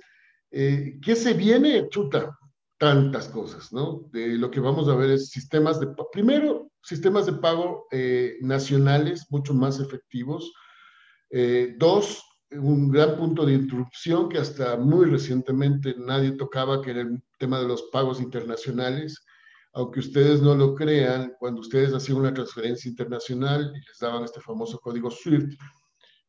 eh, 0.51 0.99
¿qué 1.01 1.17
se 1.17 1.33
viene? 1.33 1.89
Chuta, 1.89 2.37
tantas 2.81 3.29
cosas, 3.29 3.75
¿no? 3.75 4.09
De 4.11 4.39
lo 4.39 4.51
que 4.51 4.59
vamos 4.59 4.89
a 4.89 4.97
ver 4.97 5.11
es 5.11 5.29
sistemas 5.29 5.79
de, 5.81 5.89
primero, 6.11 6.71
sistemas 6.83 7.27
de 7.27 7.35
pago 7.35 7.87
eh, 7.91 8.39
nacionales 8.41 9.27
mucho 9.29 9.53
más 9.53 9.81
efectivos. 9.81 10.51
Eh, 11.29 11.75
dos, 11.79 12.25
un 12.53 12.91
gran 12.91 13.19
punto 13.19 13.45
de 13.45 13.53
interrupción 13.53 14.31
que 14.31 14.39
hasta 14.39 14.79
muy 14.79 15.05
recientemente 15.11 15.95
nadie 15.99 16.33
tocaba, 16.33 16.81
que 16.81 16.93
era 16.93 17.03
el 17.03 17.23
tema 17.39 17.61
de 17.61 17.69
los 17.69 17.83
pagos 17.93 18.19
internacionales. 18.19 19.27
Aunque 19.75 20.01
ustedes 20.01 20.41
no 20.41 20.55
lo 20.55 20.75
crean, 20.75 21.35
cuando 21.39 21.61
ustedes 21.61 21.93
hacían 21.93 22.17
una 22.17 22.33
transferencia 22.33 22.89
internacional 22.89 23.73
y 23.77 23.87
les 23.87 23.99
daban 24.01 24.25
este 24.25 24.41
famoso 24.41 24.79
código 24.79 25.11
SWIFT, 25.11 25.53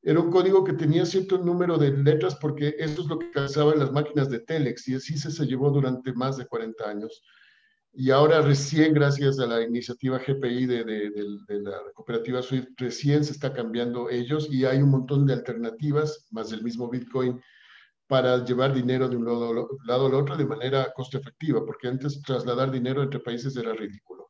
era 0.04 0.20
un 0.20 0.32
código 0.32 0.64
que 0.64 0.74
tenía 0.74 1.06
cierto 1.06 1.38
número 1.38 1.78
de 1.78 1.92
letras 1.92 2.36
porque 2.36 2.76
eso 2.80 3.02
es 3.02 3.08
lo 3.08 3.20
que 3.20 3.32
calzaban 3.32 3.80
las 3.80 3.92
máquinas 3.92 4.30
de 4.30 4.40
Telex 4.40 4.88
y 4.88 4.96
así 4.96 5.18
se, 5.18 5.46
llevó 5.46 5.70
durante 5.70 6.12
más 6.14 6.38
de 6.38 6.48
40 6.48 6.90
años. 6.90 7.24
Y 7.94 8.10
ahora 8.10 8.42
recién, 8.42 8.94
gracias 8.94 9.38
a 9.40 9.46
la 9.46 9.62
iniciativa 9.62 10.18
GPI 10.18 10.66
de, 10.66 10.84
de, 10.86 11.62
la 11.62 11.78
cooperativa 11.94 12.42
SWIFT, 12.42 12.80
recién 12.80 13.24
se 13.24 13.34
está 13.34 13.54
cambiando 13.54 14.10
ellos 14.10 14.48
y 14.50 14.66
hay 14.66 14.82
un 14.82 14.90
montón 14.90 15.26
de 15.26 15.34
alternativas, 15.34 16.26
más 16.32 16.52
el 16.52 16.64
mismo 16.64 16.90
Bitcoin, 16.90 17.40
para 18.08 18.44
llevar 18.44 18.74
dinero 18.74 19.08
de 19.08 19.18
un 19.18 19.26
lado, 19.26 19.70
lado 19.86 20.08
al 20.08 20.16
otro 20.16 20.36
de 20.36 20.46
manera 20.46 20.92
costo 20.94 21.18
efectiva, 21.18 21.64
porque 21.66 21.90
antes 21.90 22.22
trasladar 22.22 22.72
dinero 22.72 23.04
entre 23.04 23.20
países 23.20 23.56
era 23.56 23.74
ridículo. 23.74 24.21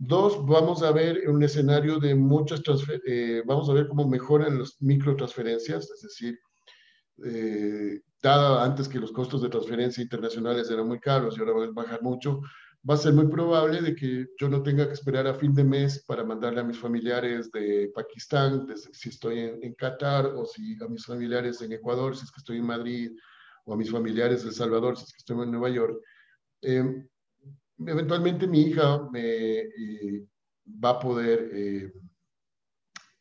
Dos, 0.00 0.46
vamos 0.46 0.84
a 0.84 0.92
ver 0.92 1.28
un 1.28 1.42
escenario 1.42 1.98
de 1.98 2.14
muchas 2.14 2.62
eh, 3.04 3.42
vamos 3.44 3.68
a 3.68 3.72
ver 3.72 3.88
cómo 3.88 4.08
mejoran 4.08 4.60
las 4.60 4.80
microtransferencias, 4.80 5.90
es 5.90 6.02
decir, 6.02 6.38
eh, 7.24 8.00
dada 8.22 8.64
antes 8.64 8.86
que 8.86 9.00
los 9.00 9.10
costos 9.10 9.42
de 9.42 9.48
transferencia 9.48 10.00
internacionales 10.00 10.70
eran 10.70 10.86
muy 10.86 11.00
caros 11.00 11.36
y 11.36 11.40
ahora 11.40 11.52
van 11.52 11.70
a 11.70 11.72
bajar 11.72 12.00
mucho, 12.00 12.40
va 12.88 12.94
a 12.94 12.98
ser 12.98 13.12
muy 13.12 13.26
probable 13.26 13.82
de 13.82 13.96
que 13.96 14.28
yo 14.38 14.48
no 14.48 14.62
tenga 14.62 14.86
que 14.86 14.92
esperar 14.92 15.26
a 15.26 15.34
fin 15.34 15.52
de 15.52 15.64
mes 15.64 16.04
para 16.06 16.22
mandarle 16.22 16.60
a 16.60 16.64
mis 16.64 16.78
familiares 16.78 17.50
de 17.50 17.90
Pakistán, 17.92 18.68
si 18.92 19.08
estoy 19.08 19.40
en, 19.40 19.74
Qatar, 19.74 20.26
o 20.26 20.46
si 20.46 20.76
a 20.80 20.86
mis 20.86 21.04
familiares 21.06 21.60
en 21.60 21.72
Ecuador, 21.72 22.16
si 22.16 22.24
es 22.24 22.30
que 22.30 22.38
estoy 22.38 22.58
en 22.58 22.66
Madrid, 22.66 23.10
o 23.64 23.74
a 23.74 23.76
mis 23.76 23.90
familiares 23.90 24.44
de 24.44 24.50
El 24.50 24.54
Salvador, 24.54 24.96
si 24.96 25.02
es 25.02 25.10
que 25.10 25.18
estoy 25.18 25.42
en 25.42 25.50
Nueva 25.50 25.70
York. 25.70 26.00
Eh, 26.62 27.04
eventualmente 27.86 28.46
mi 28.46 28.62
hija 28.62 29.08
me 29.10 29.58
eh, 29.58 30.26
va 30.66 30.90
a 30.90 30.98
poder, 30.98 31.50
eh, 31.52 31.92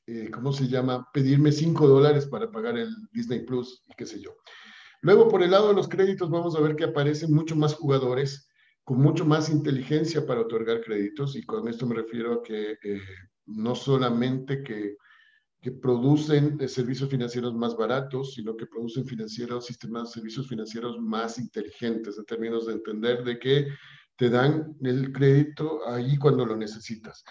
eh, 0.08 0.32
¿cómo 0.32 0.52
se 0.52 0.68
llama?, 0.68 1.08
pedirme 1.14 1.52
5 1.52 1.88
dólares 1.88 2.26
para 2.28 2.52
pagar 2.52 2.78
el 2.78 2.90
Disney 3.12 3.46
Plus 3.46 3.84
y 3.88 3.94
qué 3.96 4.06
sé 4.06 4.20
yo. 4.20 4.36
Luego, 5.02 5.28
por 5.28 5.44
el 5.44 5.52
lado 5.52 5.70
de 5.70 5.76
los 5.76 5.88
créditos, 5.88 6.30
vamos 6.30 6.56
a 6.56 6.62
ver 6.62 6.76
que 6.76 6.86
aparecen 6.86 7.34
mucho 7.34 7.56
más 7.56 7.76
jugadores 7.76 8.50
con 8.84 9.00
mucho 9.00 9.26
más 9.26 9.50
inteligencia 9.50 10.26
para 10.26 10.42
otorgar 10.42 10.82
créditos 10.82 11.36
y 11.36 11.46
con 11.46 11.68
esto 11.68 11.86
me 11.86 11.96
refiero 11.96 12.36
a 12.36 12.42
que 12.42 12.78
no 13.46 13.76
solamente 13.76 14.64
que, 14.64 14.96
que 15.62 15.72
producen 15.72 16.58
servicios 16.70 17.10
financieros 17.10 17.54
más 17.54 17.76
baratos, 17.76 18.34
sino 18.36 18.56
que 18.56 18.68
producen 18.68 19.06
financieros, 19.06 19.66
sistemas 19.66 20.12
servicios 20.12 20.48
financieros 20.48 21.00
más 21.00 21.40
inteligentes 21.40 22.18
en 22.18 22.26
términos 22.26 22.68
de 22.68 22.74
entender 22.74 23.24
de 23.24 23.40
que 23.40 23.68
te 24.18 24.30
dan 24.30 24.76
el 24.82 25.12
crédito 25.14 25.88
ahí 25.88 26.18
cuando 26.18 26.46
lo 26.46 26.58
necesitas. 26.58 27.24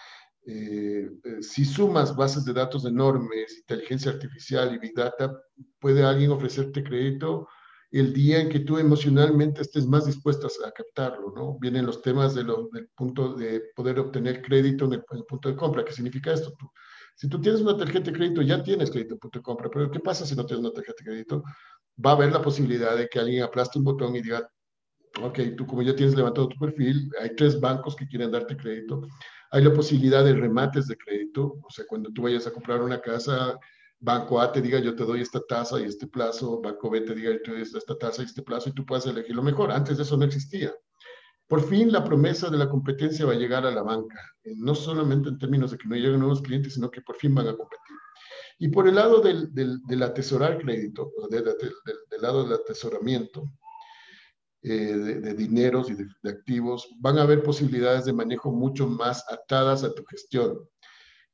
Eh, 0.47 1.11
eh, 1.25 1.43
si 1.43 1.65
sumas 1.65 2.15
bases 2.15 2.45
de 2.45 2.53
datos 2.53 2.85
enormes, 2.85 3.59
inteligencia 3.59 4.13
artificial 4.13 4.73
y 4.75 4.79
big 4.79 4.95
data, 4.95 5.37
puede 5.81 6.05
alguien 6.05 6.31
ofrecerte 6.31 6.85
crédito 6.85 7.49
el 7.91 8.13
día 8.13 8.41
en 8.41 8.49
que 8.49 8.61
tú 8.61 8.79
emocionalmente 8.79 9.63
estés 9.63 9.87
más 9.87 10.07
dispuesto 10.07 10.49
a 10.65 10.71
captarlo, 10.71 11.33
¿no? 11.35 11.59
Vienen 11.61 11.87
los 11.87 12.03
temas 12.03 12.35
de 12.35 12.45
lo, 12.45 12.69
del 12.73 12.89
punto 12.89 13.35
de 13.35 13.63
poder 13.75 13.99
obtener 13.99 14.43
crédito 14.43 14.85
en 14.87 14.95
el, 14.95 15.05
punto 15.05 15.49
de 15.49 15.57
compra. 15.57 15.85
¿Qué 15.85 15.93
significa 15.93 16.33
esto? 16.33 16.53
si 17.17 17.29
tú 17.29 17.41
tienes 17.41 17.63
una 17.63 17.77
tarjeta 17.77 18.11
de 18.11 18.17
crédito, 18.17 18.43
ya 18.43 18.63
tienes 18.63 18.91
crédito 18.91 19.15
en 19.15 19.21
punto 19.21 19.39
de 19.39 19.43
compra, 19.43 19.71
pero 19.71 19.91
¿qué 19.91 20.01
pasa 20.01 20.27
si 20.27 20.37
no 20.37 20.45
tienes 20.45 20.65
una 20.65 20.75
tarjeta 20.75 21.03
de 21.03 21.11
crédito? 21.11 21.43
Va 22.05 22.11
a 22.11 22.15
haber 22.15 22.31
la 22.31 22.43
posibilidad 22.43 22.95
de 22.95 23.09
que 23.09 23.19
alguien 23.19 23.43
aplaste 23.43 23.79
un 23.79 23.87
botón 23.87 24.15
y 24.15 24.21
diga, 24.21 24.47
ok, 25.23 25.39
tú 25.57 25.67
como 25.67 25.83
ya 25.83 25.95
tienes 25.95 26.15
levantado 26.17 26.49
tu 26.49 26.59
perfil, 26.59 27.11
hay 27.21 27.35
tres 27.37 27.61
bancos 27.61 27.97
que 27.97 28.07
quieren 28.07 28.31
darte 28.31 28.57
crédito, 28.57 29.03
hay 29.51 29.65
la 29.65 29.73
posibilidad 29.73 30.25
de 30.25 30.35
remates 30.35 30.87
de 30.87 30.97
crédito, 30.97 31.59
o 31.63 31.71
sea, 31.71 31.85
cuando 31.89 32.11
tú 32.13 32.23
vayas 32.23 32.47
a 32.47 32.53
comprar 32.53 32.83
una 32.83 33.01
casa, 33.01 33.59
Banco 33.99 34.41
A 34.41 34.53
te 34.53 34.61
diga 34.61 34.79
yo 34.79 34.95
te 34.95 35.05
doy 35.05 35.23
esta 35.23 35.41
tasa 35.41 35.81
y 35.81 35.85
este 35.85 36.07
plazo, 36.07 36.61
Banco 36.61 36.91
B 36.91 37.01
te 37.01 37.15
diga 37.15 37.33
yo 37.33 37.43
te 37.43 37.51
doy 37.53 37.63
esta 37.63 37.97
tasa 37.97 38.23
y 38.23 38.27
este 38.27 38.43
plazo 38.43 38.69
y 38.69 38.73
tú 38.73 38.85
puedes 38.85 39.07
elegir 39.07 39.35
lo 39.35 39.43
mejor. 39.43 39.73
Antes 39.73 39.97
de 39.97 40.03
eso 40.03 40.17
no 40.19 40.25
existía. 40.25 40.75
Por 41.49 41.63
fin 41.67 41.91
la 41.91 42.05
promesa 42.05 42.51
de 42.51 42.59
la 42.59 42.69
competencia 42.69 43.25
va 43.25 43.33
a 43.33 43.37
llegar 43.37 43.65
a 43.65 43.71
la 43.71 43.83
banca, 43.83 44.21
eh, 44.45 44.53
no 44.57 44.75
solamente 44.75 45.31
en 45.31 45.39
términos 45.39 45.71
de 45.71 45.79
que 45.79 45.89
no 45.89 45.95
lleguen 45.95 46.21
nuevos 46.21 46.43
clientes, 46.43 46.75
sino 46.75 46.91
que 46.91 47.01
por 47.01 47.17
fin 47.17 47.35
van 47.35 47.49
a 47.49 47.57
competir. 47.57 47.97
Y 48.59 48.69
por 48.69 48.89
el 48.89 48.97
lado 48.97 49.21
del, 49.21 49.53
del, 49.55 50.03
atesorar 50.03 50.59
crédito, 50.59 51.13
del, 51.31 51.45
del 51.45 52.23
lado 52.23 52.43
del 52.45 52.55
atesoramiento, 52.55 53.45
eh, 54.69 55.21
de, 55.23 55.35
dineros 55.35 55.89
y 55.91 55.95
de, 55.95 56.09
activos, 56.29 56.89
van 56.99 57.19
a 57.19 57.23
haber 57.23 57.45
posibilidades 57.45 58.05
de 58.05 58.13
manejo 58.13 58.51
mucho 58.51 58.89
más 58.89 59.25
atadas 59.31 59.85
a 59.85 59.95
tu 59.95 60.05
gestión. 60.07 60.59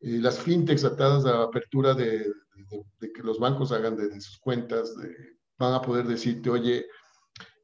Eh, 0.00 0.18
las 0.20 0.38
fintechs 0.38 0.84
atadas 0.84 1.24
a 1.24 1.38
la 1.38 1.44
apertura 1.44 1.94
de, 1.94 2.30
que 3.00 3.22
los 3.22 3.38
bancos 3.38 3.72
hagan 3.72 3.96
de, 3.96 4.20
sus 4.20 4.38
cuentas, 4.38 4.94
van 5.58 5.72
a 5.72 5.80
poder 5.80 6.06
decirte, 6.06 6.50
oye, 6.50 6.84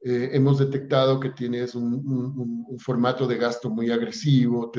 eh, 0.01 0.31
hemos 0.33 0.59
detectado 0.59 1.21
que 1.21 1.33
tienes 1.33 1.75
un, 1.75 2.79
formato 2.79 3.27
de 3.27 3.37
gasto 3.37 3.69
muy 3.69 3.91
agresivo, 3.91 4.73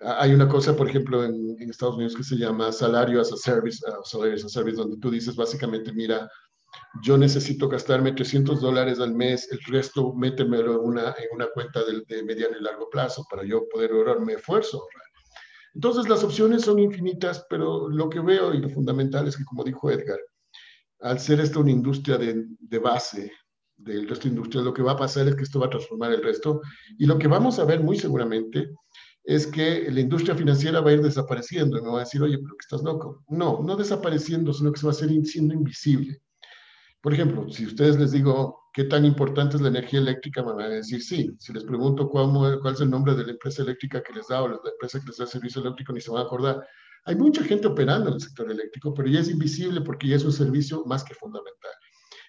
hay 0.00 0.34
una 0.34 0.46
cosa, 0.46 0.76
por 0.76 0.88
ejemplo, 0.88 1.24
en, 1.24 1.56
en, 1.58 1.70
Estados 1.70 1.94
Unidos 1.94 2.16
que 2.16 2.24
se 2.24 2.36
llama 2.36 2.70
salario 2.70 3.18
as 3.18 3.32
a 3.32 3.36
service, 3.36 3.80
uh, 3.88 4.04
salario 4.04 4.34
as 4.34 4.44
a 4.44 4.48
service, 4.50 4.76
donde 4.76 4.98
tú 4.98 5.10
dices 5.10 5.36
básicamente, 5.36 5.90
mira, 5.92 6.28
yo 7.02 7.18
necesito 7.18 7.68
gastarme 7.68 8.12
300 8.12 8.60
dólares 8.60 9.00
al 9.00 9.14
mes, 9.14 9.50
el 9.50 9.60
resto 9.64 10.12
métemelo 10.14 10.74
en 10.74 10.80
una, 10.80 11.02
en 11.08 11.28
una 11.32 11.46
cuenta 11.52 11.84
de, 11.84 12.02
de, 12.06 12.22
mediano 12.22 12.56
y 12.58 12.62
largo 12.62 12.88
plazo 12.88 13.26
para 13.30 13.44
yo 13.44 13.68
poder 13.68 13.92
ahorrarme 13.92 14.34
esfuerzo. 14.34 14.86
Entonces 15.74 16.08
las 16.08 16.22
opciones 16.22 16.62
son 16.62 16.78
infinitas, 16.78 17.44
pero 17.50 17.88
lo 17.88 18.08
que 18.08 18.20
veo 18.20 18.54
y 18.54 18.58
lo 18.58 18.68
fundamental 18.68 19.26
es 19.26 19.36
que, 19.36 19.44
como 19.44 19.64
dijo 19.64 19.90
Edgar, 19.90 20.20
al 21.00 21.18
ser 21.18 21.40
esto 21.40 21.60
una 21.60 21.72
industria 21.72 22.16
de, 22.16 22.46
de 22.58 22.78
base 22.78 23.32
del 23.76 24.08
resto 24.08 24.28
industrial, 24.28 24.64
lo 24.64 24.74
que 24.74 24.82
va 24.82 24.92
a 24.92 24.96
pasar 24.96 25.26
es 25.26 25.34
que 25.34 25.42
esto 25.42 25.58
va 25.58 25.66
a 25.66 25.70
transformar 25.70 26.12
el 26.12 26.22
resto 26.22 26.60
y 26.96 27.06
lo 27.06 27.18
que 27.18 27.26
vamos 27.26 27.58
a 27.58 27.64
ver 27.64 27.80
muy 27.80 27.98
seguramente 27.98 28.70
es 29.24 29.46
que 29.46 29.90
la 29.90 30.00
industria 30.00 30.34
financiera 30.34 30.80
va 30.80 30.90
a 30.90 30.92
ir 30.94 31.02
desapareciendo 31.02 31.78
y 31.78 31.82
me 31.82 31.88
va 31.88 31.96
a 31.96 32.04
decir, 32.04 32.22
oye, 32.22 32.36
pero 32.36 32.56
que 32.56 32.64
estás 32.64 32.82
loco. 32.82 33.24
No, 33.28 33.62
no 33.62 33.74
desapareciendo, 33.74 34.52
sino 34.52 34.70
que 34.70 34.78
se 34.78 34.86
va 34.86 34.92
a 34.92 34.94
ser 34.94 35.10
siendo 35.24 35.54
invisible. 35.54 36.20
Por 37.04 37.12
ejemplo, 37.12 37.46
si 37.50 37.66
ustedes 37.66 37.98
les 37.98 38.12
digo 38.12 38.70
qué 38.72 38.84
tan 38.84 39.04
importante 39.04 39.56
es 39.56 39.60
la 39.60 39.68
energía 39.68 40.00
eléctrica, 40.00 40.42
me 40.42 40.54
van 40.54 40.72
a 40.72 40.76
decir 40.76 41.02
sí. 41.02 41.36
Si 41.38 41.52
les 41.52 41.62
pregunto 41.62 42.08
cuál, 42.08 42.30
cuál 42.62 42.72
es 42.72 42.80
el 42.80 42.88
nombre 42.88 43.14
de 43.14 43.26
la 43.26 43.32
empresa 43.32 43.62
eléctrica 43.62 44.02
que 44.02 44.14
les 44.14 44.26
da 44.28 44.42
o 44.42 44.48
la 44.48 44.58
empresa 44.72 45.00
que 45.00 45.08
les 45.08 45.18
da 45.18 45.24
el 45.24 45.30
servicio 45.30 45.60
eléctrico, 45.60 45.92
ni 45.92 46.00
se 46.00 46.10
van 46.10 46.22
a 46.22 46.24
acordar. 46.24 46.66
Hay 47.04 47.14
mucha 47.16 47.44
gente 47.44 47.66
operando 47.66 48.08
en 48.08 48.14
el 48.14 48.22
sector 48.22 48.50
eléctrico, 48.50 48.94
pero 48.94 49.06
ya 49.06 49.20
es 49.20 49.28
invisible 49.28 49.82
porque 49.82 50.08
ya 50.08 50.16
es 50.16 50.24
un 50.24 50.32
servicio 50.32 50.82
más 50.86 51.04
que 51.04 51.12
fundamental. 51.12 51.72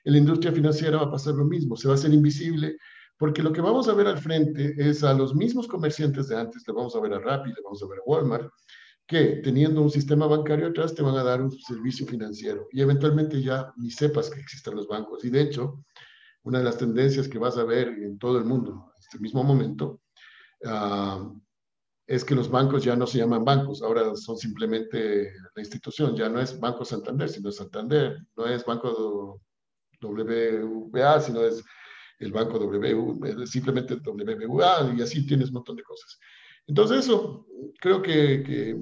En 0.03 0.11
la 0.11 0.19
industria 0.19 0.51
financiera 0.51 0.97
va 0.97 1.03
a 1.03 1.11
pasar 1.11 1.35
lo 1.35 1.45
mismo, 1.45 1.77
se 1.77 1.87
va 1.87 1.93
a 1.93 1.95
hacer 1.95 2.13
invisible 2.13 2.75
porque 3.17 3.41
lo 3.41 3.53
que 3.53 3.61
vamos 3.61 3.87
a 3.87 3.93
ver 3.93 4.07
al 4.07 4.17
frente 4.17 4.75
es 4.77 5.05
a 5.05 5.13
los 5.13 5.33
mismos 5.33 5.69
comerciantes 5.69 6.27
de 6.27 6.37
antes, 6.37 6.67
le 6.67 6.73
vamos 6.73 6.93
a 6.97 6.99
ver 6.99 7.13
a 7.13 7.19
Rappi, 7.19 7.47
le 7.47 7.61
vamos 7.63 7.81
a 7.81 7.87
ver 7.87 7.99
a 7.99 8.03
Walmart, 8.05 8.51
que 9.07 9.41
teniendo 9.43 9.81
un 9.81 9.91
sistema 9.91 10.25
bancario 10.25 10.67
atrás 10.67 10.95
te 10.95 11.03
van 11.03 11.15
a 11.15 11.23
dar 11.23 11.41
un 11.41 11.51
servicio 11.51 12.07
financiero 12.07 12.67
y 12.71 12.81
eventualmente 12.81 13.41
ya 13.41 13.71
ni 13.77 13.91
sepas 13.91 14.29
que 14.29 14.39
existen 14.39 14.75
los 14.75 14.87
bancos. 14.87 15.23
Y 15.23 15.29
de 15.29 15.41
hecho, 15.41 15.83
una 16.43 16.59
de 16.59 16.65
las 16.65 16.77
tendencias 16.77 17.27
que 17.27 17.37
vas 17.37 17.57
a 17.57 17.63
ver 17.63 17.87
en 17.87 18.17
todo 18.17 18.37
el 18.37 18.45
mundo 18.45 18.91
en 18.95 19.01
este 19.01 19.19
mismo 19.19 19.43
momento 19.43 20.01
uh, 20.63 21.39
es 22.07 22.23
que 22.23 22.35
los 22.35 22.49
bancos 22.49 22.83
ya 22.83 22.95
no 22.95 23.07
se 23.07 23.17
llaman 23.17 23.43
bancos, 23.43 23.81
ahora 23.81 24.15
son 24.15 24.37
simplemente 24.37 25.33
la 25.55 25.61
institución, 25.61 26.15
ya 26.15 26.29
no 26.29 26.39
es 26.39 26.59
Banco 26.59 26.85
Santander, 26.85 27.29
sino 27.29 27.51
Santander, 27.51 28.19
no 28.35 28.45
es 28.45 28.63
Banco 28.63 29.41
WBA, 30.01 31.19
sino 31.21 31.43
es 31.43 31.63
el 32.19 32.31
Banco 32.31 32.59
W, 32.59 33.45
simplemente 33.47 33.95
WBA, 33.95 34.93
y 34.95 35.01
así 35.01 35.25
tienes 35.25 35.47
un 35.47 35.55
montón 35.55 35.75
de 35.75 35.83
cosas. 35.83 36.19
Entonces 36.67 36.99
eso, 36.99 37.45
creo 37.79 38.01
que, 38.01 38.77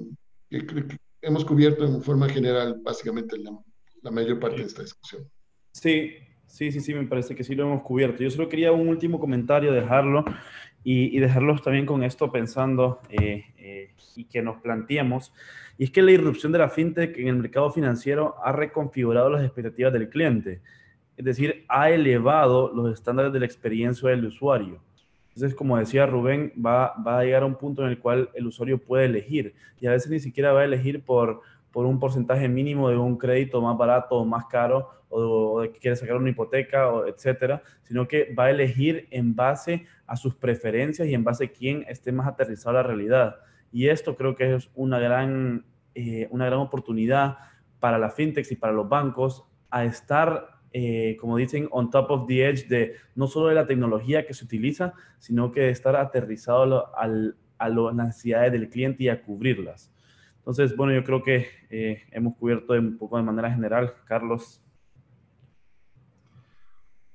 hemos 1.20 1.44
cubierto 1.44 1.84
en 1.84 2.02
forma 2.02 2.28
general 2.28 2.80
básicamente 2.82 3.36
la, 3.38 4.10
mayor 4.10 4.38
parte 4.38 4.58
de 4.58 4.64
esta 4.64 4.82
discusión. 4.82 5.28
Sí, 5.72 6.14
sí, 6.46 6.70
sí, 6.70 6.80
sí, 6.80 6.94
me 6.94 7.06
parece 7.06 7.34
que 7.34 7.44
sí 7.44 7.54
lo 7.54 7.64
hemos 7.64 7.82
cubierto. 7.82 8.22
Yo 8.22 8.30
solo 8.30 8.48
quería 8.48 8.72
un 8.72 8.88
último 8.88 9.18
comentario, 9.18 9.72
dejarlo 9.72 10.24
y, 10.82 11.18
dejarlos 11.18 11.62
también 11.62 11.86
con 11.86 12.02
esto 12.02 12.30
pensando 12.30 13.00
eh, 13.08 13.44
eh, 13.56 13.94
y 14.14 14.24
que 14.24 14.42
nos 14.42 14.60
planteemos. 14.60 15.32
Y 15.78 15.84
es 15.84 15.90
que 15.90 16.02
la 16.02 16.12
irrupción 16.12 16.52
de 16.52 16.58
la 16.58 16.68
fintech 16.68 17.16
en 17.18 17.28
el 17.28 17.36
mercado 17.36 17.70
financiero 17.70 18.36
ha 18.44 18.52
reconfigurado 18.52 19.30
las 19.30 19.42
expectativas 19.42 19.92
del 19.92 20.10
cliente. 20.10 20.60
Es 21.16 21.24
decir, 21.24 21.64
ha 21.68 21.90
elevado 21.90 22.72
los 22.74 22.92
estándares 22.92 23.32
de 23.32 23.40
la 23.40 23.46
experiencia 23.46 24.10
del 24.10 24.26
usuario. 24.26 24.82
Entonces, 25.34 25.56
como 25.56 25.76
decía 25.76 26.06
Rubén, 26.06 26.52
va, 26.64 26.94
a 27.04 27.24
llegar 27.24 27.42
a 27.42 27.46
un 27.46 27.56
punto 27.56 27.82
en 27.82 27.88
el 27.88 27.98
cual 27.98 28.30
el 28.34 28.46
usuario 28.46 28.78
puede 28.78 29.06
elegir 29.06 29.54
y 29.80 29.86
a 29.86 29.90
veces 29.90 30.10
ni 30.10 30.20
siquiera 30.20 30.52
va 30.52 30.60
a 30.60 30.64
elegir 30.64 31.04
por, 31.04 31.40
un 31.72 31.98
porcentaje 31.98 32.48
mínimo 32.48 32.88
de 32.88 32.96
un 32.96 33.18
crédito 33.18 33.60
más 33.60 33.76
barato 33.76 34.14
o 34.14 34.24
más 34.24 34.44
caro 34.46 34.90
o, 35.08 35.62
de 35.62 35.72
que 35.72 35.80
quiere 35.80 35.96
sacar 35.96 36.16
una 36.16 36.30
hipoteca, 36.30 36.88
o 36.88 37.06
etcétera, 37.06 37.62
sino 37.82 38.06
que 38.06 38.32
va 38.32 38.44
a 38.44 38.50
elegir 38.50 39.08
en 39.10 39.34
base 39.34 39.84
a 40.06 40.16
sus 40.16 40.36
preferencias 40.36 41.08
y 41.08 41.14
en 41.14 41.24
base 41.24 41.46
a 41.46 41.50
quién 41.50 41.84
esté 41.88 42.12
más 42.12 42.28
aterrizado 42.28 42.78
a 42.78 42.82
la 42.82 42.86
realidad. 42.86 43.36
Y 43.72 43.88
esto 43.88 44.14
creo 44.14 44.36
que 44.36 44.54
es 44.54 44.70
una 44.76 45.00
gran, 45.00 45.66
eh, 45.96 46.28
una 46.30 46.46
gran 46.46 46.60
oportunidad 46.60 47.38
para 47.80 47.98
la 47.98 48.10
fintech 48.10 48.50
y 48.52 48.56
para 48.56 48.72
los 48.72 48.88
bancos 48.88 49.44
a 49.68 49.84
estar 49.84 50.53
eh, 50.76 51.16
como 51.20 51.36
dicen, 51.36 51.68
on 51.70 51.88
top 51.88 52.10
of 52.10 52.26
the 52.26 52.48
edge 52.48 52.66
de 52.66 52.96
no 53.14 53.28
solo 53.28 53.46
de 53.46 53.54
la 53.54 53.64
tecnología 53.64 54.26
que 54.26 54.34
se 54.34 54.44
utiliza, 54.44 54.92
sino 55.20 55.52
que 55.52 55.60
de 55.60 55.70
estar 55.70 55.94
aterrizado 55.94 56.92
a 56.98 57.06
las 57.06 57.94
necesidades 57.94 58.50
del 58.50 58.68
cliente 58.68 59.04
y 59.04 59.08
a 59.08 59.22
cubrirlas. 59.22 59.92
Entonces, 60.38 60.76
bueno, 60.76 60.92
yo 60.92 61.04
creo 61.04 61.22
que 61.22 61.46
eh, 61.70 62.02
hemos 62.10 62.36
cubierto 62.36 62.72
un 62.72 62.98
poco 62.98 63.16
de 63.16 63.22
manera 63.22 63.52
general. 63.52 63.94
Carlos. 64.04 64.60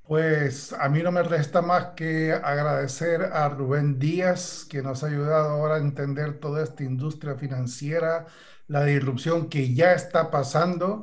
Pues 0.03 0.71
a 0.71 0.87
mí 0.87 1.03
no 1.03 1.11
me 1.11 1.21
resta 1.21 1.61
más 1.61 1.87
que 1.97 2.31
agradecer 2.31 3.23
a 3.23 3.49
Rubén 3.49 3.99
Díaz, 3.99 4.65
que 4.69 4.81
nos 4.81 5.03
ha 5.03 5.07
ayudado 5.07 5.49
ahora 5.49 5.75
a 5.75 5.79
entender 5.79 6.39
toda 6.39 6.63
esta 6.63 6.85
industria 6.85 7.35
financiera, 7.35 8.25
la 8.67 8.85
disrupción 8.85 9.49
que 9.49 9.73
ya 9.73 9.91
está 9.91 10.31
pasando 10.31 11.01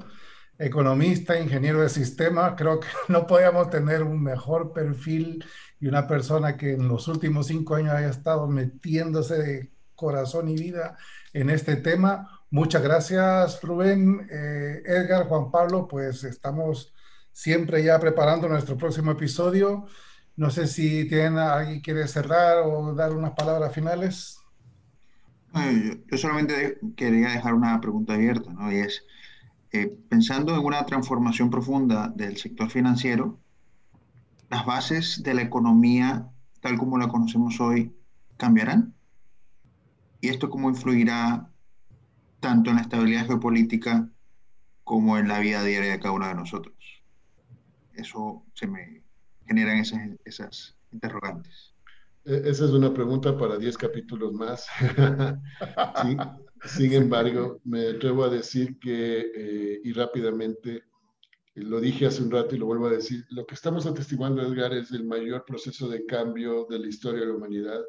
economista, 0.59 1.39
ingeniero 1.39 1.81
de 1.81 1.89
sistemas, 1.89 2.55
creo 2.57 2.81
que 2.81 2.89
no 3.09 3.27
podíamos 3.27 3.71
tener 3.71 4.03
un 4.03 4.23
mejor 4.23 4.73
perfil 4.73 5.45
y 5.81 5.87
una 5.87 6.07
persona 6.07 6.57
que 6.57 6.73
en 6.73 6.89
los 6.89 7.09
últimos 7.09 7.49
cinco 7.49 7.75
años 7.75 7.95
haya 7.95 8.09
estado 8.09 8.47
metiéndose 8.47 9.39
de 9.39 9.71
corazón 9.95 10.49
y 10.49 10.57
vida 10.57 10.97
en 11.33 11.51
este 11.51 11.77
tema. 11.77 12.45
Muchas 12.51 12.83
gracias, 12.83 13.61
Rubén, 13.63 14.29
eh, 14.31 14.83
Edgar, 14.87 15.27
Juan 15.27 15.51
Pablo, 15.51 15.89
pues 15.89 16.25
estamos 16.25 16.95
siempre 17.33 17.83
ya 17.83 17.99
preparando 17.99 18.49
nuestro 18.49 18.79
próximo 18.79 19.11
episodio 19.11 19.87
No 20.37 20.51
sé 20.51 20.67
si 20.67 21.07
tienen, 21.07 21.39
alguien 21.39 21.81
quiere 21.81 22.09
cerrar 22.09 22.59
o 22.65 22.95
dar 22.95 23.13
unas 23.13 23.33
palabras 23.33 23.75
finales. 23.75 24.39
Yo 26.11 26.19
solamente 26.19 26.79
quería 26.97 27.31
dejar 27.31 27.55
una 27.55 27.81
pregunta 27.81 28.15
abierta, 28.15 28.53
¿no? 28.53 28.71
Y 28.71 28.77
es, 28.77 29.03
eh, 29.73 29.97
pensando 30.09 30.55
en 30.55 30.65
una 30.65 30.87
transformación 30.87 31.51
profunda 31.51 32.09
del 32.15 32.37
sector 32.37 32.71
financiero, 32.71 33.39
las 34.49 34.65
bases 34.65 35.23
de 35.23 35.35
la 35.35 35.43
economía, 35.43 36.31
tal 36.61 36.79
como 36.79 36.99
la 36.99 37.09
conocemos 37.09 37.61
hoy, 37.61 37.95
cambiarán. 38.37 38.95
¿Y 40.21 40.29
esto 40.29 40.51
cómo 40.51 40.69
influirá 40.69 41.51
tanto 42.41 42.71
en 42.71 42.77
la 42.77 42.83
estabilidad 42.83 43.27
geopolítica 43.27 44.09
como 44.85 45.19
en 45.19 45.29
la 45.29 45.41
vida 45.41 45.63
diaria 45.63 45.93
de 45.93 46.01
cada 46.01 46.13
uno 46.13 46.29
de 46.29 46.35
nosotros? 46.35 46.75
Eso 47.95 48.45
se 48.55 48.67
me 48.67 49.03
generan 49.47 49.79
esas, 49.79 50.01
esas 50.25 50.77
interrogantes. 50.93 51.75
E, 52.25 52.43
esa 52.51 52.65
es 52.65 52.71
una 52.71 52.93
pregunta 52.93 53.37
para 53.37 53.59
10 53.59 53.77
capítulos 53.79 54.33
más. 54.33 54.67
sin 56.67 56.93
embargo, 56.93 57.61
me 57.65 57.89
atrevo 57.89 58.25
a 58.25 58.29
decir 58.29 58.79
que, 58.79 59.27
eh, 59.35 59.81
y 59.83 59.93
rápidamente, 59.93 60.85
lo 61.55 61.81
dije 61.81 62.07
hace 62.07 62.23
un 62.23 62.31
rato 62.31 62.55
y 62.55 62.59
lo 62.59 62.67
vuelvo 62.67 62.87
a 62.87 62.91
decir, 62.91 63.25
lo 63.31 63.47
que 63.47 63.55
estamos 63.55 63.87
atestiguando, 63.87 64.43
Edgar, 64.43 64.75
es 64.75 64.91
el 64.93 65.05
mayor 65.05 65.45
proceso 65.47 65.89
de 65.89 66.05
cambio 66.05 66.67
de 66.69 66.79
la 66.79 66.87
historia 66.87 67.21
de 67.21 67.29
la 67.29 67.35
humanidad, 67.35 67.81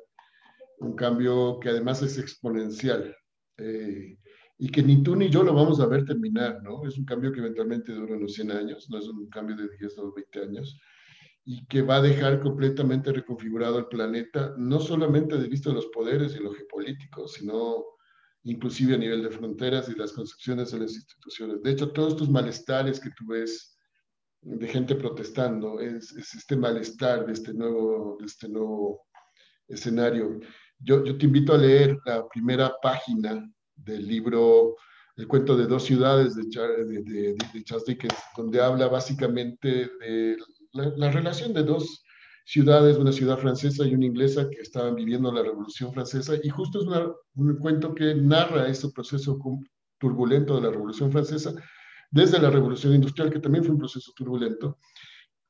un 0.80 0.96
cambio 0.96 1.60
que 1.60 1.70
además 1.70 2.02
es 2.02 2.18
exponencial 2.18 3.16
eh, 3.58 4.18
y 4.58 4.70
que 4.70 4.84
ni 4.84 5.04
tú 5.04 5.16
ni 5.16 5.30
yo 5.30 5.44
lo 5.44 5.54
vamos 5.54 5.80
a 5.80 5.88
ver 5.88 6.06
terminar, 6.06 6.62
¿no? 6.64 6.88
Es 6.88 6.98
un 6.98 7.06
cambio 7.06 7.32
que 7.32 7.40
eventualmente 7.40 7.92
dura 7.92 8.16
unos 8.16 8.34
100 8.34 8.52
años, 8.52 8.88
no 8.90 9.00
es 9.00 9.08
un 9.08 9.28
cambio 9.30 9.56
de 9.56 9.68
10 9.78 9.98
o 10.00 10.14
20 10.14 10.40
años 10.40 10.80
y 11.50 11.66
que 11.68 11.82
va 11.82 11.96
a 11.98 12.02
dejar 12.02 12.42
completamente 12.42 13.14
reconfigurado 13.14 13.80
el 13.80 13.88
planeta, 13.88 14.54
no 14.58 14.82
solamente 14.82 15.38
de 15.38 15.48
vista 15.48 15.70
de 15.70 15.76
los 15.76 15.86
poderes 15.88 16.36
y 16.36 16.44
los 16.44 16.56
geopolíticos, 16.58 17.34
sino 17.34 17.86
inclusive 18.48 18.96
a 18.96 18.98
nivel 18.98 19.24
de 19.24 19.30
fronteras 19.30 19.90
y 19.90 19.96
las 19.96 20.14
construcciones 20.14 20.72
de 20.72 20.80
las 20.80 20.94
instituciones. 20.94 21.62
De 21.62 21.72
hecho, 21.72 21.92
todos 21.92 22.14
estos 22.14 22.30
malestares 22.30 23.00
que 23.00 23.10
tú 23.12 23.28
ves 23.28 23.78
de 24.42 24.68
gente 24.68 24.96
protestando, 24.96 25.80
es, 25.80 26.14
este 26.14 26.56
malestar 26.56 27.26
de 27.26 27.34
este 27.34 27.54
nuevo, 27.54 28.18
de 28.20 28.26
este 28.26 28.48
nuevo 28.48 29.06
escenario. 29.68 30.40
Yo, 30.80 31.04
yo 31.04 31.18
te 31.18 31.26
invito 31.26 31.54
a 31.54 31.58
leer 31.58 31.98
la 32.06 32.28
primera 32.30 32.74
página 32.82 33.46
del 33.76 34.08
libro 34.08 34.76
El 35.18 35.28
cuento 35.28 35.58
de 35.58 35.66
dos 35.66 35.84
ciudades 35.84 36.36
de, 36.36 36.44
de, 36.44 37.04
de, 37.04 37.36
de 37.54 37.64
Charles 37.64 37.86
Dickens, 37.86 38.16
donde 38.38 38.62
habla 38.62 38.88
básicamente 38.88 39.90
de 40.00 40.38
la, 40.72 41.12
relación 41.12 41.54
de 41.54 41.64
dos 41.64 42.04
ciudades, 42.48 42.96
una 42.96 43.12
ciudad 43.12 43.38
francesa 43.38 43.86
y 43.86 43.94
una 43.94 44.06
inglesa 44.06 44.50
que 44.50 44.62
estaban 44.62 44.96
viviendo 44.96 45.34
la 45.34 45.44
Revolución 45.44 45.92
Francesa, 45.92 46.36
y 46.42 46.48
justo 46.48 46.80
es 46.80 46.88
un 47.36 47.58
cuento 47.58 47.94
que 47.94 48.16
narra 48.16 48.70
este 48.70 48.88
proceso 48.90 49.38
turbulento 49.98 50.56
de 50.56 50.62
la 50.62 50.70
Revolución 50.70 51.12
Francesa, 51.12 51.54
desde 52.10 52.40
la 52.40 52.50
Revolución 52.50 52.96
Industrial, 52.96 53.30
que 53.30 53.42
también 53.42 53.66
fue 53.66 53.74
un 53.74 53.80
proceso 53.80 54.14
turbulento, 54.16 54.78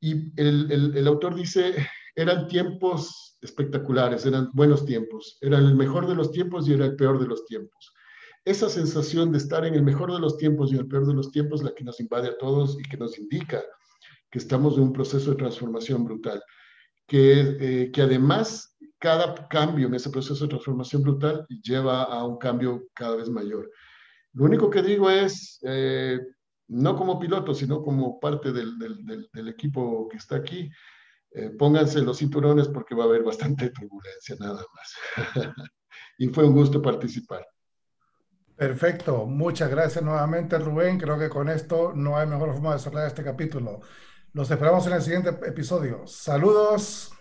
y 0.02 0.34
el, 0.42 0.72
el, 0.72 0.98
el 0.98 1.08
autor 1.08 1.36
dice, 1.36 1.76
eran 2.16 2.48
tiempos 2.48 3.38
espectaculares, 3.42 4.26
eran 4.26 4.50
buenos 4.54 4.84
tiempos, 4.84 5.38
eran 5.42 5.66
el 5.66 5.76
mejor 5.76 6.08
de 6.08 6.16
los 6.16 6.32
tiempos 6.32 6.68
y 6.68 6.74
era 6.74 6.86
el 6.86 6.96
peor 6.96 7.20
de 7.20 7.28
los 7.28 7.46
tiempos. 7.46 7.94
Esa 8.44 8.70
sensación 8.70 9.32
de 9.32 9.38
estar 9.38 9.66
en 9.66 9.76
el 9.76 9.84
mejor 9.84 10.12
de 10.12 10.20
los 10.20 10.38
tiempos 10.38 10.74
y 10.74 10.78
el 10.78 10.88
peor 10.88 11.06
de 11.06 11.14
los 11.14 11.30
tiempos, 11.30 11.62
la 11.62 11.76
que 11.76 11.84
nos 11.84 12.00
invade 12.00 12.30
a 12.30 12.38
todos 12.40 12.76
y 12.80 12.90
que 12.90 12.98
nos 12.98 13.20
indica 13.20 13.64
que 14.32 14.40
estamos 14.40 14.78
en 14.78 14.84
un 14.84 14.94
proceso 14.94 15.30
de 15.30 15.38
transformación 15.38 16.04
brutal, 16.04 16.42
que, 17.08 17.58
eh, 17.60 17.92
que 17.92 18.02
además 18.02 18.78
cada 19.00 19.48
cambio 19.48 19.88
en 19.88 19.96
ese 19.96 20.10
proceso 20.10 20.44
de 20.44 20.50
transformación 20.50 21.04
brutal 21.04 21.46
lleva 21.64 22.04
a 22.04 22.26
un 22.26 22.38
cambio 22.38 22.88
cada 22.94 23.16
vez 23.16 23.30
mayor. 23.30 23.72
Lo 24.34 24.46
único 24.46 24.70
que 24.70 24.82
digo 24.82 25.10
es, 25.10 25.60
eh, 25.64 26.20
no 26.68 26.96
como 26.96 27.20
piloto, 27.20 27.54
sino 27.54 27.82
como 27.82 28.20
parte 28.20 28.52
del, 28.52 28.78
del, 28.78 29.30
del, 29.32 29.48
equipo 29.48 30.08
que 30.10 30.18
está 30.18 30.36
aquí, 30.36 30.70
eh, 31.32 31.52
pónganse 31.58 32.02
los 32.02 32.18
cinturones 32.18 32.68
porque 32.68 32.96
va 32.96 33.04
a 33.04 33.08
haber 33.08 33.24
bastante 33.24 33.70
turbulencia 33.72 34.36
nada 34.40 34.64
más. 34.76 35.34
y 36.18 36.28
fue 36.28 36.46
un 36.46 36.54
gusto 36.54 36.82
participar. 36.82 37.48
Perfecto, 38.56 39.28
muchas 39.28 39.70
gracias 39.70 40.04
nuevamente 40.04 40.58
Rubén. 40.58 41.00
Creo 41.00 41.20
que 41.20 41.30
con 41.30 41.48
esto 41.48 41.94
no 41.94 42.18
hay 42.18 42.28
mejor 42.28 42.54
forma 42.54 42.74
de 42.74 42.80
cerrar 42.80 43.08
este 43.08 43.24
capítulo. 43.24 43.82
Los 44.38 44.52
esperamos 44.52 44.86
en 44.86 44.94
el 44.94 45.02
siguiente 45.02 45.30
episodio. 45.48 46.06
Saludos. 46.06 47.17